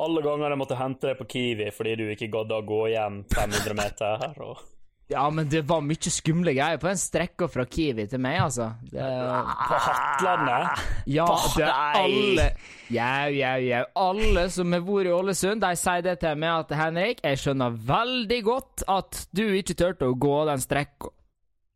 Alle 0.00 0.22
ganger 0.24 0.54
jeg 0.54 0.60
måtte 0.60 0.78
hente 0.78 1.10
deg 1.10 1.18
på 1.18 1.26
Kiwi 1.34 1.66
fordi 1.74 1.96
du 1.98 2.04
ikke 2.08 2.30
gadd 2.32 2.52
å 2.54 2.60
gå 2.64 2.84
hjem 2.94 3.24
500 3.34 3.76
meter 3.76 4.22
her. 4.22 4.38
Og... 4.46 4.62
Ja, 5.10 5.24
men 5.34 5.48
det 5.50 5.64
var 5.66 5.80
mye 5.82 6.10
skumle 6.12 6.52
greier 6.54 6.78
på 6.78 6.86
den 6.86 6.98
strekka 7.00 7.48
fra 7.50 7.64
Kiwi 7.66 8.04
til 8.12 8.20
meg, 8.22 8.36
altså. 8.44 8.68
Det, 8.92 9.02
På 9.02 9.78
Hatlandet. 9.86 10.84
ja, 11.10 11.24
det 11.56 11.64
er 11.66 11.98
alle 11.98 12.44
Jau, 12.90 13.30
jau, 13.34 13.56
jau. 13.66 13.80
Alle 14.04 14.44
som 14.54 14.72
har 14.74 14.84
vært 14.86 15.06
i 15.10 15.14
Ålesund, 15.14 15.60
de 15.62 15.72
sier 15.78 16.02
det 16.06 16.14
til 16.22 16.38
meg 16.38 16.50
at 16.64 16.76
Henrik, 16.78 17.20
jeg 17.26 17.38
skjønner 17.42 17.74
veldig 17.90 18.38
godt 18.46 18.84
at 18.90 19.20
du 19.34 19.42
ikke 19.58 19.76
turte 19.82 20.08
å 20.10 20.14
gå 20.18 20.36
den 20.50 20.62
strekka 20.62 21.10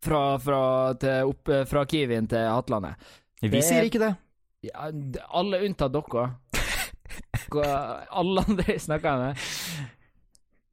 fra, 0.04 0.22
fra, 0.42 0.60
til 1.00 1.30
opp, 1.32 1.50
fra 1.70 1.84
Kiwien 1.90 2.26
til 2.30 2.46
Hatlandet. 2.50 2.94
Vi 3.42 3.48
Det- 3.50 3.64
sier 3.66 3.86
ikke 3.90 4.02
det. 4.02 4.12
Ja, 4.64 4.90
alle 5.34 5.58
unntatt 5.66 5.92
dere. 5.92 6.30
Alle 8.10 8.42
andre 8.48 8.64
jeg 8.72 8.80
snakker 8.80 9.18
med. 9.20 9.44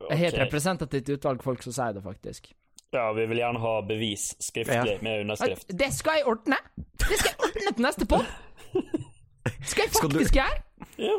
Jeg 0.10 0.18
har 0.20 0.28
et 0.32 0.40
representativt 0.46 1.10
utvalg 1.16 1.44
folk 1.44 1.64
som 1.66 1.76
sier 1.76 1.96
det, 1.98 2.04
faktisk. 2.06 2.52
Ja, 2.92 3.06
vi 3.16 3.26
vil 3.26 3.40
gjerne 3.40 3.60
ha 3.64 3.74
bevis 3.88 4.34
skriftlig 4.44 4.98
med 5.06 5.22
underskrift. 5.24 5.70
Det 5.80 5.88
skal 5.96 6.20
jeg 6.20 6.28
ordne! 6.28 6.58
Det 6.76 7.20
skal 7.20 7.30
jeg 7.32 7.40
ordne 7.48 7.76
til 7.78 7.86
neste 7.86 8.08
podd! 8.12 8.26
Skal 9.64 9.86
jeg 9.86 9.94
faktisk 9.96 10.36
gjøre! 10.36 10.60
Ja. 11.00 11.16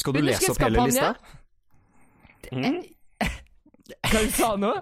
Skal 0.00 0.16
du 0.16 0.20
lese 0.24 0.52
opp 0.52 0.62
hele 0.64 0.86
lista? 0.88 1.10
Mm. 2.50 2.80
Hva 4.10 4.22
du 4.24 4.32
sa 4.32 4.54
nå? 4.56 4.72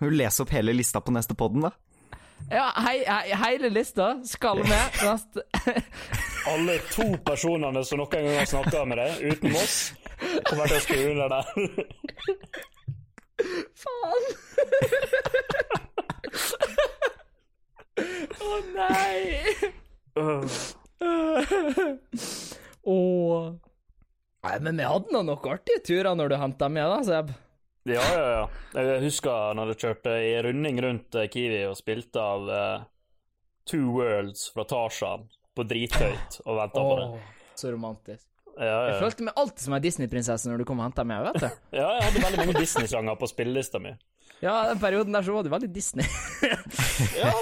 Vil 0.00 0.14
du 0.14 0.16
lese 0.22 0.44
opp 0.44 0.54
hele 0.54 0.72
lista 0.72 1.02
på 1.04 1.12
neste 1.12 1.36
podden, 1.36 1.66
da? 1.66 1.74
Ja, 2.50 2.72
hei, 2.76 2.98
hei, 3.06 3.36
hele 3.44 3.68
lista 3.72 4.14
skal 4.24 4.60
med. 4.64 4.98
Neste. 5.04 5.44
Alle 6.48 6.78
to 6.92 7.06
personene 7.24 7.84
som 7.84 8.00
noen 8.02 8.12
gang 8.12 8.28
har 8.38 8.48
snakka 8.48 8.84
med 8.88 9.00
deg, 9.00 9.22
uten 9.32 9.56
oss, 9.56 9.78
kommer 10.48 10.68
til 10.68 10.76
å 10.76 10.84
skrive 10.84 11.14
under 11.14 11.36
der. 11.36 12.64
Faen! 13.84 14.24
Å 18.44 18.50
nei! 18.74 19.22
Åh. 22.84 23.54
Nei, 24.44 24.58
men 24.60 24.76
vi 24.76 24.84
hadde 24.84 25.14
nå 25.14 25.22
noen 25.24 25.48
artige 25.54 25.80
turer 25.86 26.14
når 26.18 26.34
du 26.34 26.36
henta 26.38 26.68
meg, 26.68 26.84
da, 26.90 27.00
Seb. 27.06 27.32
Ja, 27.88 28.00
ja, 28.00 28.26
ja. 28.32 28.44
Jeg 28.80 29.02
husker 29.04 29.56
når 29.56 29.72
jeg 29.72 29.80
kjørte 29.82 30.12
i 30.24 30.34
runding 30.44 30.78
rundt 30.80 31.16
eh, 31.20 31.28
Kiwi 31.32 31.66
og 31.68 31.76
spilte 31.76 32.20
av 32.20 32.48
uh, 32.48 32.84
Two 33.68 33.92
Worlds 33.96 34.46
fra 34.54 34.64
Tarzan 34.68 35.26
på 35.54 35.66
drithøyt 35.68 36.40
og 36.46 36.60
venta 36.62 36.84
på 36.84 36.94
det. 37.00 37.08
Så 37.60 37.72
romantisk. 37.74 38.26
Ja, 38.54 38.74
Jeg 38.86 38.94
ja. 38.94 38.98
følte 39.02 39.26
meg 39.26 39.38
alltid 39.40 39.64
som 39.66 39.74
ei 39.74 39.80
Disney-prinsesse 39.82 40.50
når 40.50 40.62
du 40.62 40.66
kom 40.68 40.78
og 40.82 40.86
henta 40.88 41.04
meg, 41.08 41.24
vet 41.26 41.40
du. 41.42 41.48
ja, 41.80 41.88
jeg 41.98 42.08
hadde 42.08 42.24
veldig 42.26 42.42
mange 42.44 42.54
Disney-sanger 42.60 43.18
på 43.18 43.30
spillelista 43.30 43.80
mi. 43.82 43.94
Ja, 44.44 44.58
den 44.70 44.80
perioden 44.82 45.14
der 45.16 45.24
så 45.26 45.34
var 45.34 45.46
du 45.46 45.50
veldig 45.54 45.70
Disney. 45.74 46.06
Ja, 47.18 47.32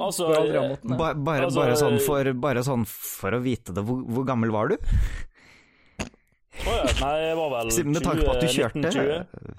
Altså, 0.00 0.24
måten, 0.32 0.96
Ba, 0.96 1.10
bare, 1.12 1.44
Altså, 1.44 1.60
bare, 1.60 1.74
sånn 1.76 1.98
for, 2.00 2.30
bare 2.40 2.62
sånn 2.64 2.86
for 2.88 3.36
å 3.36 3.40
vite 3.44 3.74
det. 3.76 3.82
Hvor, 3.84 4.00
hvor 4.08 4.24
gammel 4.24 4.52
var 4.54 4.72
du? 4.72 4.78
Å 4.78 6.72
ja, 6.72 6.86
nei, 7.02 7.12
jeg 7.26 7.36
var 7.38 7.52
vel 7.52 7.72
Med 7.92 8.00
tanke 8.02 8.24
på 8.24 8.32
at 8.32 8.40
du 8.40 8.46
20, 8.48 8.54
kjørte 8.56 8.80
1920. 8.88 9.58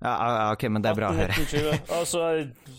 Ja, 0.00 0.12
ja, 0.12 0.44
ok, 0.54 0.62
men 0.72 0.84
det 0.84 0.92
er 0.92 0.96
bra 0.96 1.10
å 1.12 1.16
høre. 1.16 1.32
1920. 1.32 1.80
Altså, 1.96 2.20
jeg, 2.36 2.76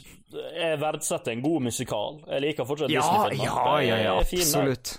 jeg 0.57 0.77
verdsetter 0.81 1.33
en 1.35 1.43
god 1.43 1.65
musikal. 1.67 2.21
Jeg 2.29 2.45
liker 2.47 2.69
fortsatt 2.69 2.93
Ja, 2.93 3.03
Disney-filmer. 3.03 3.45
ja, 3.45 3.75
ja, 3.85 3.99
ja, 4.05 4.13
absolutt. 4.21 4.95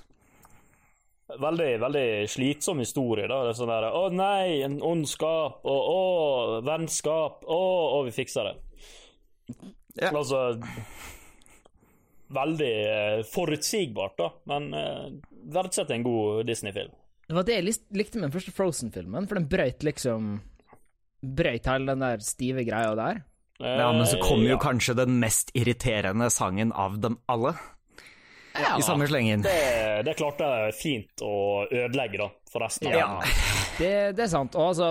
Veldig, 1.40 1.70
veldig 1.80 2.06
slitsom 2.28 2.82
historie. 2.82 3.28
da. 3.30 3.42
Det 3.46 3.52
er 3.54 3.58
sånn 3.60 3.72
der, 3.72 3.88
Å 3.96 4.02
nei, 4.12 4.60
en 4.66 4.80
ondskap. 4.84 5.62
Og 5.64 5.88
å, 5.92 6.02
vennskap. 6.66 7.46
Å, 7.46 7.62
å, 7.98 8.02
vi 8.08 8.14
fikser 8.16 8.50
det. 8.50 8.56
Ja. 10.00 10.10
Altså 10.10 10.50
veldig 12.32 12.72
eh, 12.88 13.18
forutsigbart, 13.28 14.16
da. 14.18 14.30
Men 14.52 14.70
eh, 14.76 15.08
verdsetter 15.52 15.96
en 15.96 16.06
god 16.06 16.46
Disney-film. 16.48 16.94
Det 17.28 17.36
var 17.36 17.46
det 17.48 17.58
jeg 17.58 17.68
likte 17.96 18.18
med 18.18 18.28
den 18.28 18.34
første 18.34 18.54
Frozen-filmen, 18.56 19.28
for 19.28 19.40
den 19.40 19.48
brøyt 19.48 19.84
liksom 19.86 20.34
Brøyt 21.22 21.68
hele 21.70 21.92
den 21.92 22.02
der 22.02 22.24
stive 22.26 22.64
greia 22.66 22.96
der. 22.98 23.20
Ja, 23.62 23.92
men 23.94 24.08
så 24.10 24.16
kommer 24.18 24.48
jo 24.48 24.56
Eh, 24.56 24.58
ja. 24.58 24.62
kanskje 24.64 24.96
den 24.98 25.20
mest 25.22 25.52
irriterende 25.54 26.26
sangen 26.34 26.72
av 26.72 26.96
dem 26.98 27.20
alle, 27.30 27.52
Ja, 28.54 28.74
i 28.78 28.84
samme 28.84 29.06
slengen. 29.08 29.42
det, 29.46 30.02
det 30.06 30.16
klarte 30.18 30.44
jeg 30.44 30.74
fint 30.76 31.24
å 31.24 31.34
ødelegge, 31.70 32.20
da, 32.20 32.28
for 32.52 32.64
resten 32.66 32.90
av 32.90 32.98
Ja, 32.98 33.08
det, 33.80 33.92
det 34.18 34.26
er 34.26 34.32
sant. 34.32 34.58
Og 34.58 34.72
altså, 34.74 34.90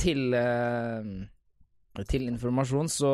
til 0.00 0.32
eh, 0.36 1.10
Til 2.08 2.26
informasjon 2.30 2.88
så 2.92 3.12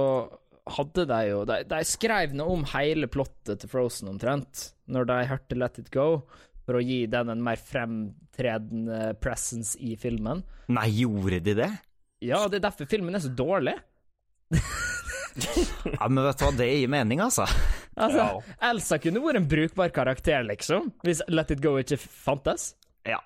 hadde 0.77 1.05
de 1.11 1.21
jo 1.27 1.41
De, 1.49 1.57
de 1.67 1.81
skrev 1.89 2.37
noe 2.39 2.55
om 2.55 2.65
hele 2.71 3.09
plottet 3.11 3.65
til 3.65 3.71
Frozen 3.73 4.13
omtrent, 4.13 4.69
når 4.87 5.09
de 5.11 5.19
hørte 5.33 5.59
Let 5.59 5.81
It 5.83 5.91
Go, 5.95 6.23
for 6.63 6.79
å 6.79 6.85
gi 6.85 7.01
den 7.11 7.33
en 7.33 7.43
mer 7.43 7.59
fremtredende 7.59 9.17
presence 9.19 9.75
i 9.83 9.97
filmen. 9.99 10.45
Nei, 10.71 10.87
gjorde 11.03 11.41
de 11.43 11.57
det? 11.65 11.71
Ja, 12.23 12.45
det 12.47 12.61
er 12.61 12.69
derfor 12.69 12.87
filmen 12.87 13.19
er 13.19 13.25
så 13.25 13.33
dårlig. 13.35 13.75
Ja, 14.53 16.07
men 16.07 16.23
vet 16.27 16.39
du 16.39 16.45
hva, 16.45 16.53
det 16.55 16.69
gir 16.69 16.91
mening, 16.93 17.23
altså. 17.25 17.47
Altså, 17.97 18.23
Ja. 18.23 18.55
Elsa 18.71 18.99
kunne 18.99 19.21
vært 19.21 19.37
en 19.43 19.49
brukbar 19.49 19.91
karakter, 19.93 20.43
liksom, 20.49 20.93
hvis 21.05 21.21
Let 21.29 21.51
It 21.53 21.61
Go 21.63 21.75
ikke 21.81 21.99
fantes. 22.01 22.75
Ja. 23.05 23.19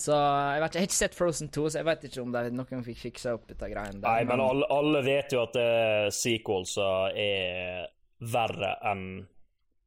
Så 0.00 0.10
jeg 0.16 0.62
vet 0.64 0.70
ikke, 0.72 0.78
jeg 0.80 0.82
har 0.82 0.88
ikke 0.88 0.98
sett 0.98 1.14
Frozen 1.14 1.50
2, 1.54 1.68
så 1.70 1.78
jeg 1.78 1.86
vet 1.86 2.08
ikke 2.08 2.22
om 2.24 2.32
de 2.34 2.42
noen 2.50 2.82
fikk 2.82 2.98
fiksa 3.04 3.34
opp 3.36 3.46
dette 3.46 3.68
greiene 3.70 4.00
der. 4.00 4.08
Nei, 4.08 4.24
men 4.26 4.40
alle, 4.42 4.66
alle 4.74 5.02
vet 5.06 5.30
jo 5.36 5.44
at 5.44 5.54
uh, 5.60 6.08
sequels 6.10 6.74
er 6.82 7.86
verre 8.24 8.72
enn 8.90 9.04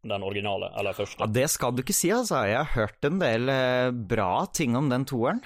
den 0.08 0.24
originale, 0.24 0.70
eller 0.80 0.96
ja. 0.96 1.28
Det 1.28 1.50
skal 1.52 1.74
du 1.76 1.82
ikke 1.84 1.96
si, 1.98 2.08
altså. 2.16 2.46
Jeg 2.48 2.62
har 2.62 2.72
hørt 2.78 3.04
en 3.10 3.20
del 3.20 3.50
uh, 3.52 3.92
bra 3.92 4.46
ting 4.56 4.78
om 4.80 4.88
den 4.94 5.04
toeren. 5.10 5.42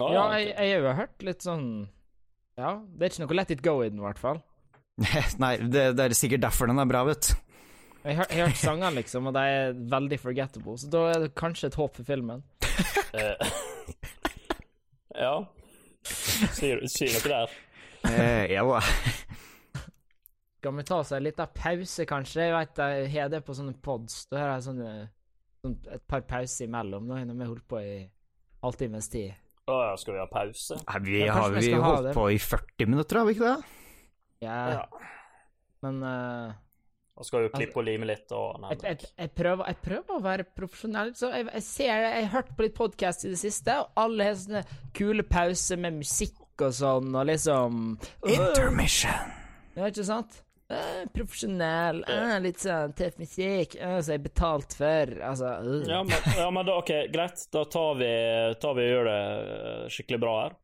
Ah, 0.00 0.08
Ja, 0.08 0.22
ok. 0.24 0.32
jeg, 0.38 0.46
jeg 0.56 0.70
har 0.72 0.80
jo 0.86 0.94
hørt 1.02 1.22
litt 1.28 1.44
sånn 1.44 1.66
Ja, 2.56 2.70
det 2.96 3.04
er 3.04 3.12
ikke 3.12 3.26
noe 3.26 3.36
Let 3.36 3.50
It 3.52 3.60
Go 3.62 3.74
i 3.84 3.90
den, 3.90 4.00
i 4.00 4.06
hvert 4.06 4.20
fall. 4.22 4.40
Nei, 5.42 5.56
det, 5.72 5.86
det 5.98 6.04
er 6.04 6.14
sikkert 6.16 6.44
derfor 6.44 6.70
den 6.70 6.82
er 6.82 6.88
bra, 6.90 7.04
vet 7.08 7.30
du. 7.30 7.34
Jeg 8.02 8.18
har, 8.18 8.26
hørt 8.34 8.58
sangene, 8.58 8.96
liksom, 8.98 9.28
og 9.30 9.34
de 9.36 9.42
er 9.46 9.76
veldig 9.92 10.18
forgettable, 10.18 10.74
så 10.80 10.88
da 10.90 11.02
er 11.12 11.20
det 11.22 11.34
kanskje 11.38 11.68
et 11.70 11.76
håp 11.78 12.00
for 12.00 12.08
filmen. 12.08 12.42
Eh, 13.14 13.52
ja. 15.24 15.36
Sier, 16.02 16.82
sier 16.90 17.14
dere 17.22 17.44
der? 17.44 17.54
Eh, 18.10 18.54
ja, 18.56 18.64
da. 18.66 18.80
Skal 20.58 20.74
vi 20.78 20.84
ta 20.86 20.98
oss 20.98 21.12
en 21.14 21.22
liten 21.22 21.54
pause, 21.54 22.06
kanskje? 22.10 22.48
Jeg 22.48 22.54
vet 22.56 22.80
jeg 22.82 23.12
har 23.14 23.30
det 23.30 23.42
på 23.46 23.54
sånne 23.54 23.76
pods. 23.82 24.24
Da 24.30 24.40
har 24.40 24.50
jeg 24.56 24.66
sånne, 24.66 24.90
sånn 25.62 25.78
et 25.94 26.02
par 26.10 26.22
pauser 26.26 26.66
imellom. 26.66 27.06
Nå 27.06 27.18
har 27.18 27.30
vi 27.30 27.48
holdt 27.52 27.68
på 27.70 27.80
i 27.82 27.94
halvtimes 28.62 29.10
tid. 29.10 29.38
Å 29.70 29.78
ja, 29.78 29.94
skal 29.98 30.16
vi 30.16 30.20
ha 30.22 30.26
pause? 30.30 30.78
Nei, 30.82 31.00
Vi 31.06 31.22
Ja, 31.22 31.36
har 31.38 31.54
vi 31.54 31.62
vi 31.62 31.70
skal 31.70 31.82
ha 31.82 31.94
holdt 31.96 32.18
på 32.18 32.26
i 32.34 32.38
40 32.42 32.90
minutter, 32.90 33.20
har 33.20 33.30
vi 33.30 33.36
ikke 33.36 33.52
det? 33.52 33.81
Ja, 34.42 34.58
Ja. 34.74 34.82
men 35.86 36.02
uh, 36.02 36.52
Og 37.16 37.26
skal 37.28 37.44
jo 37.46 37.52
klippe 37.54 37.78
og 37.78 37.86
lime 37.86 38.06
litt 38.08 38.32
og 38.34 38.56
jeg, 38.56 38.62
nei, 38.64 38.70
jeg, 38.90 39.10
jeg, 39.20 39.30
prøver, 39.38 39.68
jeg 39.70 39.80
prøver 39.84 40.16
å 40.16 40.22
være 40.24 40.46
profesjonell. 40.56 41.12
Så 41.18 41.30
jeg, 41.34 41.46
jeg 41.52 41.62
ser 41.66 41.90
Jeg 42.06 42.24
har 42.26 42.32
hørt 42.38 42.54
på 42.56 42.64
litt 42.66 42.74
podkast 42.78 43.26
i 43.28 43.32
det 43.34 43.40
siste, 43.42 43.76
og 43.84 44.00
alle 44.02 44.30
har 44.30 44.38
sånne 44.40 44.64
kule 44.96 45.22
pauser 45.28 45.78
med 45.82 46.00
musikk 46.00 46.40
og 46.62 46.72
sånn, 46.76 47.12
og 47.16 47.28
liksom 47.30 47.82
Intermission. 48.28 49.36
Ja, 49.76 49.86
ikke 49.88 50.04
sant? 50.06 50.40
Uh, 50.72 51.02
profesjonell, 51.12 51.98
uh, 52.08 52.38
litt 52.40 52.62
sånn 52.62 52.94
tøff 52.96 53.18
musikk, 53.20 53.74
uh, 53.76 53.98
som 54.00 54.14
jeg 54.14 54.20
er 54.20 54.24
betalt 54.24 54.72
for. 54.78 55.10
Altså. 55.28 55.50
Ja, 55.84 55.98
men, 56.06 56.28
ja, 56.38 56.46
men 56.54 56.64
da, 56.68 56.78
ok, 56.80 56.92
greit. 57.12 57.42
Da 57.52 57.64
tar 57.68 57.98
vi, 58.00 58.08
tar 58.62 58.76
vi 58.78 58.86
og 58.86 58.92
gjør 58.94 59.10
det 59.10 59.18
eh, 59.42 59.82
skikkelig 59.92 60.20
bra 60.22 60.32
her. 60.38 60.54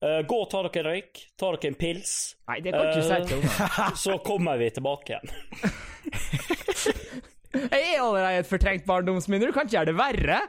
Eh, 0.00 0.22
gå 0.24 0.32
og 0.40 0.48
ta 0.48 0.62
dere 0.64 0.80
en 0.80 0.86
røyk. 0.94 1.12
Ta 1.36 1.50
dere 1.52 1.68
en 1.68 1.74
pils. 1.80 2.12
Nei, 2.48 2.60
det 2.64 2.72
kan 2.72 2.86
ikke 2.88 3.00
du 3.00 3.04
si 3.04 3.12
Eh. 3.12 3.20
til. 3.28 3.40
Så 4.04 4.12
kommer 4.24 4.56
vi 4.60 4.70
tilbake 4.72 5.08
igjen. 5.12 5.28
Jeg 7.50 7.82
er 7.96 7.98
allerede 7.98 8.44
et 8.44 8.46
fortrengt 8.46 8.84
barndomsminne, 8.86 9.42
du 9.48 9.52
kan 9.52 9.66
ikke 9.66 9.74
gjøre 9.74 9.90
det 9.90 9.96
verre. 9.98 10.38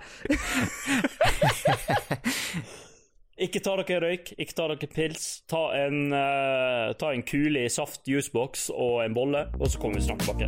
Ikke 3.41 3.57
ta 3.65 3.73
dere 3.79 3.95
en 3.95 4.03
røyk, 4.03 4.27
ikke 4.37 4.53
ta 4.53 4.67
dere 4.69 4.85
pils. 4.91 5.23
Ta 5.49 5.63
en, 5.79 6.13
uh, 6.13 6.93
ta 6.93 7.09
en 7.15 7.23
kule 7.25 7.63
i 7.65 7.71
saft 7.73 8.05
juicebox 8.05 8.67
og 8.69 9.01
en 9.01 9.17
bolle, 9.17 9.47
og 9.57 9.65
så 9.73 9.81
kommer 9.81 9.97
vi 9.97 10.05
snart 10.05 10.21
tilbake. 10.21 10.45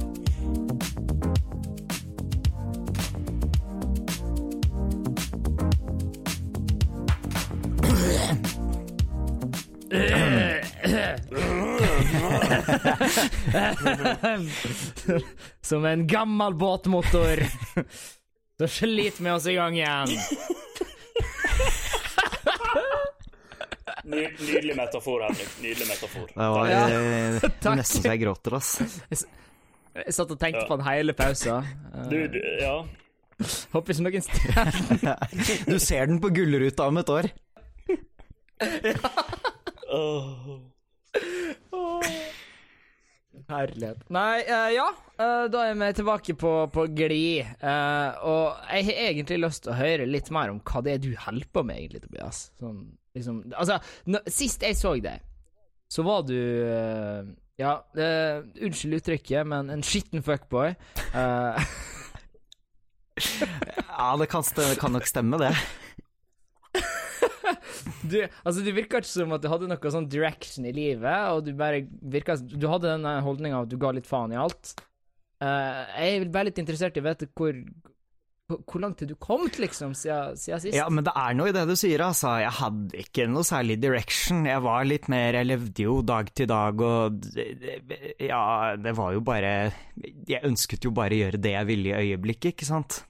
Som 15.62 15.86
en 15.86 16.08
gammel 16.08 16.54
båtmotor. 16.56 17.40
Så 18.58 18.68
sliter 18.68 19.24
vi 19.24 19.30
oss 19.32 19.48
i 19.48 19.54
gang 19.54 19.76
igjen. 19.78 20.08
Nydelig 24.04 24.76
metafor, 24.78 25.22
Henrik. 25.24 25.48
Nydelig 25.62 25.88
metafor. 25.88 26.28
Det 26.34 26.50
var 26.50 26.68
Ja. 26.70 26.88
nesten 27.76 28.02
så 28.04 28.08
jeg 28.10 28.20
gråter, 28.22 28.54
ass. 28.58 28.82
Jeg 29.94 30.14
satt 30.14 30.32
og 30.32 30.40
tenkte 30.40 30.66
på 30.68 30.76
den 30.78 30.86
hele 30.88 31.14
pausen. 31.14 31.64
Du, 32.10 32.28
du, 32.28 32.40
ja. 32.62 32.84
Håper 33.74 33.94
ikke 33.94 34.04
noen 34.06 34.22
stjeler 34.24 34.72
Du 35.72 35.80
ser 35.82 36.06
den 36.08 36.20
på 36.22 36.30
Gullruta 36.34 36.84
om 36.88 36.98
et 37.02 37.10
år. 37.10 37.24
Åh. 39.94 40.54
Herlighet. 43.50 44.04
Nei, 44.14 44.42
uh, 44.48 44.70
ja. 44.74 44.86
Uh, 45.20 45.46
da 45.52 45.66
er 45.70 45.76
vi 45.78 45.90
tilbake 45.98 46.36
på, 46.40 46.52
på 46.74 46.86
glid. 46.96 47.44
Uh, 47.62 48.10
og 48.26 48.70
jeg 48.72 48.88
har 48.88 49.00
egentlig 49.10 49.40
lyst 49.44 49.66
til 49.66 49.74
å 49.74 49.78
høre 49.78 50.08
litt 50.10 50.32
mer 50.34 50.54
om 50.54 50.62
hva 50.64 50.82
det 50.86 50.96
er 50.96 51.02
du 51.04 51.12
holder 51.26 51.50
på 51.54 51.64
med, 51.68 51.82
egentlig, 51.82 52.04
Tobias. 52.06 52.44
Sånn, 52.62 52.80
liksom, 53.18 53.42
altså, 53.54 53.80
nå- 54.10 54.24
sist 54.32 54.64
jeg 54.66 54.78
så 54.80 54.96
deg, 55.04 55.22
så 55.94 56.06
var 56.08 56.24
du 56.26 56.34
eh, 56.40 57.26
Ja, 57.62 57.76
eh, 57.94 58.40
unnskyld 58.66 58.96
uttrykket, 58.98 59.46
men 59.46 59.70
en 59.70 59.84
skitten 59.86 60.24
fuckboy. 60.26 60.72
Eh, 61.14 61.58
Ja, 63.94 64.16
det 64.18 64.26
kan, 64.32 64.42
kan 64.82 64.96
nok 64.96 65.06
stemme, 65.06 65.38
det. 65.38 65.52
du, 68.12 68.18
altså, 68.24 68.64
du 68.64 68.72
virka 68.76 69.02
ikke 69.02 69.12
som 69.12 69.36
at 69.36 69.44
du 69.44 69.50
hadde 69.52 69.70
noe 69.72 69.94
sånn 69.96 70.10
direction 70.12 70.66
i 70.70 70.74
livet, 70.76 71.30
og 71.34 71.46
du 71.48 71.54
bare 71.58 71.84
virka 72.02 72.38
Du 72.40 72.68
hadde 72.72 72.92
den 72.96 73.08
holdninga 73.26 73.64
at 73.64 73.72
du 73.72 73.78
ga 73.82 73.94
litt 73.96 74.10
faen 74.10 74.34
i 74.36 74.40
alt. 74.40 74.76
Uh, 75.44 75.84
jeg 76.00 76.22
er 76.22 76.30
bare 76.32 76.52
litt 76.52 76.62
interessert 76.62 76.96
i 76.96 77.04
å 77.04 77.08
vite 77.10 77.28
hvor 77.36 77.58
hvor- 78.48 78.82
langt 78.82 79.00
har 79.00 79.08
du 79.08 79.16
kommet, 79.16 79.58
liksom, 79.58 79.94
siden, 79.96 80.36
siden 80.38 80.60
sist? 80.60 80.76
Ja, 80.76 80.90
men 80.90 81.06
det 81.08 81.14
er 81.16 81.34
noe 81.34 81.50
i 81.50 81.54
det 81.56 81.64
du 81.68 81.76
sier, 81.80 82.02
altså. 82.06 82.36
Jeg 82.44 82.52
hadde 82.60 83.00
ikke 83.06 83.28
noe 83.32 83.46
særlig 83.48 83.80
direction. 83.82 84.44
Jeg 84.46 84.62
var 84.62 84.84
litt 84.86 85.08
mer 85.10 85.34
Jeg 85.40 85.48
levde 85.48 85.86
jo 85.86 86.02
dag 86.06 86.30
til 86.36 86.48
dag, 86.52 86.82
og 86.82 87.24
Ja, 88.20 88.76
det 88.76 88.94
var 89.00 89.14
jo 89.16 89.24
bare 89.26 89.74
Jeg 90.28 90.44
ønsket 90.44 90.84
jo 90.86 90.92
bare 90.92 91.16
å 91.16 91.22
gjøre 91.24 91.42
det 91.42 91.56
jeg 91.56 91.70
ville 91.72 91.90
i 91.96 92.12
øyeblikket, 92.12 92.54
ikke 92.54 92.68
sant? 92.68 93.04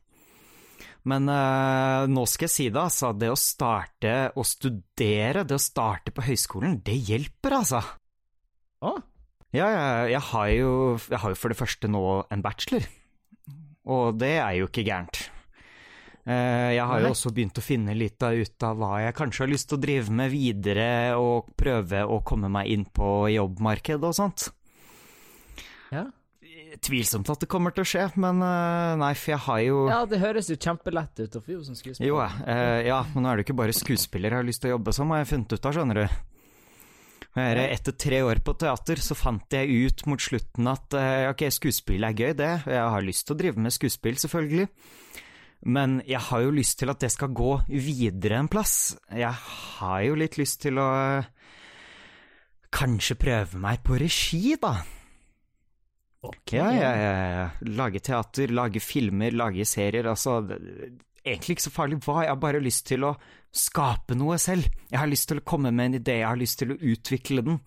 Men 1.09 1.27
uh, 1.27 2.05
nå 2.07 2.23
skal 2.31 2.47
jeg 2.47 2.53
si 2.53 2.67
det, 2.71 2.79
altså. 2.79 3.11
Det 3.19 3.29
å 3.33 3.39
starte 3.39 4.13
å 4.39 4.45
studere, 4.47 5.43
det 5.47 5.57
å 5.57 5.61
starte 5.61 6.13
på 6.15 6.23
høyskolen, 6.23 6.77
det 6.85 6.95
hjelper, 7.09 7.57
altså. 7.59 7.81
Å? 8.83 8.95
Ja, 9.53 9.67
jeg, 9.69 10.13
jeg, 10.15 10.23
har 10.31 10.47
jo, 10.55 10.71
jeg 11.11 11.19
har 11.21 11.33
jo 11.35 11.37
for 11.37 11.53
det 11.53 11.59
første 11.59 11.91
nå 11.91 12.03
en 12.33 12.41
bachelor, 12.41 12.87
og 13.85 14.15
det 14.17 14.37
er 14.39 14.55
jo 14.57 14.69
ikke 14.71 14.85
gærent. 14.87 15.19
Eh, 16.23 16.71
Jeg 16.77 16.85
har 16.87 17.01
jo 17.03 17.11
også 17.11 17.33
begynt 17.35 17.59
å 17.59 17.63
finne 17.63 17.93
litt 17.99 18.23
ut 18.23 18.63
av 18.63 18.79
hva 18.79 18.93
jeg 19.03 19.15
kanskje 19.17 19.43
har 19.43 19.51
lyst 19.51 19.67
til 19.69 19.77
å 19.77 19.83
drive 19.83 20.15
med 20.15 20.31
videre, 20.31 20.89
og 21.19 21.51
prøve 21.59 22.05
å 22.07 22.21
komme 22.25 22.49
meg 22.51 22.71
inn 22.71 22.85
på 22.87 23.27
jobbmarkedet 23.35 24.07
og 24.07 24.15
sånt. 24.15 24.47
Ja. 25.93 26.07
Tvilsomt 26.82 27.30
at 27.30 27.43
det 27.43 27.49
kommer 27.51 27.74
til 27.76 27.84
å 27.84 27.88
skje, 27.88 28.07
men 28.17 28.41
eh, 28.41 28.93
nei, 29.01 29.11
for 29.19 29.36
jeg 29.36 29.41
har 29.45 29.61
jo 29.61 29.80
ja, 29.91 30.01
det 30.09 30.19
høres 30.24 30.49
jo 30.49 30.57
kjempelett 30.57 31.21
ut 31.21 31.38
å 31.38 31.41
få 31.43 31.57
jobb 31.57 31.65
som 31.67 31.78
skuespiller. 31.78 32.09
Jo, 32.09 32.21
eh, 32.24 32.80
ja, 32.88 33.03
men 33.13 33.26
nå 33.26 33.30
er 33.30 33.38
det 33.38 33.43
jo 33.43 33.47
ikke 33.49 33.59
bare 33.61 33.76
skuespiller 33.78 34.34
jeg 34.34 34.41
har 34.41 34.47
lyst 34.47 34.63
til 34.63 34.71
å 34.71 34.78
jobbe 34.78 34.95
som, 34.95 35.11
har 35.13 35.21
jeg 35.21 35.30
funnet 35.34 35.53
ut 35.53 35.67
av, 35.69 35.76
skjønner 35.78 36.01
du. 36.01 36.21
Etter 37.34 37.95
tre 37.97 38.19
år 38.21 38.43
på 38.45 38.53
teater 38.61 38.99
så 39.01 39.15
fant 39.17 39.55
jeg 39.57 39.88
ut 39.88 40.03
mot 40.05 40.21
slutten 40.21 40.69
at 40.69 40.97
eh, 40.97 41.30
ok, 41.32 41.47
skuespill 41.55 42.05
er 42.05 42.13
gøy, 42.13 42.34
det. 42.38 42.51
Jeg 42.69 42.91
har 42.95 43.05
lyst 43.05 43.26
til 43.26 43.34
å 43.34 43.39
drive 43.41 43.63
med 43.63 43.74
skuespill, 43.74 44.19
selvfølgelig. 44.21 44.67
Men 45.74 46.01
jeg 46.05 46.19
har 46.28 46.43
jo 46.43 46.51
lyst 46.53 46.78
til 46.82 46.91
at 46.91 47.01
det 47.01 47.09
skal 47.13 47.32
gå 47.34 47.55
videre 47.71 48.38
en 48.38 48.51
plass. 48.51 48.93
Jeg 49.09 49.32
har 49.34 50.01
jo 50.05 50.17
litt 50.19 50.38
lyst 50.38 50.61
til 50.65 50.78
å 50.82 50.89
eh, 51.17 51.32
kanskje 52.74 53.17
prøve 53.17 53.61
meg 53.61 53.82
på 53.86 53.97
regi, 54.01 54.57
da. 54.61 54.76
Ok. 56.24 56.55
Ja, 56.55 56.69
ja, 56.71 56.91
ja, 56.95 57.13
ja. 57.36 57.47
Lage 57.76 57.99
teater, 58.03 58.51
lage 58.55 58.80
filmer, 58.84 59.36
lage 59.36 59.65
serier. 59.67 60.07
Altså, 60.07 60.39
egentlig 61.24 61.57
ikke 61.57 61.67
så 61.67 61.74
farlig 61.74 61.99
hva. 62.05 62.21
Jeg 62.24 62.32
har 62.32 62.39
bare 62.39 62.63
lyst 62.63 62.88
til 62.88 63.03
å 63.07 63.15
skape 63.53 64.15
noe 64.17 64.38
selv. 64.41 64.69
Jeg 64.89 65.01
har 65.01 65.11
lyst 65.11 65.30
til 65.32 65.41
å 65.41 65.45
komme 65.47 65.74
med 65.76 65.91
en 65.91 65.99
idé, 65.99 66.21
jeg 66.21 66.30
har 66.30 66.39
lyst 66.39 66.61
til 66.61 66.74
å 66.74 66.80
utvikle 66.80 67.43
den. 67.45 67.59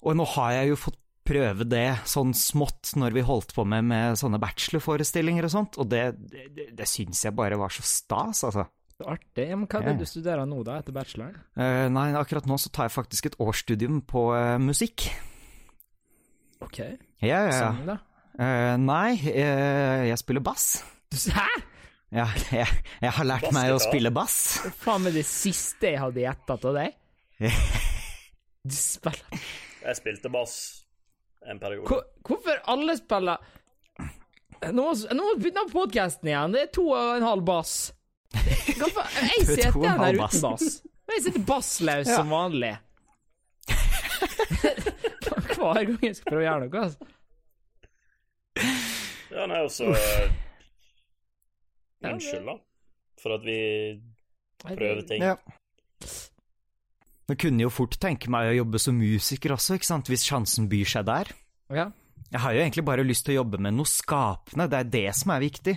Og 0.00 0.16
nå 0.16 0.26
har 0.34 0.56
jeg 0.58 0.72
jo 0.72 0.82
fått 0.88 0.98
prøve 1.30 1.66
det 1.68 2.00
sånn 2.08 2.32
smått 2.34 2.94
når 2.98 3.14
vi 3.14 3.22
holdt 3.26 3.54
på 3.54 3.62
med, 3.68 3.86
med 3.86 4.18
sånne 4.18 4.40
bachelorforestillinger 4.42 5.46
og 5.46 5.52
sånt, 5.52 5.78
og 5.78 5.90
det, 5.92 6.04
det, 6.32 6.70
det 6.74 6.88
syns 6.88 7.22
jeg 7.26 7.36
bare 7.36 7.58
var 7.60 7.70
så 7.74 7.84
stas, 7.86 8.42
altså. 8.48 8.66
Så 8.96 9.06
Artig. 9.08 9.46
Men 9.54 9.68
hva 9.70 9.80
er 9.80 9.92
det 9.92 10.02
du 10.02 10.08
studerer 10.08 10.48
nå, 10.48 10.64
da, 10.66 10.80
etter 10.82 10.96
bacheloren? 10.96 11.38
Uh, 11.54 11.86
nei, 11.92 12.10
akkurat 12.18 12.48
nå 12.50 12.58
så 12.60 12.72
tar 12.74 12.88
jeg 12.88 12.96
faktisk 12.98 13.30
et 13.30 13.38
årsstudium 13.40 14.02
på 14.08 14.26
uh, 14.34 14.58
musikk. 14.60 15.06
Ok. 16.64 16.78
Ja, 16.78 17.26
ja, 17.26 17.44
ja. 17.46 17.52
Sang, 17.58 17.82
da? 17.88 17.98
Uh, 18.40 18.76
nei, 18.80 19.16
uh, 19.20 20.06
jeg 20.08 20.18
spiller 20.20 20.44
bass. 20.44 20.68
Hæ? 21.34 21.46
Ja, 22.14 22.26
jeg, 22.60 22.66
jeg 23.02 23.12
har 23.16 23.28
lært 23.28 23.50
meg 23.54 23.70
å 23.74 23.78
spille 23.82 24.10
bass. 24.14 24.36
Hva 24.64 24.72
faen 24.84 25.04
med 25.06 25.14
det 25.18 25.24
siste 25.28 25.92
jeg 25.92 26.00
hadde 26.02 26.24
gjetta 26.24 26.58
av 26.58 26.76
deg? 26.80 26.96
Du 28.60 28.74
spiller 28.76 29.38
Jeg 29.80 29.96
spilte 29.96 30.28
bass 30.28 30.54
en 31.48 31.56
periode. 31.62 31.86
Hvor, 31.88 32.02
Hvorfor 32.28 32.58
alle 32.68 32.92
spiller 32.98 33.40
Nå 34.76 34.82
må 34.84 34.92
vi 35.30 35.46
begynne 35.46 35.62
på 35.70 35.78
podkasten 35.78 36.28
igjen. 36.28 36.52
Det 36.52 36.66
er 36.66 36.68
to 36.76 36.84
og 36.92 37.14
en 37.16 37.24
halv 37.24 37.46
bass. 37.48 37.72
Hvorfor? 38.34 39.06
Jeg 39.16 39.38
er 39.40 39.46
sitter 39.48 39.86
her 39.88 40.18
uten 40.18 40.42
bass. 40.44 40.82
Jeg 41.14 41.22
sitter 41.24 41.46
bassløs 41.48 42.10
Ja. 42.10 42.18
som 42.18 42.28
vanlig. 42.36 42.74
Hver 45.60 45.84
gang 45.84 46.04
jeg 46.04 46.16
skal 46.18 46.30
prøve 46.30 46.42
å 46.42 46.46
gjøre 46.46 46.66
noe, 46.66 46.84
altså. 46.84 47.10
Ja, 49.30 49.46
nei, 49.46 49.60
altså 49.62 49.92
eh, 49.94 50.32
Unnskyld, 52.10 52.48
da. 52.48 52.56
For 53.20 53.36
at 53.36 53.44
vi 53.46 53.58
prøver 54.64 55.02
ting. 55.06 55.22
Ja. 55.22 55.36
Jeg 57.30 57.38
kunne 57.44 57.62
jo 57.62 57.70
fort 57.70 57.94
tenke 58.02 58.30
meg 58.32 58.50
å 58.50 58.56
jobbe 58.56 58.80
som 58.82 58.96
musiker 58.98 59.54
også, 59.54 59.76
ikke 59.78 59.86
sant, 59.86 60.10
hvis 60.10 60.26
sjansen 60.26 60.66
byr 60.70 60.88
seg 60.90 61.06
der. 61.06 61.30
Ja. 61.70 61.90
Jeg 62.30 62.42
har 62.42 62.54
jo 62.54 62.62
egentlig 62.64 62.86
bare 62.88 63.06
lyst 63.06 63.26
til 63.26 63.36
å 63.36 63.40
jobbe 63.42 63.60
med 63.62 63.76
noe 63.76 63.88
skapende, 63.90 64.66
det 64.70 64.80
er 64.80 64.90
det 64.96 65.08
som 65.18 65.34
er 65.34 65.44
viktig. 65.44 65.76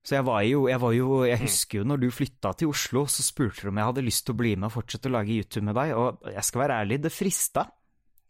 Så 0.00 0.16
jeg 0.16 0.24
var 0.24 0.40
jo, 0.48 0.62
jeg 0.70 0.80
var 0.80 0.94
jo 0.96 1.08
Jeg 1.28 1.42
husker 1.42 1.82
jo 1.82 1.88
når 1.88 2.00
du 2.00 2.06
flytta 2.14 2.54
til 2.56 2.70
Oslo, 2.72 3.04
så 3.04 3.24
spurte 3.24 3.66
du 3.66 3.72
om 3.72 3.80
jeg 3.80 3.90
hadde 3.90 4.06
lyst 4.06 4.24
til 4.26 4.36
å 4.36 4.40
bli 4.40 4.54
med 4.56 4.70
og 4.70 4.78
fortsette 4.78 5.10
å 5.10 5.16
lage 5.18 5.36
YouTube 5.36 5.66
med 5.68 5.76
deg, 5.76 5.92
og 5.92 6.30
jeg 6.32 6.46
skal 6.48 6.64
være 6.64 6.78
ærlig, 6.84 7.02
det 7.04 7.12
frista. 7.12 7.66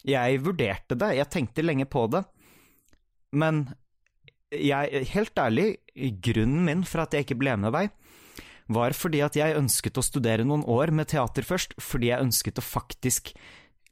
Jeg 0.06 0.40
vurderte 0.42 0.96
det, 0.98 1.12
jeg 1.18 1.30
tenkte 1.30 1.64
lenge 1.66 1.86
på 1.90 2.06
det, 2.10 2.24
men 3.38 3.62
jeg, 4.50 5.04
helt 5.12 5.38
ærlig, 5.38 5.66
grunnen 6.24 6.64
min 6.66 6.84
for 6.88 7.04
at 7.04 7.14
jeg 7.14 7.26
ikke 7.26 7.38
ble 7.38 7.54
med 7.60 7.74
deg, 7.76 7.92
var 8.70 8.94
fordi 8.94 9.22
at 9.26 9.36
jeg 9.38 9.58
ønsket 9.58 9.98
å 9.98 10.04
studere 10.04 10.46
noen 10.46 10.64
år 10.70 10.92
med 10.94 11.10
teater 11.10 11.46
først, 11.46 11.76
fordi 11.82 12.10
jeg 12.10 12.26
ønsket 12.26 12.58
å 12.58 12.64
faktisk 12.66 13.32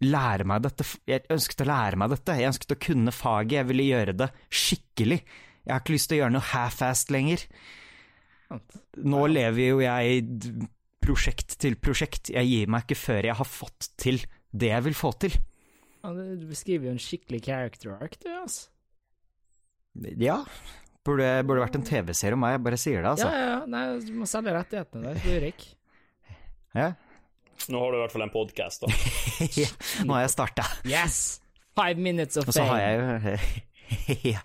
lære 0.07 0.47
meg 0.47 0.63
dette. 0.67 0.87
Jeg 1.09 1.27
ønsket 1.35 1.65
å 1.65 1.69
lære 1.69 1.99
meg 1.99 2.13
dette, 2.15 2.37
jeg 2.39 2.53
ønsket 2.53 2.75
å 2.75 2.81
kunne 2.87 3.15
faget, 3.15 3.57
jeg 3.61 3.69
ville 3.71 3.89
gjøre 3.89 4.17
det 4.19 4.29
skikkelig. 4.49 5.21
Jeg 5.69 5.75
har 5.77 5.83
ikke 5.85 5.95
lyst 5.95 6.09
til 6.09 6.17
å 6.17 6.21
gjøre 6.23 6.35
noe 6.39 6.49
half-assed 6.49 7.13
lenger. 7.13 7.45
Nå 9.05 9.27
lever 9.29 9.61
jo 9.75 9.83
jeg 9.85 10.25
prosjekt 11.05 11.59
til 11.61 11.77
prosjekt, 11.81 12.31
jeg 12.33 12.49
gir 12.49 12.71
meg 12.73 12.87
ikke 12.87 12.97
før 12.99 13.29
jeg 13.29 13.37
har 13.39 13.49
fått 13.49 13.91
til 14.01 14.19
det 14.57 14.73
jeg 14.73 14.85
vil 14.89 14.97
få 14.97 15.13
til. 15.21 15.37
Ja, 16.03 16.13
Du 16.17 16.47
beskriver 16.49 16.89
jo 16.89 16.95
en 16.97 17.03
skikkelig 17.03 17.43
character 17.45 17.93
arc, 17.99 18.17
du, 18.25 18.29
altså. 18.33 18.71
Ja, 20.21 20.39
burde, 21.05 21.29
burde 21.45 21.65
vært 21.65 21.77
en 21.77 21.87
TV-serie 21.89 22.37
om 22.37 22.43
meg, 22.45 22.57
jeg 22.57 22.65
bare 22.69 22.81
sier 22.81 23.03
det, 23.03 23.13
altså. 23.17 23.29
ja, 23.29 23.45
ja. 23.53 23.61
Nei, 23.69 23.85
du 24.07 24.13
må 24.21 24.29
selge 24.31 24.55
rettighetene 24.57 25.11
der, 25.13 25.21
du 25.25 25.31
er 25.35 25.45
rik. 25.49 25.65
Ja. 26.77 26.89
Nå 27.69 27.81
har 27.83 27.93
du 27.93 27.99
i 27.99 28.03
hvert 28.05 28.15
fall 28.15 28.25
en 28.29 28.33
podkast, 28.33 28.85
da. 28.85 28.93
Nå 30.07 30.15
har 30.17 30.25
jeg 30.25 30.35
starta. 30.37 30.69
Yes! 30.89 31.41
Five 31.79 32.01
minutes 32.01 32.39
of 32.41 32.47
fame. 32.47 32.53
Og 32.53 32.57
så 32.57 32.69
har 32.73 32.81
jeg 32.85 32.99
jo 32.99 33.37
Ja. 34.33 34.41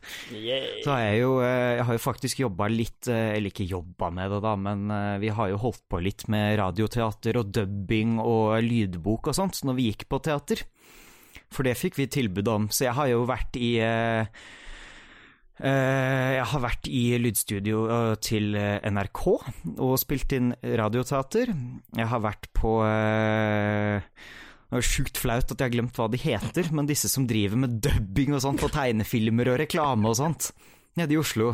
Så 0.84 0.92
har 0.92 1.02
jeg 1.04 1.22
jo 1.24 1.34
eh, 1.44 1.78
Jeg 1.78 1.86
har 1.88 1.98
jo 1.98 2.04
faktisk 2.04 2.42
jobba 2.44 2.70
litt 2.72 3.10
eh, 3.12 3.36
Eller 3.36 3.52
ikke 3.52 3.68
jobba 3.68 4.10
med 4.14 4.32
det, 4.34 4.42
da, 4.46 4.56
men 4.60 4.92
eh, 4.94 5.20
vi 5.24 5.32
har 5.36 5.52
jo 5.52 5.62
holdt 5.66 5.84
på 5.92 6.02
litt 6.04 6.28
med 6.32 6.58
radioteater 6.62 7.40
og 7.42 7.52
dubbing 7.56 8.20
og 8.24 8.58
lydbok 8.64 9.32
og 9.32 9.38
sånt 9.38 9.64
når 9.68 9.80
vi 9.80 9.88
gikk 9.92 10.08
på 10.12 10.22
teater. 10.24 10.64
For 11.54 11.66
det 11.68 11.78
fikk 11.78 12.00
vi 12.00 12.10
tilbud 12.10 12.50
om. 12.50 12.68
Så 12.74 12.88
jeg 12.88 12.98
har 12.98 13.08
jo 13.12 13.24
vært 13.30 13.58
i 13.62 13.76
Jeg 15.64 16.46
har 16.50 16.62
vært 16.64 16.88
i 16.90 17.04
lydstudio 17.22 17.84
til 18.26 18.58
NRK 18.58 19.22
og 19.78 19.94
spilt 20.02 20.34
inn 20.34 20.50
radioteater. 20.62 21.54
Jeg 21.94 22.10
har 22.10 22.24
vært 22.26 22.50
på 22.58 22.74
det 24.74 24.82
er 24.82 24.90
sjukt 24.90 25.20
flaut 25.22 25.46
at 25.46 25.60
jeg 25.60 25.68
har 25.68 25.74
glemt 25.74 25.98
hva 26.00 26.08
de 26.10 26.20
heter, 26.22 26.70
men 26.74 26.88
disse 26.90 27.10
som 27.12 27.28
driver 27.30 27.60
med 27.62 27.78
dubbing 27.84 28.34
og 28.34 28.42
sånt 28.46 28.64
og 28.66 28.74
tegnefilmer 28.74 29.54
og 29.54 29.60
reklame 29.62 30.10
og 30.10 30.18
sånt, 30.18 30.50
nede 31.00 31.14
i 31.14 31.20
Oslo. 31.22 31.54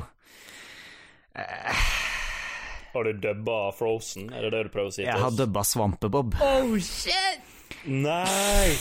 Har 2.93 3.05
du 3.05 3.19
dubba 3.21 3.59
Frozen? 3.75 4.31
Er 4.33 4.47
det 4.47 4.51
det 4.55 4.63
du 4.67 4.71
prøver 4.73 4.89
å 4.89 4.95
si 4.95 5.05
Jeg 5.05 5.19
har 5.21 5.35
dubba 5.35 5.63
Svampebob. 5.67 6.39
Oh, 6.41 6.73
shit! 6.81 7.43
Nei! 7.85 8.73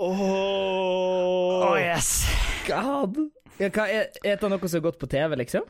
Åh 0.00 1.76
yes! 1.80 2.12
God. 2.68 3.16
Ja, 3.60 3.68
hva, 3.68 3.86
er, 3.88 4.10
er 4.24 4.38
det 4.40 4.50
noe 4.50 4.60
som 4.68 4.78
har 4.78 4.86
gått 4.86 5.00
på 5.00 5.08
TV, 5.10 5.36
liksom? 5.40 5.66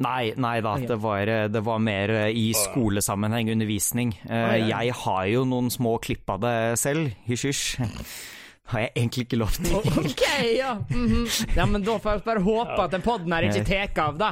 Nei, 0.00 0.32
nei 0.40 0.54
da, 0.64 0.78
det 0.80 0.96
var, 1.02 1.28
det 1.52 1.60
var 1.60 1.80
mer 1.84 2.10
eh, 2.16 2.28
i 2.32 2.46
skolesammenheng, 2.56 3.50
undervisning. 3.52 4.14
Eh. 4.24 4.54
Jeg 4.70 4.94
har 5.02 5.26
jo 5.28 5.42
noen 5.44 5.68
små 5.70 5.98
klipp 6.00 6.32
av 6.32 6.40
det 6.46 6.54
selv, 6.80 7.10
hysj 7.28 7.50
hysj. 7.50 7.66
Har 8.72 8.86
jeg 8.86 8.92
egentlig 8.94 9.24
ikke 9.26 9.36
lov 9.40 9.56
til. 9.58 9.74
OK, 10.06 10.22
ja. 10.56 10.76
Mhm. 10.88 11.26
Ja, 11.58 11.66
men 11.68 11.82
da 11.84 11.98
får 12.00 12.14
jeg 12.14 12.24
bare 12.24 12.44
håpe 12.46 12.78
at 12.86 12.94
den 12.94 13.04
podden 13.04 13.34
her 13.34 13.50
ikke 13.50 13.66
tar 13.68 14.06
av, 14.06 14.16
da. 14.20 14.30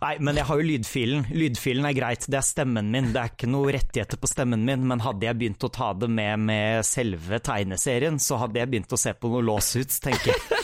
Nei, 0.00 0.14
men 0.22 0.38
jeg 0.38 0.46
har 0.46 0.60
jo 0.60 0.66
lydfilen. 0.68 1.24
Lydfilen 1.34 1.88
er 1.88 1.96
greit, 1.98 2.24
det 2.30 2.38
er 2.38 2.46
stemmen 2.46 2.88
min. 2.94 3.10
Det 3.12 3.20
er 3.20 3.32
ikke 3.34 3.48
noe 3.50 3.74
rettigheter 3.74 4.20
på 4.22 4.30
stemmen 4.30 4.62
min, 4.64 4.86
men 4.88 5.02
hadde 5.04 5.26
jeg 5.26 5.36
begynt 5.40 5.66
å 5.66 5.72
ta 5.74 5.90
det 5.98 6.08
med 6.08 6.46
med 6.46 6.86
selve 6.86 7.40
tegneserien, 7.44 8.16
så 8.22 8.38
hadde 8.40 8.62
jeg 8.62 8.70
begynt 8.70 8.94
å 8.94 9.00
se 9.00 9.12
på 9.18 9.32
noe 9.32 9.44
lawsuits, 9.44 9.98
tenker 10.06 10.32
jeg. 10.32 10.59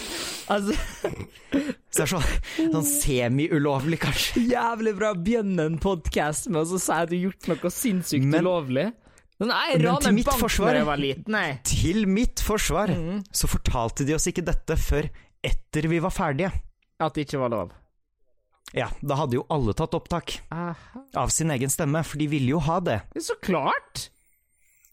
Altså, 0.52 0.74
Så 1.90 1.96
det 1.96 2.04
er 2.04 2.10
sånn, 2.10 2.26
sånn 2.74 2.86
semi-ulovlig, 2.86 3.98
kanskje. 4.02 4.42
jævlig 4.56 4.92
bra 4.98 5.12
å 5.14 5.18
begynne 5.18 5.64
en 5.70 5.78
podkast 5.82 6.50
med 6.52 6.62
å 6.62 6.66
så 6.74 6.80
si 6.82 6.92
at 6.94 7.10
du 7.10 7.16
har 7.16 7.24
gjort 7.30 7.48
noe 7.52 7.72
sinnssykt 7.72 8.26
Men- 8.28 8.44
ulovlig. 8.46 8.86
Men 9.36 9.50
jeg 9.52 9.80
Men 9.82 9.98
til 10.00 10.14
mitt 10.16 10.28
forsvar-. 10.40 10.78
Til 11.68 12.06
mitt 12.08 12.40
forsvar 12.40 12.92
så 13.36 13.48
fortalte 13.52 14.06
de 14.08 14.14
oss 14.16 14.24
ikke 14.30 14.44
dette 14.46 14.78
før 14.80 15.10
etter 15.44 15.88
vi 15.92 15.98
var 16.00 16.14
ferdige. 16.14 16.48
At 17.04 17.12
det 17.18 17.26
ikke 17.26 17.42
var 17.42 17.52
lov. 17.52 17.74
Ja, 18.74 18.88
da 19.04 19.18
hadde 19.20 19.36
jo 19.36 19.44
alle 19.52 19.74
tatt 19.76 19.92
opptak 19.94 20.38
Aha. 20.50 20.72
av 21.20 21.28
sin 21.34 21.52
egen 21.52 21.68
stemme, 21.70 22.00
for 22.02 22.16
de 22.18 22.26
ville 22.32 22.54
jo 22.54 22.62
ha 22.64 22.80
det. 22.80 22.96
Så 23.20 23.36
klart! 23.44 24.06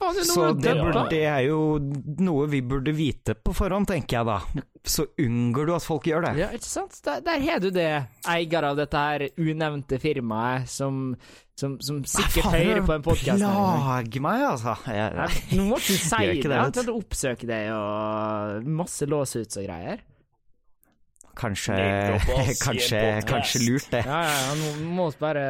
Faen, 0.04 0.18
det 0.18 0.24
er 0.24 0.28
Så 0.30 0.42
noe 0.44 0.56
det, 0.60 0.74
burde, 0.80 1.04
det 1.12 1.22
er 1.32 1.42
jo 1.48 1.60
noe 2.28 2.48
vi 2.52 2.60
burde 2.68 2.94
vite 2.96 3.36
på 3.40 3.54
forhånd, 3.56 3.88
tenker 3.90 4.20
jeg 4.20 4.28
da. 4.28 4.66
Så 4.84 5.06
unngår 5.24 5.70
du 5.70 5.74
at 5.78 5.86
folk 5.86 6.08
gjør 6.10 6.26
det. 6.28 6.34
Ja, 6.42 6.50
ikke 6.56 6.68
sant? 6.68 6.98
Der, 7.06 7.24
der 7.24 7.40
har 7.48 7.64
du 7.64 7.70
det, 7.74 7.88
eier 8.36 8.68
av 8.68 8.78
dette 8.80 9.04
her 9.08 9.26
unevnte 9.40 10.00
firmaet, 10.04 10.68
som, 10.72 11.14
som, 11.60 11.78
som 11.84 12.02
sikkert 12.04 12.50
Faen, 12.50 12.58
hører 12.60 12.86
på 12.90 12.98
en 12.98 13.06
podkast. 13.06 13.46
Plag 13.48 14.20
meg, 14.28 14.46
altså. 14.52 14.76
Jeg, 14.92 15.42
Nå 15.56 15.68
må 15.72 15.80
du 15.80 15.88
si 15.96 16.10
det. 16.20 16.42
Jeg 16.44 16.76
tatt 16.76 16.92
å 16.92 16.98
oppsøke 17.00 17.48
deg 17.50 17.72
og 17.78 18.68
masse 18.84 19.08
låsuts 19.08 19.62
og 19.62 19.68
greier. 19.70 20.04
kanskje, 21.40 21.80
kanskje, 22.66 23.04
kanskje 23.32 23.64
lurt, 23.66 23.88
det. 23.96 24.04
Ja, 24.06 24.22
ja, 24.28 24.40
ja, 24.50 24.56
nå 24.60 24.94
må 25.00 25.10
vi 25.10 25.22
bare 25.24 25.46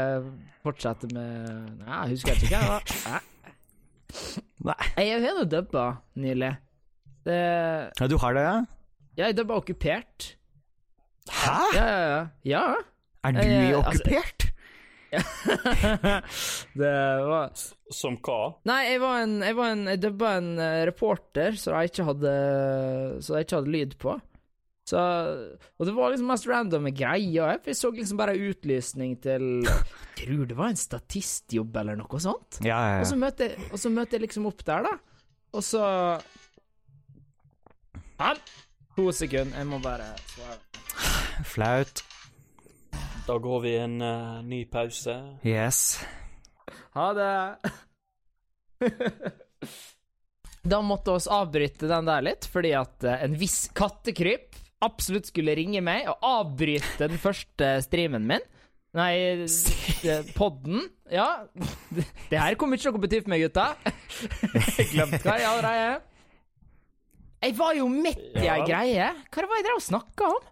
fortsette 0.63 1.09
med 1.11 1.81
Nei, 1.83 2.03
husker 2.13 2.37
jeg 2.37 2.45
ikke 2.45 2.61
hva 2.61 2.79
det 2.79 3.01
var. 3.09 3.29
Nei. 4.63 4.79
Jeg 4.97 5.21
har 5.25 5.41
jo 5.41 5.45
dubba 5.49 5.85
nylig. 6.19 6.53
Det 7.27 7.39
Ja, 7.99 8.07
du 8.07 8.17
har 8.19 8.33
det, 8.35 8.43
ja? 8.47 8.55
Jeg 9.17 9.37
dubba 9.37 9.59
okkupert. 9.61 10.33
Hæ? 11.29 11.59
Ja, 11.75 11.85
ja, 11.87 11.99
ja. 12.07 12.23
ja. 12.43 12.65
Er 13.23 13.31
du 13.31 13.39
jeg, 13.39 13.75
okkupert? 13.75 13.87
altså- 13.87 14.03
okkupert? 14.03 14.49
det 16.73 16.91
var 17.29 17.51
Som 17.93 18.15
hva? 18.25 18.37
Nei, 18.65 18.79
jeg 18.87 19.01
var 19.03 19.19
en 19.21 19.35
Jeg, 19.45 19.55
var 19.59 19.73
en, 19.75 19.83
jeg 19.91 20.01
dubba 20.01 20.31
en 20.39 20.47
eh, 20.57 20.79
reporter 20.89 21.59
som 21.59 21.75
jeg 21.77 21.91
ikke 21.91 22.07
hadde 22.07 22.31
Så 23.21 23.37
jeg 23.37 23.45
ikke 23.45 23.59
hadde 23.59 23.75
lyd 23.75 23.93
på. 24.01 24.15
Så 24.83 24.99
Og 25.79 25.87
det 25.87 25.93
var 25.95 26.11
liksom 26.11 26.27
mest 26.27 26.47
randome 26.49 26.91
greier. 26.91 27.59
Jeg 27.63 27.77
så 27.79 27.91
liksom 27.93 28.19
bare 28.19 28.35
utlysning 28.35 29.15
til 29.23 29.63
Jeg 29.63 29.83
tror 30.19 30.45
det 30.49 30.57
var 30.57 30.73
en 30.73 30.79
statistjobb 30.79 31.77
eller 31.83 31.99
noe 31.99 32.19
sånt. 32.21 32.59
Ja, 32.65 32.79
ja, 32.95 33.01
Og 33.03 33.07
så 33.09 33.19
møtte, 33.19 33.53
og 33.71 33.79
så 33.79 33.91
møter 33.93 34.19
jeg 34.19 34.27
liksom 34.27 34.49
opp 34.51 34.63
der, 34.67 34.89
da. 34.89 34.97
Og 35.53 35.63
så 35.65 35.83
Ja. 38.19 38.33
To 38.93 39.07
sekunder, 39.09 39.57
jeg 39.57 39.65
må 39.65 39.79
bare 39.81 40.11
svare. 40.29 40.59
Flaut. 41.49 42.03
Da 43.25 43.37
går 43.41 43.63
vi 43.63 43.71
en 43.79 43.95
uh, 44.03 44.43
ny 44.45 44.65
pause. 44.69 45.15
Yes. 45.47 45.97
Ha 46.93 47.07
det. 47.17 47.31
da 50.73 50.81
måtte 50.85 51.15
oss 51.17 51.27
avbryte 51.31 51.89
den 51.89 52.05
der 52.07 52.25
litt, 52.27 52.45
fordi 52.51 52.73
at 52.77 53.07
eh, 53.07 53.23
en 53.25 53.33
viss 53.39 53.65
kattekryp 53.75 54.52
absolutt 54.83 55.27
skulle 55.31 55.55
ringe 55.57 55.81
meg 55.83 56.07
og 56.11 56.17
avbryte 56.27 57.07
den 57.07 57.17
første 57.21 57.65
streamen 57.85 58.25
min. 58.29 58.43
Nei, 58.93 59.13
eh, 59.41 60.27
podden. 60.37 60.83
Ja. 61.09 61.25
Det 62.29 62.37
her 62.37 62.53
kommer 62.61 62.77
ikke 62.77 62.91
til 62.91 62.97
å 62.99 63.01
bety 63.01 63.17
for 63.23 63.29
meg, 63.33 63.41
gutta. 63.47 63.65
Jeg 64.77 64.85
glemte 64.91 65.23
hva 65.25 65.33
jeg 65.41 65.49
allerede 65.49 65.85
er. 65.87 65.97
Jeg 67.43 67.51
var 67.57 67.73
jo 67.75 67.87
midt 67.91 68.21
i 68.37 68.45
ei 68.45 68.59
Ja. 68.61 68.65
greie. 68.65 69.07
Hva 69.33 69.41
var 69.49 69.49
det 69.49 69.57
jeg 69.63 69.67
drev 69.67 69.79
og 69.81 69.87
snakka 69.89 70.23
om? 70.29 70.43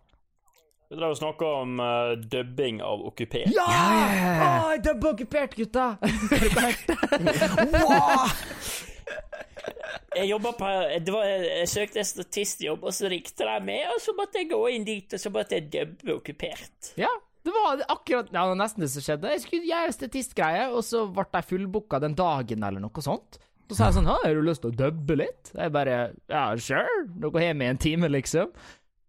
Du 0.92 0.96
drev 1.00 1.12
og 1.14 1.20
snakka 1.22 1.46
om 1.62 1.72
uh, 1.80 1.86
dubbing 2.34 2.82
av 2.84 2.98
okkupert. 3.08 3.48
Ja! 3.56 3.68
ja. 3.70 4.34
Å, 4.44 4.46
det 4.82 4.90
er 4.92 4.98
okkupert, 5.14 5.54
gutta! 5.56 5.86
Jeg 10.16 10.28
jobba 10.28 10.52
på 10.58 10.68
var, 10.68 11.26
Jeg 11.26 11.68
søkte 11.72 12.04
statistjobb, 12.06 12.84
og 12.84 12.96
så 12.96 13.12
ringte 13.12 13.48
de 13.48 13.58
meg, 13.66 13.86
og 13.94 14.00
så 14.04 14.16
måtte 14.18 14.42
jeg 14.42 14.50
gå 14.52 14.62
inn 14.76 14.88
dit, 14.88 15.14
og 15.14 15.22
så 15.22 15.32
måtte 15.34 15.58
jeg 15.58 15.70
dubbe 15.72 16.18
okkupert. 16.18 16.94
Ja, 17.00 17.12
det 17.46 17.54
var 17.56 17.80
akkurat 17.90 18.30
ja, 18.30 18.44
det 18.44 18.50
var 18.52 18.60
nesten 18.60 18.86
det 18.86 18.92
som 18.94 19.06
skjedde. 19.06 19.32
Jeg 19.34 19.46
skulle 19.46 19.70
gjøre 19.70 19.96
statistgreie, 19.96 20.68
og 20.70 20.84
så 20.86 21.06
ble 21.14 21.26
jeg 21.34 21.50
fullbooka 21.50 22.02
den 22.04 22.18
dagen 22.18 22.68
eller 22.68 22.84
noe 22.84 23.06
sånt. 23.06 23.40
Så 23.72 23.78
sa 23.78 23.88
jeg 23.88 24.02
sånn 24.02 24.10
'Har 24.12 24.36
du 24.36 24.42
lyst 24.44 24.62
til 24.62 24.72
å 24.72 24.76
dubbe 24.76 25.16
litt?' 25.16 25.52
Jeg 25.56 25.72
bare 25.72 26.14
'Ja, 26.30 26.56
sure'. 26.56 27.08
Dere 27.08 27.46
har 27.46 27.54
med 27.54 27.70
en 27.70 27.78
time, 27.78 28.08
liksom. 28.10 28.52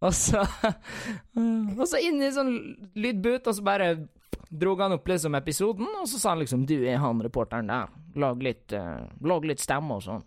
Og 0.01 0.13
så 0.13 0.39
Og 1.79 1.87
så 1.87 1.99
inn 1.99 2.21
i 2.21 2.31
sånn 2.31 2.53
lydboot, 2.95 3.47
og 3.47 3.55
så 3.55 3.63
bare 3.63 4.07
drog 4.49 4.79
han 4.79 4.93
opp 4.93 5.07
liksom 5.07 5.35
episoden, 5.35 5.87
og 5.99 6.07
så 6.07 6.19
sa 6.19 6.29
han 6.29 6.39
liksom 6.39 6.65
'Du 6.65 6.85
er 6.87 6.97
han 6.97 7.21
reporteren 7.21 7.67
der. 7.67 7.89
Lag 8.15 8.41
litt, 8.41 8.71
uh, 8.71 9.05
lag 9.21 9.43
litt 9.43 9.59
stemme 9.59 9.95
og 9.95 10.01
sånn'. 10.01 10.23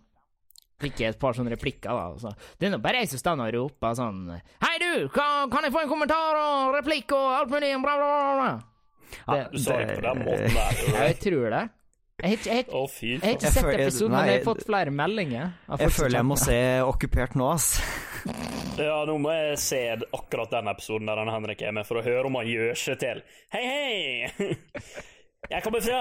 Fikk 0.77 0.99
jeg 1.01 1.15
et 1.15 1.19
par 1.21 1.33
sånne 1.33 1.49
replikker, 1.55 1.89
da. 1.89 2.09
Så. 2.21 2.31
Det 2.59 2.67
er 2.67 2.73
nå 2.75 2.77
bare 2.83 2.99
jeg 3.01 3.09
som 3.09 3.21
står 3.21 3.39
og 3.47 3.53
roper 3.55 3.95
sånn 3.97 4.19
Hei, 4.61 4.75
du! 4.83 5.07
Kan, 5.13 5.49
kan 5.49 5.65
jeg 5.65 5.73
få 5.73 5.81
en 5.85 5.89
kommentar 5.89 6.37
og 6.37 6.75
replikk 6.77 7.15
og 7.17 7.31
alt 7.39 7.53
mulig? 7.55 7.71
Bla, 7.81 7.95
bla, 7.97 8.11
bla. 8.37 8.51
Ja, 9.25 9.47
Du 9.49 9.57
sa 9.63 9.79
det 9.81 9.95
på 9.97 10.03
den 10.05 10.21
måten 10.27 10.53
der. 10.53 10.83
Ja, 10.93 11.07
jeg 11.09 11.19
tror 11.23 11.49
det. 11.55 11.63
Jeg 12.17 12.29
har 12.29 12.61
ikke, 12.61 13.17
ikke 13.29 13.49
sett 13.53 13.67
episoden, 13.75 14.15
men 14.15 14.29
jeg 14.29 14.39
har 14.39 14.45
fått 14.47 14.63
flere 14.65 14.93
meldinger. 14.93 15.51
Jeg, 15.67 15.81
Jeg 15.83 15.93
føler 15.93 16.17
jeg 16.17 16.25
må 16.25 16.37
se 16.41 16.55
Okkupert 16.85 17.37
nå, 17.37 17.49
ass. 17.53 17.67
Ja, 18.77 18.99
nå 19.09 19.15
må 19.21 19.31
jeg 19.33 19.57
se 19.61 19.77
akkurat 20.13 20.51
den 20.53 20.69
episoden 20.69 21.09
der 21.09 21.17
han 21.17 21.29
Henrik 21.33 21.61
er 21.65 21.73
med, 21.73 21.85
for 21.89 21.97
å 21.97 22.03
høre 22.05 22.29
om 22.29 22.35
han 22.37 22.49
gjør 22.49 22.77
seg 22.77 22.99
til. 23.01 23.21
Hei, 23.53 23.63
hei! 23.65 24.51
Jeg 25.47 25.61
kommer 25.63 25.79
fra 25.85 25.99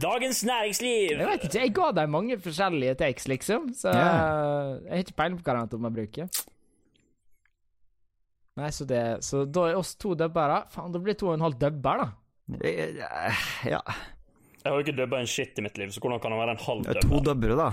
Dagens 0.00 0.40
Næringsliv. 0.48 1.10
Jeg 1.12 1.26
vet 1.28 1.44
ikke, 1.46 1.60
jeg 1.60 1.70
ga 1.76 1.90
dem 2.00 2.08
mange 2.10 2.38
forskjellige 2.42 2.94
takes, 2.98 3.28
liksom, 3.30 3.68
så 3.76 3.88
yeah. 3.94 4.80
jeg 4.84 4.90
har 4.90 4.98
ikke 5.04 5.14
peiling 5.20 5.38
på 5.38 5.44
hva 5.46 5.66
de 5.70 5.76
må 5.84 5.90
bruke. 5.94 6.22
Nei, 8.58 8.70
så 8.74 8.82
det 8.90 9.02
Så 9.22 9.44
da 9.46 9.68
er 9.68 9.76
oss 9.78 9.92
to 10.02 10.16
dubbere. 10.18 10.64
Faen, 10.74 10.90
da 10.90 10.98
blir 11.02 11.14
to 11.14 11.26
og 11.30 11.34
en 11.36 11.44
halv 11.46 11.54
dubber, 11.60 11.96
da. 12.02 12.06
Eh, 12.64 12.98
Ja. 13.68 13.80
Jeg 14.58 14.66
har 14.72 14.74
jo 14.74 14.82
ikke 14.82 14.96
dubba 14.98 15.16
en 15.22 15.26
shit 15.30 15.54
i 15.60 15.62
mitt 15.62 15.76
liv, 15.78 15.90
så 15.94 16.00
hvordan 16.02 16.18
kan 16.20 16.30
det 16.34 16.38
være 16.40 16.50
en 16.56 16.64
halv 16.64 16.80
det 16.82 16.90
er 16.90 16.94
To 17.00 17.08
dubber? 17.08 17.24
dubbere, 17.28 17.54
da. 17.56 17.68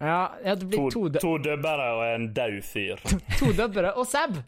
Ja, 0.00 0.22
ja 0.44 0.54
det 0.58 0.66
blir 0.66 0.78
To, 0.90 0.92
to, 1.08 1.08
to 1.22 1.32
dubbere 1.44 1.86
og 1.94 2.02
en 2.08 2.32
daud 2.34 2.62
fyr. 2.66 2.96
to 3.38 3.52
dubbere 3.54 3.92
og 3.94 4.06
Seb. 4.10 4.32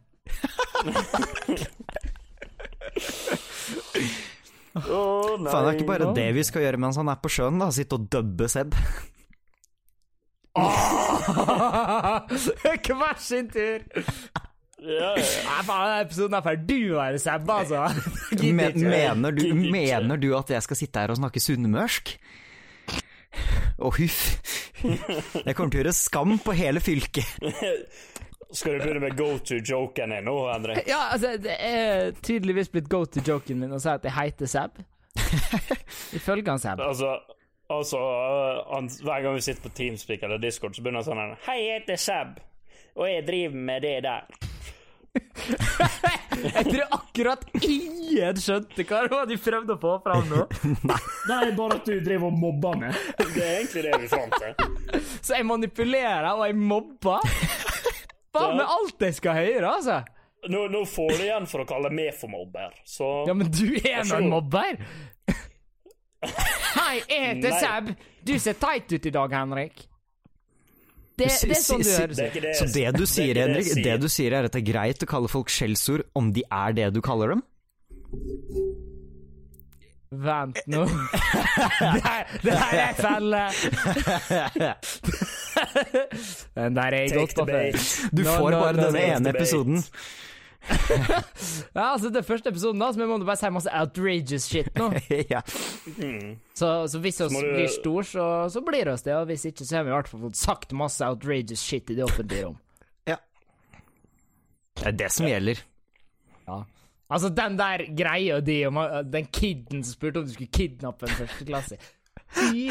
Å 4.79 5.01
nei. 5.39 5.51
Faen, 5.53 5.65
det 5.65 5.71
er 5.71 5.75
ikke 5.77 5.91
bare 5.91 6.13
det 6.17 6.29
vi 6.37 6.43
skal 6.49 6.63
gjøre 6.67 6.81
mens 6.81 6.99
han 7.01 7.11
er 7.13 7.19
på 7.23 7.29
sjøen, 7.33 7.57
da. 7.63 7.67
Sitte 7.75 7.95
og 7.99 8.03
dubbe 8.13 8.47
Seb. 8.53 8.71
Hver 12.93 13.19
sin 13.21 13.47
tur. 13.53 13.81
Ja, 14.83 15.13
ja. 15.15 15.23
Nei, 15.47 15.61
faen, 15.65 15.93
episoden 16.03 16.35
er 16.37 16.43
ferdig. 16.45 16.65
Du 16.69 16.99
er 17.01 17.17
Seb, 17.23 17.51
altså. 17.55 17.81
Men, 18.43 18.73
mener, 18.77 19.31
du, 19.37 19.45
mener 19.55 20.17
du 20.21 20.33
at 20.37 20.51
jeg 20.51 20.63
skal 20.67 20.77
sitte 20.81 21.05
her 21.05 21.11
og 21.15 21.21
snakke 21.21 21.41
sunnmørsk? 21.43 22.07
Å, 23.83 23.89
huff. 23.97 24.21
Jeg 24.83 25.55
kommer 25.57 25.71
til 25.71 25.79
å 25.79 25.83
gjøre 25.85 25.95
skam 25.97 26.33
på 26.43 26.51
hele 26.59 26.81
fylket. 26.83 27.29
Skal 28.53 28.73
du 28.73 28.79
begynne 28.79 29.01
med 29.01 29.17
go 29.17 29.39
to-joken 29.39 30.11
din 30.13 30.25
nå, 30.29 30.37
Henrik? 30.53 30.83
Ja, 30.87 31.09
altså, 31.13 31.37
det 31.41 31.57
er 31.57 32.13
tydeligvis 32.21 32.69
blitt 32.73 32.91
go 32.93 33.05
to-joken 33.09 33.61
min 33.63 33.73
å 33.73 33.81
si 33.81 33.89
at 33.89 34.05
jeg 34.05 34.13
heter 34.13 34.51
Seb. 34.51 34.83
Ifølge 36.19 36.53
han 36.53 36.61
Seb. 36.61 36.83
Altså, 36.85 37.15
altså 37.73 38.01
øh, 38.01 38.61
han, 38.75 38.91
Hver 39.03 39.25
gang 39.25 39.37
vi 39.39 39.45
sitter 39.49 39.65
på 39.65 39.73
Teamspeak 39.77 40.25
eller 40.29 40.43
Discord, 40.43 40.77
så 40.77 40.85
begynner 40.85 41.01
han 41.01 41.09
sånn 41.09 41.37
Hei, 41.49 41.59
jeg 41.65 41.81
heter 41.81 42.03
Seb, 42.05 42.41
og 42.93 43.09
jeg 43.09 43.25
driver 43.29 43.69
med 43.73 43.87
det 43.89 43.99
der. 44.09 44.51
Jeg 46.43 46.65
tror 46.65 46.95
akkurat 46.97 47.43
ingen 47.61 48.39
skjønte 48.41 48.85
hva 48.89 49.03
det 49.05 49.11
var 49.13 49.27
de 49.29 49.37
prøvde 49.41 49.75
å 49.77 49.81
få 49.81 49.97
fram 50.05 50.25
nå. 50.31 50.45
Det 51.29 51.37
er 51.37 51.53
bare 51.59 51.77
at 51.77 51.87
du 51.87 51.99
driver 52.01 52.31
og 52.31 52.39
mobber 52.41 52.79
meg. 52.81 52.97
Det 53.21 53.45
er 53.45 53.59
egentlig 53.59 53.85
det 53.87 54.01
vi 54.03 54.09
fant 54.11 54.39
fram 54.39 54.79
til. 54.89 55.05
Så 55.21 55.37
jeg 55.37 55.47
manipulerer, 55.47 56.31
og 56.33 56.47
jeg 56.49 56.57
mobber. 56.59 57.29
Faen 58.33 58.57
med 58.57 58.65
alt 58.65 59.03
jeg 59.05 59.15
skal 59.19 59.37
høre, 59.37 59.69
altså. 59.69 59.99
Nå, 60.51 60.65
nå 60.73 60.81
får 60.89 61.11
du 61.15 61.21
igjen 61.27 61.45
for 61.47 61.63
å 61.63 61.67
kalle 61.69 61.91
meg 61.95 62.15
for 62.19 62.33
mobber, 62.33 62.73
så 62.89 63.11
Ja, 63.29 63.35
men 63.37 63.51
du 63.53 63.77
er 63.79 64.03
nå 64.09 64.17
en 64.19 64.31
mobber. 64.33 64.81
Hei, 66.23 67.03
jeg 67.11 67.23
heter 67.29 67.53
Seb. 67.61 67.93
Du 68.25 68.33
ser 68.41 68.57
teit 68.59 68.91
ut 68.91 69.07
i 69.07 69.13
dag, 69.15 69.35
Henrik. 69.37 69.85
Det, 71.13 71.29
det 71.29 71.59
er 71.59 71.61
sånn 71.61 71.83
du 71.85 71.91
høres 71.93 72.19
ut. 72.23 72.37
Så 72.57 72.67
det 72.73 72.87
du 72.97 73.03
er 73.05 73.11
sier, 73.11 73.35
det 73.37 73.43
Henrik, 73.45 73.69
det 73.85 73.97
du 74.01 74.09
sier 74.11 74.33
er 74.39 74.49
at 74.49 74.55
det 74.57 74.63
er 74.63 74.69
greit 74.71 75.05
å 75.05 75.09
kalle 75.11 75.29
folk 75.31 75.53
skjellsord 75.53 76.07
om 76.19 76.33
de 76.35 76.43
er 76.49 76.73
det 76.79 76.89
du 76.97 77.03
kaller 77.05 77.29
dem? 77.37 77.43
Vent 80.13 80.59
nå. 80.69 80.83
Det 82.45 82.53
her 82.53 82.81
er 82.83 82.93
felle. 82.99 83.45
Den 86.57 86.75
der 86.77 86.83
er 86.97 87.01
jeg 87.07 87.15
godt 87.17 87.35
på 87.39 87.47
før. 87.49 87.79
Du 88.17 88.23
Nå- 88.23 88.35
får 88.39 88.51
nå- 88.51 88.61
bare 88.61 88.73
nå- 88.77 88.83
denne 88.89 89.07
ene 89.17 89.33
episoden. 89.37 89.83
Ja, 91.75 91.89
altså, 91.93 92.07
det 92.15 92.21
er 92.21 92.27
første 92.27 92.49
episoden, 92.53 92.79
da, 92.79 92.93
så 92.95 93.01
vi 93.01 93.07
må 93.11 93.17
bare 93.27 93.35
si 93.41 93.49
masse 93.51 93.71
outrageous 93.75 94.45
shit 94.47 94.69
nå. 94.79 94.93
ja. 95.33 95.41
Så, 96.55 96.69
så 96.93 97.01
hvis 97.03 97.19
vi 97.21 97.29
du- 97.35 97.49
blir 97.57 97.67
stor, 97.73 98.07
så, 98.07 98.27
så 98.55 98.63
blir 98.63 98.93
oss 98.93 99.03
det. 99.03 99.17
Og 99.19 99.27
hvis 99.27 99.45
ikke, 99.51 99.67
så 99.67 99.81
har 99.81 99.89
vi 99.89 99.91
i 99.91 99.97
hvert 99.97 100.11
fall 100.13 100.23
fått 100.29 100.39
sagt 100.39 100.73
masse 100.79 101.03
outrageous 101.07 101.65
shit 101.67 101.91
i 101.91 101.97
det 101.99 102.05
offentlige 102.07 102.47
rom. 102.47 102.61
Ja. 103.11 103.17
Det 104.79 104.87
er 104.93 104.97
det 105.03 105.11
som 105.17 105.27
gjelder. 105.27 105.65
Ja. 106.47 106.61
Altså, 107.13 107.29
den 107.43 107.59
der 107.59 107.83
greia 107.99 108.39
di 108.41 108.61
om 108.71 108.79
den 109.13 109.27
kiden 109.35 109.83
som 109.85 109.97
spurte 109.99 110.23
om 110.23 110.31
du 110.31 110.33
skulle 110.33 110.53
kidnappe 110.55 111.09
en 111.11 111.17
førsteklasse 111.19 111.77
Fy 112.33 112.71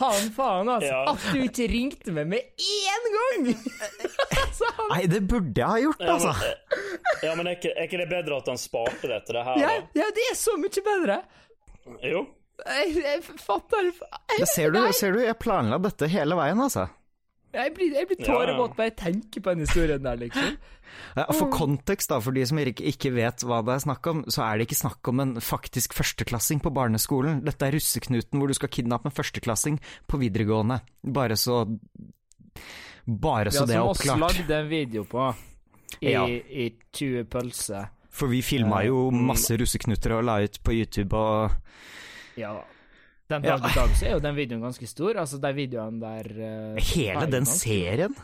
faen, 0.00 0.30
faen, 0.36 0.68
altså. 0.68 0.90
Ja. 0.92 1.02
At 1.12 1.26
du 1.32 1.40
ikke 1.46 1.66
ringte 1.72 2.12
meg 2.16 2.26
med 2.32 2.62
én 2.62 3.06
gang! 3.16 3.46
altså, 4.42 4.70
han- 4.78 4.90
Nei, 4.92 5.02
det 5.12 5.22
burde 5.30 5.54
jeg 5.60 5.66
ha 5.68 5.78
gjort, 5.84 6.00
Ja, 6.04 6.14
altså. 6.16 6.34
ja, 7.24 7.34
men 7.38 7.46
er 7.50 7.56
ikke, 7.58 7.72
er 7.76 7.88
ikke 7.88 8.00
det 8.02 8.08
bedre 8.12 8.40
at 8.42 8.50
han 8.52 8.60
sparte 8.60 9.08
det 9.12 9.22
til 9.26 9.38
det 9.38 9.44
her, 9.48 9.60
ja, 9.62 9.72
da? 9.74 9.88
ja, 10.02 10.10
det 10.18 10.26
er 10.32 10.36
så 10.40 10.56
mye 10.60 10.84
bedre. 10.90 11.20
Jo. 12.02 12.26
Jeg, 12.66 12.92
jeg 13.04 13.24
fatter 13.40 13.90
jeg, 13.90 14.46
ser 14.48 14.70
du, 14.72 14.78
ser 14.96 15.12
du, 15.12 15.18
jeg 15.20 15.36
planla 15.38 15.76
dette 15.84 16.08
hele 16.08 16.38
veien, 16.38 16.60
altså. 16.64 16.86
Jeg 17.56 17.72
blir, 17.76 17.92
jeg 17.96 18.08
blir 18.08 18.18
Ja, 18.20 18.24
ja. 18.26 18.32
tårevåt 18.32 18.74
bare 18.76 18.90
jeg 18.90 18.96
tenker 19.00 19.40
på 19.44 19.52
den 19.54 19.64
historien 19.64 20.02
der, 20.04 20.16
liksom. 20.20 20.56
Ja, 21.16 21.24
For 21.32 21.50
kontekst, 21.50 22.08
da, 22.08 22.20
for 22.20 22.32
de 22.32 22.44
som 22.46 22.58
ikke, 22.58 23.12
vet 23.14 23.44
hva 23.46 23.62
det 23.64 23.74
er 23.74 23.84
snakk 23.86 24.06
om, 24.06 24.24
så 24.28 24.42
er 24.46 24.58
det 24.58 24.66
ikke 24.68 24.78
snakk 24.82 25.08
om 25.08 25.20
en 25.20 25.34
faktisk 25.40 25.94
førsteklassing 25.94 26.60
på 26.62 26.72
barneskolen. 26.72 27.42
Dette 27.44 27.66
er 27.66 27.72
russeknuten 27.76 28.38
hvor 28.38 28.48
du 28.48 28.54
skal 28.54 28.68
kidnappe 28.68 29.06
en 29.10 29.16
førsteklassing 29.16 29.80
på 30.06 30.18
videregående. 30.22 30.80
Bare 31.04 31.36
så 31.36 31.64
Bare 33.06 33.50
så 33.54 33.60
Ja, 33.62 33.66
det 33.66 33.76
er 33.76 33.84
oppklart. 33.86 34.16
Vi 34.16 34.22
har 34.22 34.28
også 34.30 34.40
lagd 34.42 34.50
en 34.56 34.68
video 34.70 35.04
på 35.04 35.26
i, 36.02 36.10
Ja. 36.12 36.24
i 36.26 36.72
20 36.92 37.24
pølser. 37.30 37.88
For 38.10 38.26
vi 38.28 38.40
filma 38.42 38.82
jo 38.86 39.10
masse 39.10 39.54
russeknuter 39.56 40.16
og 40.18 40.24
la 40.24 40.38
ut 40.42 40.58
på 40.64 40.72
YouTube 40.74 41.14
og 41.14 41.50
Ja. 42.36 42.56
Den 43.28 43.42
Ja. 43.44 43.56
dag 43.56 43.70
i 43.70 43.74
dag 43.74 43.88
så 43.96 44.06
er 44.06 44.12
jo 44.12 44.18
den 44.20 44.34
videoen 44.36 44.62
ganske 44.62 44.86
stor. 44.86 45.14
Altså 45.16 45.38
de 45.40 45.52
videoene 45.54 46.00
der 46.00 46.74
uh, 46.74 46.76
Hele 46.78 47.26
den 47.30 47.44
ganske- 47.44 48.14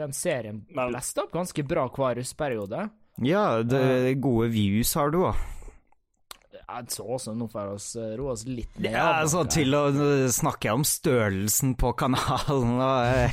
Den 0.00 0.12
serien 0.16 0.62
Men- 0.74 0.92
leste 0.96 1.22
opp 1.26 1.32
ganske 1.36 1.62
bra 1.68 1.86
hver 1.92 2.16
rusperiode. 2.22 2.88
Ja, 3.20 3.62
det 3.62 4.14
gode 4.24 4.48
views 4.54 4.94
har 4.96 5.10
du 5.12 5.18
òg. 5.28 5.36
Så 6.88 7.02
også 7.02 7.32
nå 7.34 7.48
får 7.50 7.72
oss 7.74 7.88
eh, 7.98 8.12
roe 8.16 8.30
oss 8.36 8.44
litt 8.46 8.76
ned. 8.78 8.92
Ja, 8.94 9.08
altså, 9.24 9.42
til 9.50 9.74
å 9.74 9.80
snakke 10.30 10.70
om 10.70 10.84
størrelsen 10.86 11.72
på 11.74 11.90
kanalen 11.98 12.76
og 12.78 13.00
eh, 13.10 13.32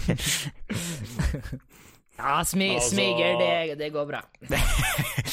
Ja, 2.17 2.43
smi, 2.45 2.71
Altså- 2.73 2.95
smiger, 2.95 3.37
det, 3.37 3.75
det 3.77 3.91
går 3.93 4.05
bra. 4.09 4.23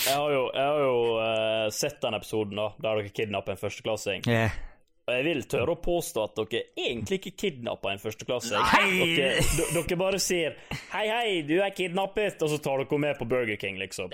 Jeg 0.05 0.19
har 0.21 0.31
jo, 0.35 0.43
jeg 0.53 0.65
har 0.69 0.81
jo 0.85 0.97
uh, 1.17 1.71
sett 1.73 1.97
den 2.03 2.15
episoden 2.19 2.59
da, 2.61 2.67
der 2.77 2.99
dere 3.01 3.09
kidnapper 3.17 3.55
en 3.55 3.61
førsteklassing. 3.63 4.27
Eh, 4.29 4.51
Og 4.53 4.74
jeg 5.05 5.25
vil 5.27 5.43
tørre 5.45 5.75
å 5.75 5.81
påstå 5.85 6.23
at 6.25 6.39
dere 6.39 6.63
egentlig 6.81 7.19
ikke 7.21 7.35
kidnappa 7.45 7.93
en 7.93 8.01
førsteklasse. 8.01 8.57
Dere, 8.57 9.45
dere 9.75 9.99
bare 10.01 10.21
sier 10.23 10.57
'hei, 10.95 11.05
hei, 11.11 11.43
du 11.45 11.59
er 11.61 11.75
kidnappet', 11.77 12.41
og 12.43 12.49
så 12.55 12.59
tar 12.63 12.81
dere 12.85 12.99
med 12.99 13.19
på 13.19 13.29
Burger 13.29 13.57
King, 13.61 13.77
liksom. 13.83 14.11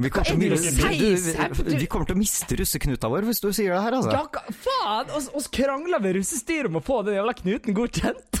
vi 0.00 0.08
kommer 1.86 2.06
til 2.08 2.16
å 2.16 2.20
miste 2.20 2.56
russeknuta 2.56 3.08
vår 3.12 3.26
hvis 3.28 3.40
du 3.44 3.50
sier 3.52 3.74
det 3.74 3.82
her, 3.84 3.96
altså. 3.98 4.12
Ja, 4.12 4.24
faen! 4.64 5.10
Oss, 5.16 5.28
oss 5.36 5.48
krangler 5.52 6.00
ved 6.00 6.16
russestyret 6.16 6.68
om 6.72 6.80
å 6.80 6.84
få 6.84 7.02
den 7.04 7.14
jævla 7.18 7.34
knuten 7.40 7.76
godkjent. 7.76 8.40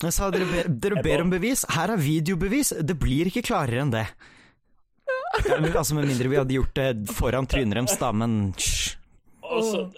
Jeg 0.00 0.14
sa 0.16 0.30
dere, 0.32 0.46
ber- 0.48 0.68
dere 0.80 1.02
ber 1.04 1.22
om 1.26 1.32
bevis. 1.32 1.66
Her 1.76 1.92
er 1.92 2.00
videobevis. 2.00 2.72
Det 2.80 2.96
blir 2.96 3.28
ikke 3.28 3.42
klarere 3.50 3.82
enn 3.84 3.92
det. 3.92 4.06
Ja, 5.48 5.60
men, 5.60 5.76
altså 5.76 5.96
Med 5.96 6.08
mindre 6.10 6.28
vi 6.28 6.38
hadde 6.40 6.56
gjort 6.56 6.74
det 6.76 6.88
foran 7.16 7.48
trynet 7.50 7.78
deres, 7.78 7.98
da, 8.00 8.12
men 8.12 8.40
hysj. 8.56 8.96
Altså, 9.50 9.88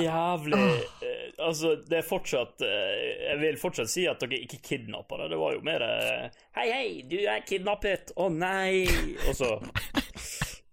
jævlig 0.00 0.58
eh, 1.04 1.24
Altså, 1.44 1.74
det 1.86 1.98
er 1.98 2.06
fortsatt 2.08 2.62
eh, 2.64 3.26
Jeg 3.28 3.40
vil 3.42 3.58
fortsatt 3.60 3.90
si 3.92 4.06
at 4.08 4.22
dere 4.22 4.40
ikke 4.42 4.62
kidnappa 4.64 5.18
det. 5.20 5.28
Det 5.34 5.40
var 5.40 5.54
jo 5.54 5.64
mer 5.66 5.84
eh, 5.84 6.38
'Hei, 6.56 6.68
hei, 6.72 6.88
du 7.10 7.18
er 7.20 7.44
kidnappet'. 7.46 8.14
Å 8.16 8.30
nei. 8.32 8.88
Og 9.28 9.36
så 9.36 9.52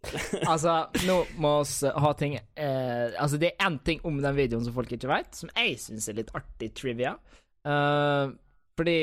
altså, 0.53 0.73
nå 1.05 1.17
må 1.41 1.51
vi 1.65 1.91
ha 2.05 2.11
ting 2.17 2.37
eh, 2.37 3.13
Altså, 3.19 3.39
det 3.41 3.51
er 3.51 3.67
én 3.67 3.77
ting 3.85 4.01
om 4.05 4.21
den 4.21 4.37
videoen 4.37 4.65
som 4.65 4.75
folk 4.75 4.91
ikke 4.95 5.11
vet, 5.11 5.35
som 5.37 5.51
jeg 5.55 5.77
syns 5.81 6.09
er 6.09 6.19
litt 6.21 6.33
artig 6.37 6.71
trivia. 6.77 7.15
Uh, 7.65 8.29
fordi 8.77 8.99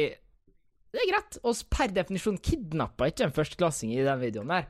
det 0.92 1.00
er 1.00 1.08
greit, 1.08 1.38
oss 1.48 1.64
per 1.66 1.90
definisjon 1.90 2.38
kidnappa 2.44 3.08
ikke 3.10 3.26
en 3.26 3.34
førsteklassing 3.34 3.94
i 3.96 4.04
den 4.04 4.20
videoen 4.20 4.52
der. 4.52 4.68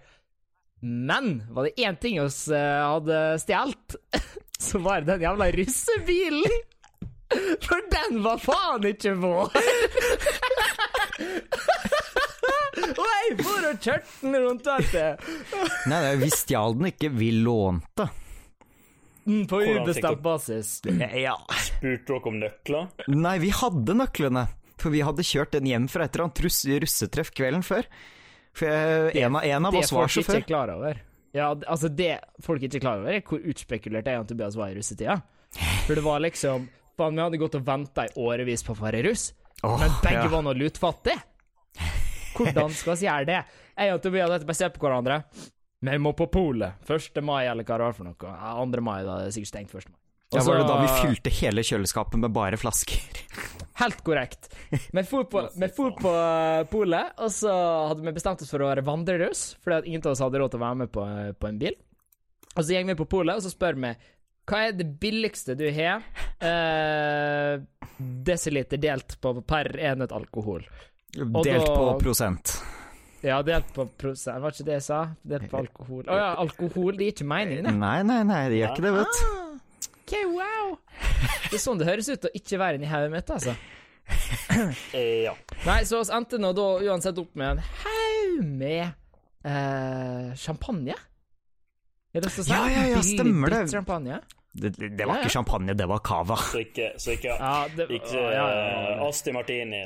Men 0.82 1.42
var 1.54 1.64
det 1.68 1.74
én 1.78 1.96
ting 1.96 2.20
oss 2.20 2.48
eh, 2.48 2.82
hadde 2.90 3.38
stjålet, 3.38 3.96
så 4.58 4.78
var 4.82 5.00
det 5.00 5.12
den 5.12 5.22
jævla 5.28 5.50
russebilen! 5.54 6.60
For 7.64 7.80
den 7.88 8.18
var 8.24 8.40
faen 8.42 8.84
ikke 8.90 9.14
vår! 9.22 9.54
Og 12.82 13.06
jeg 13.06 13.36
for 13.44 13.66
og 13.68 13.84
kjørte 13.84 14.24
den 14.24 14.34
rundt, 14.42 14.66
vet 14.66 14.90
du. 14.92 15.30
Nei, 15.88 15.98
nei, 16.02 16.14
vi 16.20 16.28
stjal 16.34 16.74
den 16.76 16.88
ikke, 16.90 17.10
vi 17.14 17.28
lånte. 17.44 18.08
Mm, 19.28 19.44
På 19.48 19.60
ubestemt 19.62 20.22
basis. 20.24 20.80
Ja. 21.14 21.36
spurte 21.62 22.08
dere 22.10 22.32
om 22.32 22.40
nøkler. 22.42 22.88
Nei, 23.12 23.36
vi 23.44 23.52
hadde 23.54 23.96
nøklene. 23.96 24.48
For 24.82 24.90
vi 24.90 25.04
hadde 25.06 25.22
kjørt 25.22 25.54
den 25.54 25.68
hjem 25.70 25.86
fra 25.92 26.08
et 26.08 26.16
eller 26.16 26.26
annet 26.26 26.42
russetreff 26.42 27.30
kvelden 27.36 27.62
før. 27.62 27.86
For 28.56 28.68
jeg, 28.68 29.24
en, 29.24 29.38
av, 29.38 29.44
en 29.44 29.66
av 29.68 29.74
Det 29.74 29.80
oss 29.80 29.92
var 29.94 30.06
folk 30.06 30.12
ikke 30.12 30.26
sjåfør. 30.26 30.40
er 30.42 30.46
klar 30.48 30.72
over. 30.74 31.02
Ja, 31.32 31.48
altså 31.56 31.88
Det 31.88 32.10
folk 32.44 32.64
ikke 32.66 32.78
er 32.80 32.84
klar 32.84 33.00
over, 33.00 33.16
er 33.16 33.24
hvor 33.24 33.40
utspekulert 33.52 34.10
jeg 34.10 34.20
og 34.20 34.28
Tobias 34.28 34.58
var 34.58 34.72
i 34.72 34.76
russetida. 34.76 35.18
For 35.86 35.96
det 35.96 36.04
var 36.04 36.22
liksom 36.24 36.68
Faen, 36.98 37.16
vi 37.16 37.24
hadde 37.24 37.40
gått 37.40 37.54
og 37.56 37.64
venta 37.64 38.04
i 38.04 38.10
årevis 38.20 38.62
på 38.66 38.74
å 38.74 38.82
være 38.82 39.00
russ, 39.06 39.30
oh, 39.64 39.78
men 39.80 39.94
begge 40.04 40.26
ja. 40.26 40.28
var 40.28 40.42
nå 40.44 40.52
lutfattige. 40.60 41.16
Hvordan 42.36 42.74
skal 42.76 42.98
vi 43.00 43.06
gjøre 43.06 43.28
det? 43.30 43.38
Jeg 43.80 43.94
og 43.94 44.02
Tobias 44.04 44.28
hadde 44.28 44.48
bare 44.48 44.58
sett 44.58 44.76
på 44.76 44.84
hverandre. 44.84 45.22
Vi 45.82 45.96
må 45.98 46.12
på 46.14 46.28
polet. 46.30 46.84
1. 46.84 47.18
mai, 47.24 47.46
eller 47.48 47.64
hva 47.66 47.80
det 47.80 47.88
var 47.88 47.96
for 47.96 48.06
noe. 48.06 48.34
Ja, 48.36 48.52
2. 48.60 48.84
mai, 48.84 48.98
da 49.08 49.16
er 49.24 49.32
sikkert 49.34 49.50
stengt 49.54 49.72
1. 49.74 49.88
mai. 49.88 49.98
Ja, 50.32 50.44
var 50.46 50.60
det 50.60 50.68
da 50.68 50.76
vi 50.80 50.92
fylte 51.00 51.32
hele 51.42 51.64
kjøleskapet 51.66 52.20
med 52.20 52.32
bare 52.32 52.60
flasker? 52.60 53.02
Helt 53.82 54.00
korrekt. 54.06 54.48
Vi 54.70 55.02
for 55.08 55.26
på, 55.28 55.42
på 55.98 56.12
eh, 56.14 56.62
polet, 56.70 57.12
og 57.18 57.32
så 57.34 57.52
hadde 57.90 58.06
vi 58.06 58.14
bestemt 58.14 58.42
oss 58.44 58.52
for 58.54 58.62
å 58.62 58.70
være 58.70 58.84
vandrerøs, 58.86 59.44
fordi 59.62 59.78
at 59.80 59.88
ingen 59.90 60.04
av 60.06 60.14
oss 60.14 60.22
hadde 60.22 60.38
råd 60.42 60.54
til 60.54 60.60
å 60.62 60.64
være 60.64 60.80
med 60.84 60.92
på, 60.94 61.06
eh, 61.08 61.32
på 61.34 61.50
en 61.50 61.58
bil. 61.60 61.76
Og 62.52 62.60
så 62.62 62.76
gikk 62.76 62.90
vi 62.92 62.98
på 63.02 63.08
polet, 63.18 63.38
og 63.38 63.44
så 63.46 63.50
spør 63.52 63.78
vi 63.82 63.92
hva 64.50 64.58
er 64.66 64.72
det 64.74 64.88
billigste 64.98 65.54
du 65.54 65.68
har 65.70 66.02
eh, 66.42 67.60
desiliter 68.26 68.80
delt 68.82 69.14
på 69.22 69.34
per 69.46 69.70
enhet 69.78 70.12
alkohol. 70.14 70.64
Delt 71.14 71.66
da- 71.66 71.76
på 71.76 71.98
prosent. 72.02 72.56
Ja, 73.22 73.36
delt 73.46 73.68
på 73.76 73.84
prosent, 74.00 74.40
var 74.42 74.50
ikke 74.50 74.66
det 74.66 74.78
jeg 74.80 74.86
sa? 74.88 75.00
Delt 75.22 75.46
på 75.52 75.60
alkohol. 75.64 76.02
Å 76.10 76.18
ja, 76.18 76.30
alkohol, 76.42 76.96
det 76.98 77.06
gir 77.10 77.14
ikke 77.16 77.28
mening, 77.30 77.62
det. 77.68 77.74
Nei, 77.78 77.98
nei, 78.08 78.22
nei, 78.26 78.40
det 78.50 78.58
gjør 78.62 78.74
ikke 78.74 78.86
det, 78.88 78.94
vet 78.98 79.18
du. 79.20 79.22
Ah, 79.28 79.48
ok, 80.12 80.32
wow. 80.32 80.74
Det 81.48 81.56
er 81.56 81.62
sånn 81.62 81.80
det 81.80 81.88
høres 81.88 82.10
ut 82.12 82.26
å 82.28 82.32
ikke 82.36 82.60
være 82.60 82.80
inni 82.80 82.90
hodet 82.90 83.12
mitt, 83.14 83.32
altså. 83.38 83.56
Eh, 84.92 85.22
ja. 85.24 85.32
Nei, 85.64 85.78
så 85.88 86.02
vi 86.02 86.12
endte 86.12 86.36
nå 86.42 86.50
da 86.56 86.66
uansett 86.90 87.16
opp 87.22 87.36
med 87.38 87.54
en 87.54 87.60
haug 87.84 88.40
med 88.44 88.82
eh, 89.48 90.34
champagne. 90.36 90.96
Er 92.12 92.24
det 92.24 92.32
så? 92.34 92.44
Ja, 92.50 92.66
ja, 92.68 92.82
ja, 92.90 93.00
stemmer 93.06 93.54
det. 93.54 93.62
Det, 94.52 94.74
det 94.76 95.06
var 95.06 95.14
Ja, 95.14 95.22
ja. 95.22 95.22
ikke 95.22 95.32
champagne, 95.32 95.72
det 95.78 95.86
var 95.88 96.02
cava. 96.04 96.36
Så 96.36 96.60
ikke, 96.60 96.90
så 97.00 97.14
ikke, 97.14 97.38
Ja, 97.38 97.54
det, 97.72 97.86
ikke 97.88 98.18
ja, 98.20 98.32
ja, 98.36 98.66
ja. 98.90 99.06
Asti 99.06 99.32
Martini. 99.32 99.80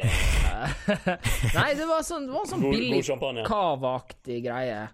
Nei, 1.61 1.69
det 1.79 1.87
var 1.87 2.03
sånn, 2.09 2.27
det 2.27 2.35
var 2.35 2.49
sånn 2.51 2.65
God, 2.67 2.75
billig 2.75 3.47
cava-aktig 3.47 4.41
greie. 4.49 4.87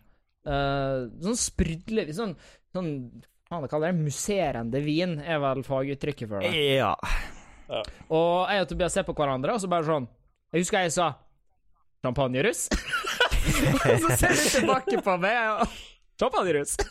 Uh, 0.42 1.06
sånn 1.22 1.38
sprudlende 1.38 2.12
Sånn, 2.18 2.32
sånn 2.74 2.88
hva 3.52 3.60
man 3.60 3.70
kaller 3.70 3.92
det, 3.92 4.04
musserende 4.06 4.80
vin, 4.84 5.18
er 5.20 5.40
vel 5.42 5.62
faguttrykket 5.66 6.30
for 6.30 6.40
det. 6.40 6.52
Ja. 6.78 6.94
Og 8.12 8.50
jeg 8.52 8.64
og 8.64 8.68
Tobias 8.70 8.96
ser 8.96 9.04
på 9.08 9.14
hverandre, 9.16 9.54
og 9.54 9.62
så 9.62 9.68
bare 9.70 9.86
sånn 9.86 10.06
Jeg 10.52 10.64
husker 10.64 10.82
jeg 10.84 10.92
sa 10.92 11.06
Champagnerus? 12.02 12.66
og 12.72 14.00
så 14.02 14.16
ser 14.18 14.34
du 14.34 14.42
tilbake 14.58 14.96
på 15.04 15.16
meg, 15.22 15.62
og 15.62 15.66
Champagnerus! 16.20 16.76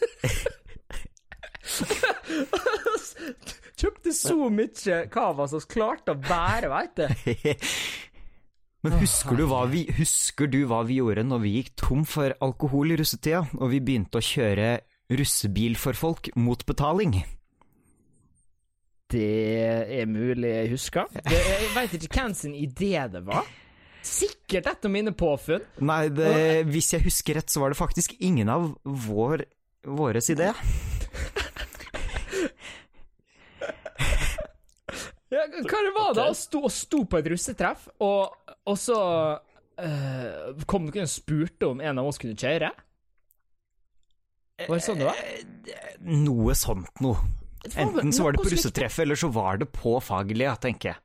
Kjøpte 3.82 4.14
så 4.14 4.49
mye 4.53 5.01
cava 5.12 5.47
som 5.49 5.62
klarte 5.70 6.14
å 6.14 6.22
bære, 6.22 6.70
veit 6.72 6.95
du. 7.01 7.05
Men 8.82 8.95
husker 8.97 9.38
du, 9.38 9.43
hva 9.49 9.66
vi, 9.70 9.84
husker 9.97 10.49
du 10.49 10.64
hva 10.70 10.82
vi 10.88 10.97
gjorde 10.97 11.24
når 11.28 11.43
vi 11.43 11.51
gikk 11.59 11.76
tom 11.78 12.01
for 12.07 12.34
alkohol 12.41 12.93
i 12.93 12.97
russetida, 13.01 13.43
og 13.59 13.70
vi 13.74 13.82
begynte 13.84 14.18
å 14.18 14.26
kjøre 14.26 14.70
russebil 15.12 15.78
for 15.80 15.97
folk 15.97 16.32
mot 16.39 16.66
betaling? 16.68 17.18
Det 19.12 19.28
er 19.99 20.07
mulig 20.07 20.53
jeg 20.53 20.72
husker. 20.72 21.09
Det, 21.12 21.36
jeg 21.36 21.72
veit 21.76 21.97
ikke 21.97 22.22
hvem 22.22 22.36
sin 22.38 22.55
idé 22.55 22.93
det 23.12 23.24
var. 23.28 23.49
Sikkert 24.07 24.70
et 24.72 24.88
av 24.88 24.93
mine 24.93 25.12
påfunn. 25.14 25.66
Nei, 25.86 26.05
det, 26.16 26.32
hvis 26.72 26.93
jeg 26.95 27.05
husker 27.05 27.38
rett, 27.38 27.51
så 27.51 27.62
var 27.62 27.74
det 27.74 27.80
faktisk 27.80 28.16
ingen 28.24 28.49
av 28.49 28.72
vår, 28.84 29.45
våres 29.86 30.32
idé. 30.34 30.53
Ja, 35.32 35.45
hva 35.47 35.80
det 35.80 35.91
var 35.95 36.16
da? 36.18 36.26
Å 36.28 36.36
stå, 36.36 36.59
sto 36.68 37.05
på 37.07 37.22
et 37.22 37.28
russetreff, 37.32 37.86
og, 38.03 38.34
og 38.68 38.76
så 38.76 38.97
eh, 39.80 40.64
kom 40.68 40.89
noen 40.89 41.05
og 41.05 41.12
spurte 41.12 41.70
om 41.72 41.80
en 41.80 42.01
av 42.01 42.09
oss 42.09 42.20
kunne 42.20 42.36
kjøre? 42.36 42.74
Var 44.70 44.80
det 44.80 44.86
sånn 44.86 44.99
det 45.01 45.07
var? 45.09 45.22
Noe 46.01 46.57
sånt 46.57 47.01
noe. 47.03 47.22
Enten 47.76 48.09
så 48.14 48.26
var 48.26 48.34
det 48.34 48.41
på 48.41 48.49
russetreffet, 48.49 49.03
eller 49.05 49.20
så 49.20 49.30
var 49.34 49.62
det 49.62 49.68
på 49.76 49.95
Fagerlia, 50.01 50.55
tenker 50.62 50.93
jeg. 50.93 51.01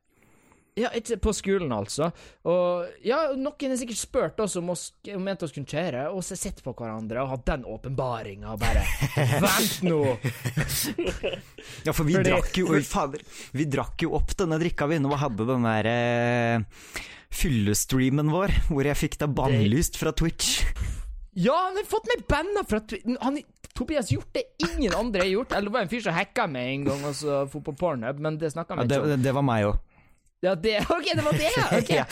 Ja, 0.77 0.91
på 1.25 1.33
skolen, 1.33 1.71
altså. 1.73 2.11
Og 2.45 2.89
ja, 3.05 3.23
noen 3.33 3.73
har 3.73 3.79
sikkert 3.81 3.97
spurt 3.97 4.41
oss 4.45 4.59
om 4.61 4.69
vi 4.69 5.15
mente 5.17 5.47
oss 5.47 5.55
kunne 5.57 5.69
kjøre, 5.71 6.03
og 6.13 6.21
så 6.25 6.37
sett 6.37 6.61
på 6.65 6.75
hverandre 6.77 7.23
og 7.23 7.31
hatt 7.33 7.47
den 7.49 7.65
åpenbaringa 7.65 8.53
og 8.53 8.61
bare 8.61 8.83
Vent 9.47 9.79
nå! 9.89 10.03
Ja, 11.87 11.95
for 11.97 12.05
vi 12.05 12.19
Fordi- 12.19 12.29
drakk 12.29 12.61
jo 12.61 12.77
fader. 12.85 13.25
Vi 13.57 13.65
drakk 13.73 14.05
jo 14.05 14.13
opp 14.21 14.37
denne 14.37 14.61
drikka 14.61 14.91
vi 14.93 15.01
nå 15.01 15.17
hadde 15.17 15.49
den 15.49 15.65
der 15.65 15.89
eh, 15.95 17.01
fyllestreamen 17.33 18.29
vår, 18.37 18.53
hvor 18.69 18.85
jeg 18.93 19.01
fikk 19.01 19.17
deg 19.25 19.33
bannlyst 19.41 19.97
fra 19.97 20.13
Twitch. 20.13 20.61
Ja, 21.37 21.57
han 21.67 21.77
har 21.77 21.85
fått 21.85 22.09
meg 22.09 22.23
banna 22.31 22.63
fra 22.65 22.81
at 22.81 22.95
han, 23.21 23.41
Tobias 23.77 24.09
gjort 24.13 24.33
det 24.33 24.47
ingen 24.65 24.95
andre 24.97 25.21
har 25.21 25.29
gjort. 25.29 25.53
Eller 25.53 25.69
det 25.69 25.75
var 25.75 25.85
en 25.85 25.91
fyr 25.93 26.01
som 26.07 26.17
hacka 26.17 26.47
meg 26.49 26.71
en 26.71 26.87
gang 26.89 27.03
og 27.05 27.13
så 27.19 27.43
for 27.53 27.65
på 27.67 27.75
Pornhub, 27.77 28.23
men 28.25 28.39
det 28.41 28.55
snakka 28.55 28.79
vi 28.79 28.87
ja, 28.87 29.03
ikke 29.03 29.19
om. 29.19 29.27
det 29.27 29.35
var 29.37 29.45
meg 29.45 29.67
òg. 29.69 29.83
Ja, 30.45 30.55
det 30.55 30.79
OK, 30.93 31.07
det 31.17 31.25
var 31.25 31.33
det! 31.33 31.95
ja 31.97 32.05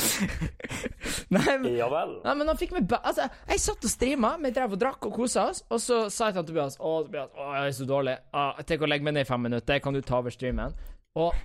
Nei, 1.35 1.57
men 1.61 1.67
Ja 1.77 1.89
vel. 1.93 2.15
Nei, 2.25 2.35
men 2.41 2.49
han 2.49 2.59
fikk 2.59 2.73
meg 2.77 2.93
Altså, 2.97 3.27
jeg 3.49 3.61
satt 3.61 3.85
og 3.85 3.93
streama, 3.93 4.35
vi 4.41 4.53
drev 4.57 4.77
og 4.77 4.81
drakk 4.81 5.09
og 5.09 5.17
kosa 5.17 5.49
oss, 5.53 5.61
og 5.69 5.81
så 5.85 5.99
sa 6.13 6.31
jeg 6.31 6.39
til 6.39 6.49
Tobias 6.51 6.79
Å, 6.81 6.95
Tobias, 7.05 7.31
å, 7.37 7.49
jeg 7.59 7.71
er 7.73 7.77
så 7.77 7.89
dårlig. 7.89 8.17
Ah, 8.33 8.61
Tenk 8.65 8.85
å 8.85 8.91
legge 8.91 9.07
meg 9.07 9.17
ned 9.17 9.27
i 9.27 9.29
fem 9.29 9.45
minutter, 9.45 9.81
kan 9.85 9.97
du 9.97 10.01
ta 10.05 10.21
over 10.21 10.35
streamen? 10.35 10.77
Og 11.21 11.37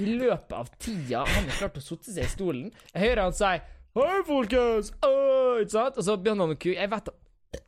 i 0.00 0.06
løpet 0.08 0.54
av 0.56 0.70
tida 0.80 1.22
han 1.28 1.50
har 1.50 1.58
klart 1.58 1.78
å 1.78 1.84
sitte 1.84 2.14
seg 2.14 2.24
i 2.24 2.32
stolen, 2.32 2.70
jeg 2.94 3.02
hører 3.02 3.26
han 3.26 3.36
si 3.36 3.50
Hei, 3.92 4.22
folkens! 4.24 4.88
Åh, 5.04 5.58
ikke 5.60 5.74
sant? 5.74 5.98
Og 6.00 6.04
så 6.06 6.14
begynner 6.16 6.46
han 6.46 6.54
å 6.54 6.60
kue. 6.60 6.72
Jeg 6.72 6.88
vet 6.88 7.10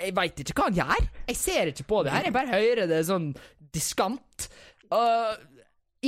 Jeg 0.01 0.13
ikke 0.41 0.55
hva 0.57 0.69
han 0.71 0.79
gjør. 0.79 1.09
Jeg 1.29 1.37
ser 1.37 1.69
ikke 1.69 1.85
på 1.91 1.99
det 2.07 2.15
her, 2.15 2.25
jeg 2.25 2.33
bare 2.33 2.49
hører 2.49 2.89
det 2.89 3.01
sånn 3.05 3.27
diskant. 3.77 4.47
Og 4.89 5.35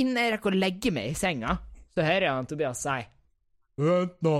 innen 0.01 0.17
jeg 0.17 0.31
rekker 0.33 0.55
å 0.55 0.57
legge 0.57 0.91
meg 0.95 1.11
i 1.11 1.17
senga, 1.17 1.59
så 1.93 2.01
hører 2.01 2.25
jeg 2.25 2.33
han 2.33 2.49
Tobias 2.49 2.81
si 2.81 2.95
Vent 3.77 4.15
nå, 4.25 4.33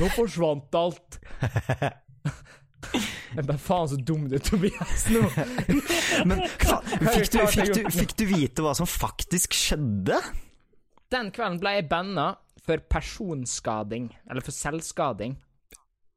nå 0.00 0.08
forsvant 0.14 0.78
alt. 0.80 1.18
Men 3.36 3.48
bare 3.50 3.60
faen 3.60 3.90
så 3.92 3.98
dum 4.00 4.24
du 4.30 4.38
er, 4.38 4.44
Tobias, 4.44 5.04
nå. 5.12 5.28
Men 6.30 6.40
fikk, 6.48 7.28
du, 7.34 7.38
fikk, 7.52 7.74
du, 7.76 7.82
fikk 7.98 8.16
du 8.16 8.24
vite 8.32 8.64
hva 8.64 8.72
som 8.80 8.88
faktisk 8.88 9.52
skjedde? 9.56 10.16
Den 11.12 11.28
kvelden 11.36 11.60
ble 11.60 11.76
jeg 11.76 11.90
banna 11.92 12.30
for 12.62 12.82
personskading, 12.90 14.10
eller 14.30 14.44
for 14.44 14.54
selvskading. 14.54 15.38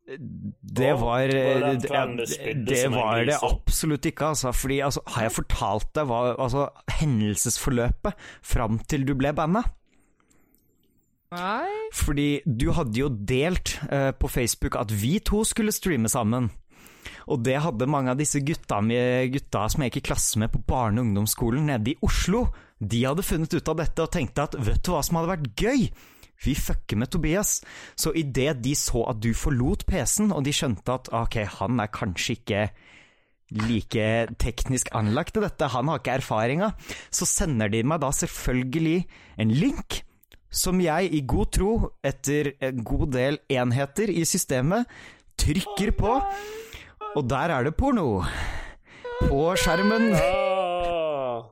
Det 0.05 0.91
var 0.93 1.01
var 1.01 1.27
det 1.27 2.89
var 2.93 3.23
det 3.25 3.37
absolutt 3.41 4.05
ikke, 4.05 4.25
altså. 4.25 4.51
Fordi 4.53 4.79
altså, 4.85 5.01
har 5.15 5.25
jeg 5.25 5.33
fortalt 5.33 5.89
deg 5.97 6.05
hva 6.11 6.19
altså, 6.35 6.67
hendelsesforløpet 6.99 8.27
fram 8.45 8.77
til 8.85 9.07
du 9.07 9.15
ble 9.17 9.33
banna? 9.33 9.63
Nei 11.33 11.89
Fordi 11.93 12.27
du 12.45 12.69
hadde 12.77 12.99
jo 12.99 13.09
delt 13.09 13.79
uh, 13.89 14.13
på 14.13 14.29
Facebook 14.29 14.77
at 14.77 14.93
vi 14.93 15.17
to 15.25 15.41
skulle 15.43 15.73
streame 15.73 16.11
sammen. 16.11 16.51
Og 17.25 17.41
det 17.41 17.57
hadde 17.63 17.89
mange 17.89 18.13
av 18.13 18.19
disse 18.21 18.39
gutta, 18.45 18.77
med, 18.85 19.31
gutta 19.33 19.65
som 19.71 19.81
jeg 19.81 19.89
gikk 19.89 20.03
i 20.03 20.07
klasse 20.11 20.41
med 20.41 20.51
på 20.53 20.61
barne- 20.69 21.01
og 21.01 21.09
ungdomsskolen 21.09 21.65
nede 21.71 21.95
i 21.95 21.99
Oslo. 22.05 22.45
De 22.77 23.01
hadde 23.05 23.25
funnet 23.25 23.53
ut 23.57 23.71
av 23.71 23.79
dette 23.81 24.05
og 24.05 24.13
tenkte 24.13 24.45
at 24.45 24.57
vet 24.61 24.83
du 24.85 24.91
hva 24.93 25.01
som 25.05 25.17
hadde 25.17 25.33
vært 25.33 25.49
gøy? 25.57 25.87
Vi 26.43 26.55
fucker 26.55 26.99
med 26.99 27.11
Tobias. 27.13 27.61
Så 27.95 28.11
idet 28.15 28.61
de 28.63 28.75
så 28.75 29.05
at 29.09 29.21
du 29.23 29.31
forlot 29.37 29.85
PC-en, 29.87 30.33
og 30.35 30.43
de 30.45 30.53
skjønte 30.55 30.97
at 30.97 31.11
ok, 31.15 31.39
han 31.59 31.79
er 31.79 31.93
kanskje 31.93 32.39
ikke 32.39 32.65
like 33.55 34.05
teknisk 34.41 34.89
anlagt 34.97 35.35
til 35.35 35.45
dette, 35.45 35.69
han 35.69 35.87
har 35.91 36.01
ikke 36.01 36.17
erfaringa, 36.17 36.71
så 37.13 37.27
sender 37.29 37.69
de 37.69 37.83
meg 37.85 38.01
da 38.01 38.09
selvfølgelig 38.15 39.05
en 39.37 39.53
link 39.53 40.01
som 40.55 40.79
jeg 40.81 41.11
i 41.13 41.21
god 41.27 41.51
tro, 41.53 41.71
etter 42.03 42.53
en 42.63 42.83
god 42.87 43.09
del 43.13 43.37
enheter 43.51 44.11
i 44.11 44.23
systemet, 44.25 44.87
trykker 45.37 45.91
på, 45.99 46.13
og 47.15 47.29
der 47.29 47.53
er 47.57 47.67
det 47.67 47.75
porno. 47.75 48.23
På 49.25 49.41
skjermen. 49.59 50.13
Ah. 50.15 51.43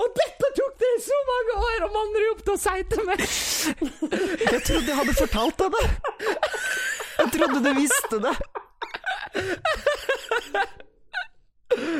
Og 0.00 0.08
dette 0.16 0.50
tok 0.56 0.78
det 0.80 0.94
så 1.04 1.19
mange 1.30 1.56
år 1.66 1.86
om 1.86 1.94
manne 1.96 2.24
ropte 2.26 2.54
å 2.54 2.60
si 2.60 2.76
til 2.92 3.06
meg! 3.08 3.24
Jeg 4.50 4.60
trodde 4.66 4.88
jeg 4.88 4.98
hadde 4.98 5.14
fortalt 5.18 5.62
deg 5.62 5.76
det. 5.76 5.86
Jeg 7.20 7.32
trodde 7.36 7.62
du 7.64 7.70
visste 7.76 8.20
det. 8.24 8.34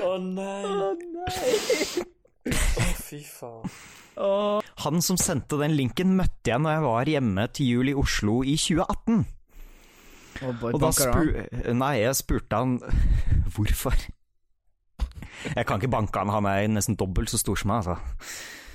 Å 0.03 0.13
nei. 0.25 0.63
Å, 2.51 2.87
fy 2.99 3.21
faen. 3.29 3.71
Han 4.85 5.03
som 5.05 5.19
sendte 5.21 5.59
den 5.61 5.77
linken, 5.79 6.17
møtte 6.19 6.53
jeg 6.53 6.61
når 6.61 6.75
jeg 6.75 6.85
var 6.87 7.11
hjemme 7.15 7.45
til 7.57 7.71
jul 7.75 7.93
i 7.93 7.97
Oslo 7.97 8.41
i 8.45 8.57
2018. 8.61 9.21
Og 10.71 10.79
da 10.81 10.91
spu 10.97 11.21
Nei, 11.77 11.95
jeg 12.01 12.17
spurte 12.19 12.61
han 12.63 12.79
hvorfor. 13.55 13.97
Jeg 15.55 15.67
kan 15.67 15.81
ikke 15.81 15.93
banke 15.93 16.21
han, 16.21 16.33
han 16.33 16.49
er 16.49 16.69
nesten 16.69 16.99
dobbelt 17.01 17.33
så 17.33 17.41
stor 17.41 17.61
som 17.61 17.73
meg, 17.73 17.85
altså. 17.85 17.97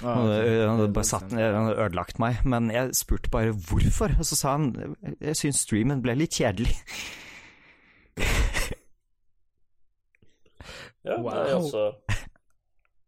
Han 0.01 0.27
hadde- 0.27 0.91
bare 0.93 1.07
satt, 1.07 1.31
han 1.31 1.39
hadde 1.69 1.77
ødelagt 1.85 2.19
meg. 2.19 2.41
Men 2.45 2.69
jeg 2.73 2.91
spurte 2.97 3.29
bare 3.31 3.53
hvorfor, 3.55 4.11
og 4.19 4.25
så 4.27 4.35
sa 4.35 4.51
han 4.57 4.95
jeg 5.21 5.35
syns 5.39 5.61
streamen 5.65 6.01
ble 6.03 6.15
litt 6.19 6.35
kjedelig. 6.35 6.75
Ja, 11.05 11.15
det 11.15 11.21
Wow. 11.21 11.33
er 11.33 11.55
også 11.55 11.83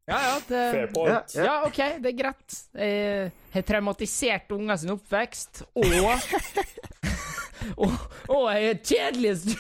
Ja, 0.07 0.17
ja, 0.23 0.35
det 0.47 0.59
fair 0.71 0.87
point. 0.93 1.33
Ja, 1.35 1.43
Ja, 1.43 1.55
OK, 1.67 1.79
det 1.99 2.13
er 2.13 2.17
greit. 2.23 2.53
Jeg 2.73 3.31
har 3.53 3.61
traumatisert 3.67 4.51
unger 4.55 4.77
sin 4.77 4.89
oppvekst, 4.93 5.63
og 5.75 5.83
Og, 7.77 7.91
og 8.29 8.45
jeg 8.53 8.69
er 8.69 8.77
kjedelig 8.85 9.57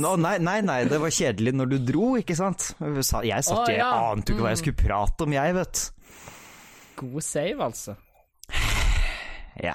no, 0.00 0.16
nei, 0.16 0.38
nei, 0.42 0.56
nei, 0.64 0.80
det 0.88 0.98
var 0.98 1.12
kjedelig 1.12 1.52
når 1.54 1.68
du 1.70 1.76
dro, 1.92 2.06
ikke 2.18 2.34
sant? 2.34 2.72
Jeg 2.80 3.04
satt 3.04 3.68
jeg 3.68 3.78
ja. 3.78 3.90
ante 4.10 4.32
jo 4.32 4.38
ikke 4.38 4.46
hva 4.48 4.54
jeg 4.56 4.62
skulle 4.62 4.80
prate 4.80 5.26
om, 5.28 5.32
jeg, 5.36 5.54
vet 5.54 5.82
God 7.02 7.24
save, 7.26 7.58
altså. 7.64 7.96
Ja. 9.62 9.74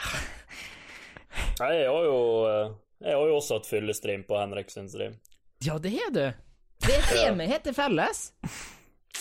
Jeg 1.59 1.85
har 1.85 2.05
jo 2.07 2.17
eh, 2.49 2.71
Jeg 3.03 3.13
har 3.13 3.27
jo 3.29 3.35
også 3.37 3.59
hatt 3.59 3.67
fyllestream 3.69 4.23
på 4.25 4.39
Henrik 4.39 4.71
sin 4.73 4.87
stream. 4.89 5.19
Ja, 5.61 5.75
det 5.81 5.91
har 5.93 6.09
du. 6.15 6.23
Det 6.81 6.95
er 6.95 7.05
det 7.11 7.35
vi 7.37 7.45
helt 7.51 7.63
til 7.65 7.75
felles. 7.77 8.23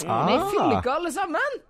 Ah. 0.07 0.25
Vi 0.29 0.39
fyller 0.53 0.79
ikke 0.79 0.95
alle 0.95 1.13
sammen. 1.13 1.61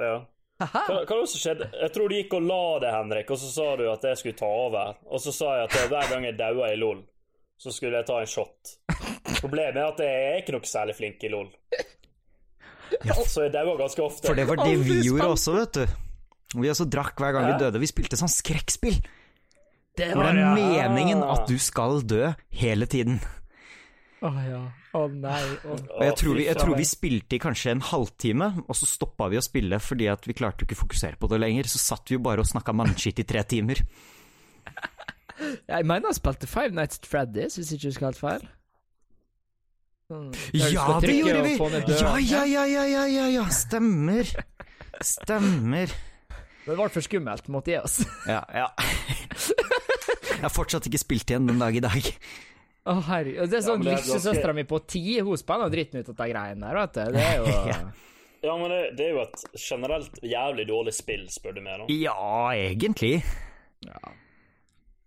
Ja. 0.00 0.14
Hva, 0.60 0.68
hva 0.86 1.00
var 1.04 1.24
det 1.24 1.30
som 1.32 1.42
skjedde? 1.42 1.70
Jeg 1.80 1.92
tror 1.96 2.08
du 2.08 2.16
gikk 2.16 2.36
og 2.38 2.46
la 2.46 2.60
deg, 2.84 2.92
Henrik, 2.94 3.32
og 3.34 3.40
så 3.40 3.50
sa 3.52 3.66
du 3.80 3.84
at 3.90 4.04
jeg 4.08 4.20
skulle 4.20 4.38
ta 4.38 4.48
over. 4.48 5.00
Og 5.08 5.20
så 5.24 5.32
sa 5.34 5.56
jeg 5.58 5.68
at 5.70 5.90
hver 5.92 6.12
gang 6.12 6.28
jeg 6.28 6.38
daua 6.38 6.70
i 6.72 6.78
LOL, 6.78 7.02
så 7.60 7.72
skulle 7.74 8.00
jeg 8.00 8.08
ta 8.08 8.20
en 8.20 8.30
shot. 8.30 8.76
Problemet 9.40 9.80
er 9.80 9.90
at 9.90 10.04
jeg 10.04 10.28
er 10.30 10.40
ikke 10.42 10.54
noe 10.56 10.68
særlig 10.68 10.96
flink 11.00 11.24
i 11.24 11.32
LOL. 11.32 11.50
Så 13.26 13.46
jeg 13.46 13.54
daua 13.54 13.76
ganske 13.78 14.02
ofte. 14.04 14.28
For 14.28 14.38
det 14.38 14.46
var 14.48 14.62
det 14.64 14.78
vi 14.84 15.00
gjorde 15.06 15.28
også, 15.34 15.56
vet 15.58 15.78
du. 15.78 16.00
Vi 16.54 16.70
også 16.70 16.86
drakk 16.86 17.18
hver 17.18 17.34
gang 17.34 17.48
vi 17.48 17.58
døde. 17.64 17.80
Vi 17.82 17.90
spilte 17.90 18.18
sånn 18.20 18.30
skrekkspill. 18.30 19.00
Det 19.94 20.10
Hvor 20.14 20.26
det 20.26 20.42
er 20.42 20.54
meningen 20.90 21.22
at 21.22 21.46
du 21.46 21.54
skal 21.62 22.00
dø 22.02 22.32
hele 22.58 22.86
tiden. 22.90 23.20
Å 24.24 24.30
ja. 24.42 24.62
Å 24.94 25.02
nei. 25.10 25.42
Oh. 25.66 25.78
Og 25.98 26.02
jeg 26.06 26.16
tror, 26.20 26.36
vi, 26.38 26.46
jeg 26.46 26.58
tror 26.58 26.78
vi 26.78 26.86
spilte 26.86 27.36
i 27.36 27.42
kanskje 27.42 27.74
en 27.74 27.82
halvtime, 27.84 28.50
og 28.64 28.78
så 28.78 28.88
stoppa 28.88 29.28
vi 29.32 29.38
å 29.38 29.44
spille 29.44 29.78
fordi 29.82 30.08
at 30.10 30.26
vi 30.26 30.36
klarte 30.38 30.62
jo 30.62 30.68
ikke 30.68 30.78
å 30.78 30.82
fokusere 30.84 31.20
på 31.20 31.30
det 31.32 31.40
lenger. 31.42 31.70
Så 31.70 31.82
satt 31.82 32.10
vi 32.10 32.18
jo 32.18 32.24
bare 32.24 32.42
og 32.42 32.50
snakka 32.50 32.74
mannskitt 32.76 33.22
i 33.22 33.26
tre 33.28 33.42
timer. 33.46 33.82
Jeg 35.34 35.82
mener 35.82 36.08
han 36.08 36.16
spilte 36.16 36.46
Five 36.46 36.74
Nights 36.74 37.02
at 37.02 37.08
Freddy's, 37.10 37.58
hvis 37.58 37.72
jeg 37.72 37.80
ikke 37.80 37.90
husker 37.90 38.08
helt 38.08 38.20
feil. 38.20 38.46
Sånn, 40.04 40.32
Ja, 40.52 40.98
det 41.00 41.14
gjorde 41.16 41.42
vi! 41.46 41.54
Ja, 41.96 42.16
ja, 42.20 42.42
ja, 42.44 42.64
ja, 42.68 42.84
ja, 42.84 43.04
ja, 43.08 43.28
ja. 43.38 43.44
Stemmer. 43.52 44.28
Stemmer. 45.00 45.92
Det 46.64 46.72
ble 46.76 46.88
for 46.92 47.04
skummelt, 47.04 47.48
måtte 47.52 47.72
gi 47.74 47.78
oss. 47.80 48.00
Ja, 48.34 48.42
ja. 48.52 48.68
Jeg 50.34 50.42
har 50.44 50.52
fortsatt 50.52 50.84
ikke 50.90 51.00
spilt 51.00 51.30
igjen 51.32 51.46
den 51.48 51.60
dag 51.62 51.76
i 51.76 51.80
dag. 51.84 52.08
Å 52.84 52.98
herregud. 53.06 53.48
Det 53.48 53.58
er 53.60 53.64
sånn 53.64 53.84
ja, 53.86 53.94
er 53.94 54.02
Lillesøstera 54.04 54.52
mi 54.56 54.64
på 54.68 54.80
ti, 54.84 55.02
hun 55.24 55.38
spenner 55.40 55.72
dritten 55.72 56.02
ut 56.02 56.10
av 56.12 56.18
de 56.18 56.26
greiene 56.34 56.66
der, 56.66 56.80
vet 56.82 56.98
du. 56.98 57.14
Det 57.16 57.22
er 57.24 57.38
jo 57.40 57.54
Ja. 57.72 57.78
Ja, 58.44 58.54
men 58.60 58.68
det, 58.68 58.80
det 58.98 59.06
er 59.06 59.14
jo 59.14 59.22
et 59.22 59.44
generelt 59.56 60.18
jævlig 60.20 60.66
dårlig 60.68 60.92
spill, 60.92 61.22
spør 61.32 61.54
du 61.56 61.62
meg. 61.64 61.80
om 61.80 61.88
Ja, 61.88 62.52
egentlig. 62.52 63.22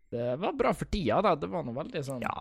Det 0.10 0.32
var 0.42 0.56
bra 0.58 0.72
for 0.74 0.90
tida, 0.90 1.20
da. 1.22 1.36
Det 1.38 1.50
var 1.52 1.68
noe 1.68 1.78
veldig 1.78 2.02
sånn 2.08 2.26
Ja. 2.26 2.34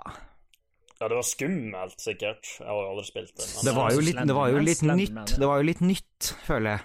Ja, 0.96 1.08
det 1.12 1.16
var 1.18 1.26
skummelt, 1.28 1.98
sikkert. 2.00 2.48
Jeg 2.56 2.66
har 2.66 2.78
jo 2.80 2.90
aldri 2.94 3.04
spilt 3.10 3.32
det. 3.36 3.46
Det 3.66 3.74
var 3.76 3.92
jo 3.92 4.04
litt, 4.04 4.20
det 4.30 4.36
var 4.36 4.52
jo 4.52 4.60
litt 4.64 4.84
nytt. 4.88 5.32
Det 5.36 5.48
var 5.50 5.60
jo 5.60 5.66
litt 5.68 5.82
nytt, 5.84 6.30
føler 6.46 6.76
jeg. 6.78 6.84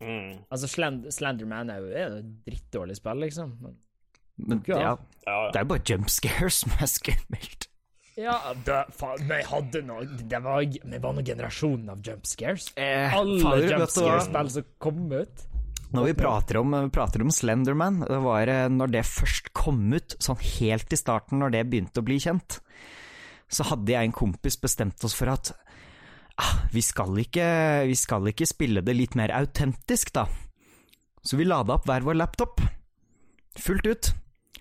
Mm. 0.00 0.30
Altså, 0.48 0.70
Slenderman 1.12 1.70
er 1.70 1.82
jo 1.82 1.90
er 1.92 2.14
et 2.22 2.30
drittdårlig 2.48 2.96
spill, 2.98 3.20
liksom. 3.26 3.52
Men, 3.60 3.76
Men 4.40 4.62
Ja. 4.66 4.78
ja, 4.80 4.96
Ja, 5.26 5.50
det 5.52 5.60
er 5.60 5.66
jo 5.66 5.68
bare 5.74 5.84
jump 5.84 6.08
scares 6.10 6.62
som 6.64 6.72
er 6.80 6.88
skummelt. 6.88 7.68
ja, 8.16 8.38
det, 8.66 8.78
faen, 8.96 9.28
vi 9.28 9.42
hadde 9.46 9.82
noe 9.86 10.04
Det 10.04 10.40
var, 10.42 10.64
vi 10.64 10.98
var 10.98 11.12
noen 11.14 11.24
generasjonen 11.24 11.90
av 11.92 12.00
jump 12.02 12.26
scares. 12.26 12.72
Eh, 12.76 13.14
Alle 13.14 13.60
jump 13.68 13.90
scare-spill 13.92 14.50
som 14.56 14.64
kom 14.78 15.12
ut. 15.12 15.46
Når 15.92 16.04
vi 16.06 16.14
prater 16.14 16.56
om, 16.60 16.74
prater 16.90 17.22
om 17.22 17.30
Slenderman, 17.34 18.00
det 18.06 18.18
var 18.22 18.48
eh, 18.48 18.68
når 18.70 18.92
det 18.94 19.04
først 19.06 19.52
kom 19.52 19.92
ut, 19.92 20.16
sånn 20.22 20.38
helt 20.38 20.92
i 20.92 20.98
starten, 20.98 21.40
når 21.42 21.50
det 21.56 21.64
begynte 21.70 22.00
å 22.02 22.06
bli 22.06 22.18
kjent, 22.22 22.60
så 23.50 23.66
hadde 23.66 23.92
jeg 23.92 24.08
en 24.08 24.14
kompis 24.14 24.56
bestemt 24.62 25.02
oss 25.06 25.16
for 25.18 25.32
at 25.32 25.52
ah, 26.40 26.54
vi, 26.72 26.82
skal 26.84 27.18
ikke, 27.22 27.46
vi 27.90 27.96
skal 27.98 28.30
ikke 28.30 28.48
spille 28.48 28.84
det 28.86 28.94
litt 28.96 29.16
mer 29.18 29.34
autentisk, 29.34 30.14
da. 30.16 30.26
Så 31.22 31.36
vi 31.36 31.48
lada 31.48 31.76
opp 31.76 31.88
hver 31.88 32.06
vår 32.06 32.16
laptop, 32.22 32.62
fullt 33.60 33.90
ut. 33.90 34.12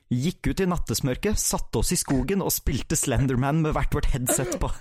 Gikk 0.10 0.50
ut 0.50 0.64
i 0.64 0.66
nattesmørket, 0.66 1.38
satte 1.38 1.84
oss 1.84 1.94
i 1.94 2.00
skogen 2.00 2.42
og 2.42 2.52
spilte 2.52 2.98
Slenderman 2.98 3.62
med 3.62 3.76
hvert 3.78 3.94
vårt 3.94 4.10
headset 4.10 4.58
på. 4.60 4.72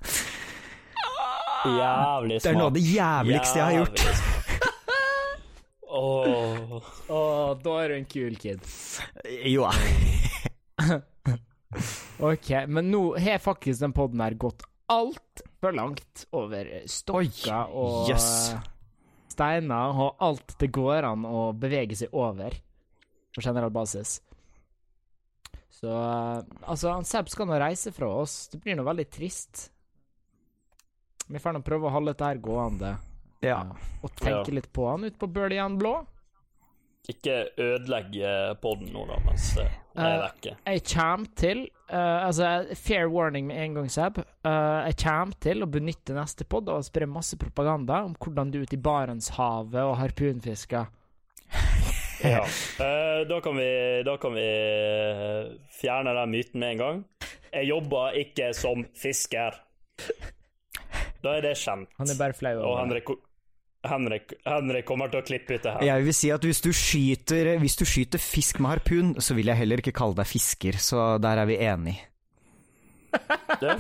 Jævlig 1.69 2.39
smart. 2.41 2.47
Det 2.47 2.51
er 2.51 2.57
noe 2.57 2.71
av 2.71 2.77
det 2.79 2.85
jævligste 2.87 3.61
jeg 3.61 3.67
har 3.67 3.77
gjort. 3.83 3.99
Åh. 5.99 6.73
Oh, 7.09 7.53
da 7.61 7.77
er 7.83 7.93
du 7.93 7.99
en 7.99 8.09
kul 8.09 8.37
kid. 8.41 8.65
Jo, 9.49 9.69
Ok, 12.25 12.49
men 12.69 12.91
nå 12.91 13.03
har 13.21 13.39
faktisk 13.45 13.81
den 13.85 13.93
poden 13.97 14.21
her 14.25 14.35
gått 14.41 14.63
altfor 14.89 15.75
langt 15.77 16.23
over 16.33 16.71
stokker 16.89 17.75
og 17.77 18.09
eh, 18.15 18.63
steiner 19.29 20.01
og 20.01 20.23
alt 20.25 20.55
det 20.63 20.71
går 20.73 21.05
an 21.11 21.27
å 21.29 21.51
bevege 21.53 21.99
seg 22.01 22.15
over 22.17 22.57
på 23.37 23.45
generell 23.45 23.71
basis. 23.75 24.17
Så 25.79 25.93
eh, 25.93 26.41
altså, 26.65 26.95
han 26.97 27.05
Seb 27.07 27.29
skal 27.31 27.47
nå 27.51 27.59
reise 27.61 27.93
fra 27.95 28.09
oss. 28.25 28.47
Det 28.51 28.63
blir 28.65 28.79
nå 28.81 28.87
veldig 28.89 29.07
trist. 29.13 29.69
Vi 31.29 31.39
får 31.39 31.59
nå 31.59 31.61
prøve 31.67 31.87
å 31.91 31.93
holde 31.93 32.15
dette 32.17 32.25
her 32.33 32.41
gående. 32.43 32.95
Ja. 33.45 33.61
Og 34.03 34.15
tenke 34.17 34.49
Ja. 34.49 34.55
litt 34.57 34.73
på 34.75 34.89
han 34.89 35.05
ute 35.05 35.21
på 35.21 35.29
Bøljan 35.31 35.77
blå. 35.79 35.99
Ikke 37.09 37.45
ødelegge 37.61 38.57
podden 38.61 38.91
nå, 38.93 39.05
da, 39.09 39.21
mens 39.29 39.53
eh, 39.61 39.69
jeg 40.05 40.21
Eh. 40.49 40.57
Jeg 40.67 40.83
kommer 40.93 41.33
til 41.37 41.63
uh, 41.93 42.27
Altså, 42.27 42.67
fair 42.75 43.09
warning 43.13 43.49
med 43.49 43.63
en 43.65 43.75
gang, 43.79 43.91
Seb. 43.91 44.21
Uh, 44.47 44.87
jeg 44.89 44.99
kommer 45.03 45.39
til 45.41 45.65
å 45.65 45.71
benytte 45.71 46.17
neste 46.17 46.47
pod 46.49 46.69
og 46.73 46.87
spre 46.87 47.09
masse 47.11 47.39
propaganda 47.41 48.05
om 48.07 48.15
hvordan 48.19 48.53
du 48.53 48.61
er 48.61 48.69
ute 48.69 48.79
i 48.79 48.83
Barentshavet 48.83 49.83
og 49.83 49.97
harpunfisker. 50.03 50.89
Ja. 52.19 52.41
Uh, 52.83 53.23
da 53.31 53.37
kan 53.39 53.55
vi, 53.55 53.69
da 54.03 54.17
kan 54.19 54.33
vi 54.35 54.47
fjerne 55.71 56.17
den 56.17 56.33
myten 56.33 56.59
med 56.59 56.73
en 56.73 56.81
gang. 56.81 57.05
Jeg 57.53 57.69
jobber 57.69 58.17
ikke 58.19 58.49
som 58.59 58.83
fisker. 58.99 59.55
Da 61.23 61.37
er 61.37 61.47
det 61.47 61.55
kjent. 61.59 61.93
Han 61.99 62.11
er 62.11 62.19
bare 62.19 62.35
flau 62.35 62.57
over 62.59 62.91
det. 62.91 63.05
Henrik, 63.87 64.33
Henrik, 64.43 64.85
kommer 64.89 65.11
til 65.13 65.21
å 65.21 65.27
klippe 65.27 65.55
ut 65.55 65.63
det 65.63 65.73
her. 65.77 65.85
Jeg 65.87 66.07
vil 66.09 66.17
si 66.17 66.31
at 66.35 66.45
hvis 66.45 66.61
du 66.65 66.73
skyter, 66.75 67.53
hvis 67.63 67.79
du 67.79 67.85
skyter 67.87 68.23
fisk 68.23 68.59
med 68.59 68.75
harpun, 68.75 69.13
så 69.23 69.37
vil 69.39 69.53
jeg 69.53 69.61
heller 69.61 69.83
ikke 69.83 69.95
kalle 69.95 70.19
deg 70.19 70.27
fisker, 70.27 70.81
så 70.83 71.13
der 71.23 71.45
er 71.45 71.47
vi 71.51 71.61
enige. 71.63 72.09
Det. 73.63 73.79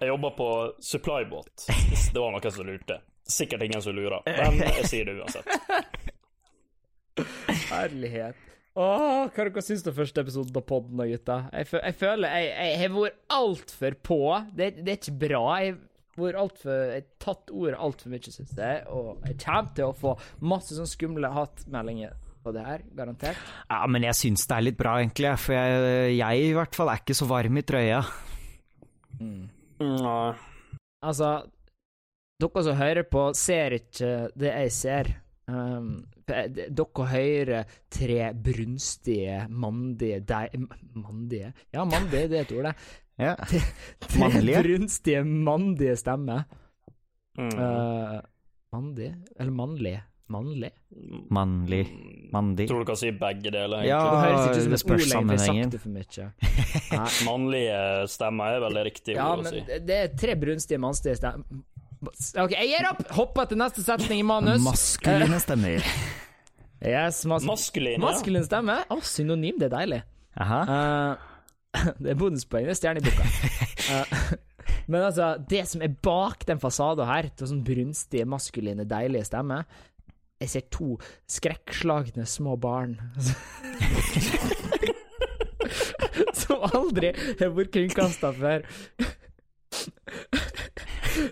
Jeg 0.00 0.08
jobber 0.10 0.32
på 0.36 0.48
supplybåt, 0.84 1.68
hvis 1.90 2.08
det 2.12 2.20
var 2.20 2.34
noen 2.34 2.52
som 2.52 2.66
lurte. 2.68 2.98
Sikkert 3.26 3.62
ingen 3.66 3.82
som 3.82 3.96
lurer, 3.96 4.22
men 4.26 4.60
jeg 4.64 4.88
sier 4.90 5.08
det 5.08 5.16
uansett. 5.20 5.48
Herlighet. 7.70 8.36
Åh, 8.76 9.30
hva 9.32 9.44
dere 9.48 9.62
syns 9.64 9.86
om 9.88 9.94
første 9.96 10.20
episoden 10.20 10.56
av 10.60 10.64
podden, 10.68 10.98
da, 11.00 11.06
gutta? 11.08 11.36
Jeg, 11.56 11.68
jeg 11.80 11.96
føler 11.96 12.34
jeg, 12.36 12.50
jeg 12.52 12.80
har 12.82 12.92
vært 12.92 13.22
altfor 13.38 13.96
på. 14.04 14.18
Det, 14.52 14.68
det 14.84 14.92
er 14.92 15.00
ikke 15.00 15.16
bra. 15.22 15.44
Jeg 15.64 15.78
har 16.24 16.38
alt 16.40 16.60
for, 16.62 16.72
Jeg 16.72 17.02
har 17.02 17.08
tatt 17.22 17.50
ordet 17.52 17.80
altfor 17.88 18.12
mye, 18.12 18.32
syns 18.32 18.54
jeg. 18.56 18.84
Og 18.88 19.26
jeg 19.26 19.36
kommer 19.42 19.74
til 19.76 19.90
å 19.90 19.96
få 19.96 20.14
masse 20.40 20.76
sånn 20.78 20.88
skumle 20.88 21.32
hatmeldinger 21.34 22.16
på 22.46 22.54
det 22.54 22.62
her, 22.62 22.86
garantert. 22.96 23.52
Ja, 23.66 23.82
men 23.90 24.06
jeg 24.06 24.18
syns 24.18 24.46
det 24.46 24.56
er 24.56 24.66
litt 24.68 24.78
bra, 24.78 24.96
egentlig, 25.02 25.32
for 25.42 25.56
jeg, 25.56 26.16
jeg 26.16 26.46
i 26.46 26.54
hvert 26.56 26.78
fall 26.78 26.92
er 26.92 27.02
ikke 27.02 27.18
så 27.18 27.28
varm 27.30 27.58
i 27.58 27.64
trøya. 27.66 28.00
Nei. 29.18 30.34
Altså, 31.06 31.30
dere 32.42 32.66
som 32.66 32.78
hører 32.78 33.06
på, 33.10 33.30
ser 33.36 33.78
ikke 33.80 34.12
det 34.38 34.52
jeg 34.52 34.74
ser. 34.76 35.10
Um, 35.46 35.90
dere 36.26 37.06
hører 37.12 37.74
tre 37.92 38.30
brunstige, 38.34 39.44
mandige 39.50 40.22
dei... 40.26 40.46
Mandige? 40.96 41.52
Ja, 41.74 41.84
mandige, 41.86 42.30
det 42.32 42.40
er 42.40 42.48
et 42.48 42.54
ord, 42.56 42.70
det. 42.70 42.74
Ja. 43.18 43.34
Tre 44.06 44.18
Mannlige? 44.20 44.62
brunstige, 44.66 45.22
mandige 45.24 45.96
stemmer. 45.96 46.44
Mm. 47.38 47.52
Uh, 47.56 48.20
mandig? 48.72 49.14
Eller 49.38 49.52
mannlig? 49.56 49.94
Mannlig? 50.28 50.72
Mannlig. 51.30 51.84
Mandig. 52.34 52.64
Tror 52.68 52.80
du 52.82 52.88
kan 52.88 52.96
si 52.98 53.12
begge 53.14 53.52
deler, 53.54 53.84
Ja. 53.86 54.00
Det 54.02 54.08
egentlig. 54.10 54.24
høres 54.26 54.40
ikke 54.40 54.56
ut 54.56 54.62
som 54.64 54.72
det 54.72 54.78
et 54.80 54.82
spørs 54.82 55.04
ord 55.06 55.30
lenger, 55.30 55.70
det 55.70 55.80
for 55.80 55.94
mye. 55.94 56.26
Mannlige 57.28 57.78
stemmer 58.10 58.56
er 58.56 58.64
vel 58.66 58.80
riktig 58.88 59.14
Ja, 59.16 59.28
ord 59.30 59.44
å 59.44 59.46
men 59.46 59.54
si. 59.54 59.80
det 59.86 59.98
er 60.02 60.10
tre 60.18 60.34
brunstige, 60.40 60.80
mannstige 60.82 61.14
stemmer. 61.20 61.62
OK, 62.42 62.52
jeg 62.58 62.68
gir 62.74 62.88
opp! 62.90 63.04
Hopper 63.16 63.48
til 63.52 63.58
neste 63.62 63.84
setning 63.86 64.20
i 64.20 64.26
manus. 64.26 64.60
Maskuline 64.66 65.38
stemmer. 65.46 65.86
Yes, 66.86 67.22
mas 67.24 67.46
Maskuline, 67.48 67.96
maskuline 68.02 68.02
Maskulin 68.04 68.44
stemme? 68.44 68.76
Å, 68.92 68.98
synonym, 69.06 69.56
det 69.62 69.70
er 69.70 69.74
deilig. 69.78 70.02
Aha. 70.42 70.58
Eh, 70.66 71.32
det 72.02 72.12
er 72.12 72.18
bonuspoeng, 72.20 72.66
det 72.66 72.74
er 72.74 72.80
stjerne 72.80 73.02
i 73.02 73.06
boka. 73.06 73.30
Eh, 73.86 74.14
men 74.90 75.04
altså, 75.06 75.36
det 75.46 75.60
som 75.70 75.82
er 75.84 75.92
bak 76.02 76.40
den 76.48 76.58
fasaden 76.58 77.06
her, 77.06 77.28
til 77.38 77.46
sånn 77.52 77.60
brunstige, 77.62 78.26
maskuline, 78.26 78.82
deilige 78.88 79.28
stemmer 79.28 79.62
Jeg 80.42 80.50
ser 80.50 80.64
to 80.74 80.96
skrekkslagne 81.30 82.26
små 82.26 82.56
barn. 82.58 82.96
som 86.34 86.66
aldri 86.66 87.12
har 87.14 87.54
vært 87.54 87.72
kringkasta 87.76 88.32
før. 88.34 88.66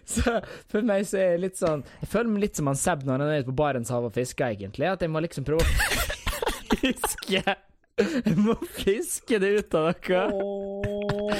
Så 0.08 0.38
for 0.70 0.86
meg 0.86 1.04
så 1.08 1.18
er 1.20 1.34
det 1.34 1.42
litt 1.42 1.58
sånn 1.60 1.82
Jeg 2.00 2.08
føler 2.12 2.30
meg 2.30 2.46
litt 2.46 2.56
som 2.56 2.70
han 2.70 2.78
Seb 2.78 3.02
når 3.04 3.20
han 3.20 3.32
er 3.34 3.42
ute 3.42 3.50
på 3.50 3.58
Barentshavet 3.58 4.12
og 4.12 4.16
fisker, 4.16 4.54
egentlig. 4.54 4.88
At 4.94 5.02
jeg 5.04 5.12
må 5.12 5.22
liksom 5.24 5.46
prøve 5.48 5.66
å 5.66 5.68
fiske 6.78 7.42
Jeg 8.26 8.36
må 8.36 8.54
fiske 8.74 9.38
det 9.38 9.50
ut 9.58 9.74
av 9.78 9.92
dere. 10.02 11.34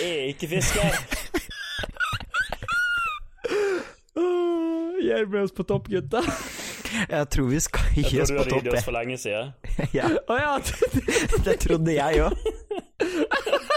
Jeg 0.00 0.10
er 0.10 0.28
ikke 0.32 0.48
fisker. 0.48 0.98
Hjelp 5.04 5.34
oss 5.34 5.52
på 5.52 5.62
topp, 5.62 5.88
gutta. 5.88 6.22
Jeg 7.10 7.28
tror 7.30 7.46
vi 7.50 7.60
skal 7.60 7.80
gi 7.94 8.20
oss 8.22 8.30
på 8.30 8.44
topp. 8.44 8.46
Jeg 8.46 8.48
tror 8.48 8.48
du 8.48 8.54
har 8.54 8.60
gitt 8.60 8.74
oss 8.74 8.84
for 8.84 8.98
lenge 8.98 9.18
siden. 9.18 9.54
Ja, 9.98 10.08
Oh, 10.28 10.38
ja, 10.38 10.58
det 11.44 11.58
trodde 11.60 11.94
jeg 11.94 12.22
òg. 12.24 12.32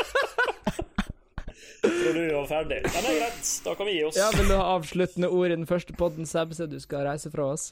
Tror 1.88 2.14
du 2.14 2.34
var 2.36 2.46
ferdig. 2.50 2.78
Men 2.84 3.04
det 3.06 3.12
er 3.12 3.20
greit, 3.22 3.48
da 3.66 3.74
kan 3.80 3.86
vi 3.90 3.94
gi 3.98 4.04
oss. 4.08 4.18
ja, 4.20 4.28
Vil 4.36 4.48
du 4.52 4.56
ha 4.58 4.64
avsluttende 4.76 5.28
ord 5.34 5.50
i 5.52 5.56
den 5.56 5.68
første 5.70 5.94
podden, 5.98 6.26
Seb, 6.30 6.50
så 6.58 6.64
du 6.70 6.78
skal 6.84 7.06
reise 7.08 7.30
fra 7.34 7.44
oss? 7.56 7.64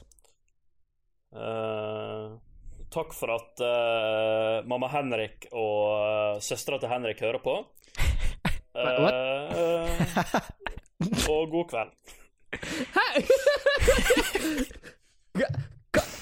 Uh, 1.36 2.26
takk 2.94 3.10
for 3.16 3.28
at 3.34 3.54
uh, 3.60 4.66
mamma 4.68 4.88
Henrik 4.92 5.38
og 5.52 5.82
uh, 6.00 6.40
søstera 6.44 6.78
til 6.80 6.88
Henrik 6.92 7.20
hører 7.24 7.40
på. 7.44 7.54
Uh, 8.76 9.88
og 11.32 11.48
god 11.48 11.64
kveld. 11.70 11.90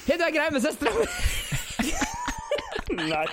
Har 0.07 0.15
du 0.15 0.23
ei 0.23 0.31
greie 0.31 0.47
med 0.55 0.63
søstera 0.63 0.95
mi? 0.95 1.03
Nei. 3.11 3.27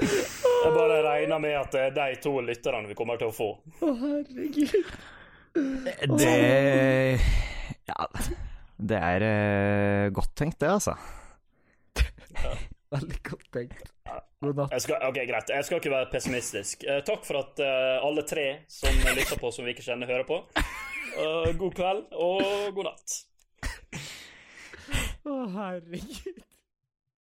Jeg 0.00 0.72
bare 0.74 1.00
regner 1.04 1.40
med 1.42 1.56
at 1.58 1.72
det 1.72 1.80
er 1.82 1.94
de 1.96 2.20
to 2.24 2.34
lytterne 2.44 2.88
vi 2.88 2.96
kommer 2.98 3.20
til 3.20 3.30
å 3.30 3.34
få. 3.34 3.50
Å, 3.80 3.92
herregud. 4.00 4.92
Det 6.20 6.34
Ja, 7.90 8.06
det 8.80 8.98
er 8.98 9.24
uh, 9.26 10.12
godt 10.14 10.34
tenkt, 10.38 10.60
det, 10.62 10.70
altså. 10.70 10.94
Veldig 12.94 13.18
godt 13.26 13.48
tenkt. 13.52 13.90
God 14.40 14.56
natt. 14.56 14.72
Jeg 14.72 14.84
skal, 14.86 15.02
ok, 15.10 15.18
Greit, 15.28 15.52
jeg 15.52 15.66
skal 15.66 15.82
ikke 15.82 15.92
være 15.92 16.10
pessimistisk. 16.12 16.86
Uh, 16.88 17.00
takk 17.06 17.26
for 17.28 17.42
at 17.42 17.60
uh, 17.60 17.98
alle 18.06 18.24
tre 18.28 18.46
som 18.72 18.94
lytter 19.10 19.40
på, 19.40 19.52
som 19.52 19.66
vi 19.66 19.74
ikke 19.74 19.84
kjenner, 19.84 20.10
hører 20.10 20.28
på. 20.28 20.42
God 21.58 21.72
kveld 21.74 22.04
og 22.22 22.70
god 22.76 22.86
natt. 22.92 23.16
Å, 25.26 25.34
herregud. 25.56 26.46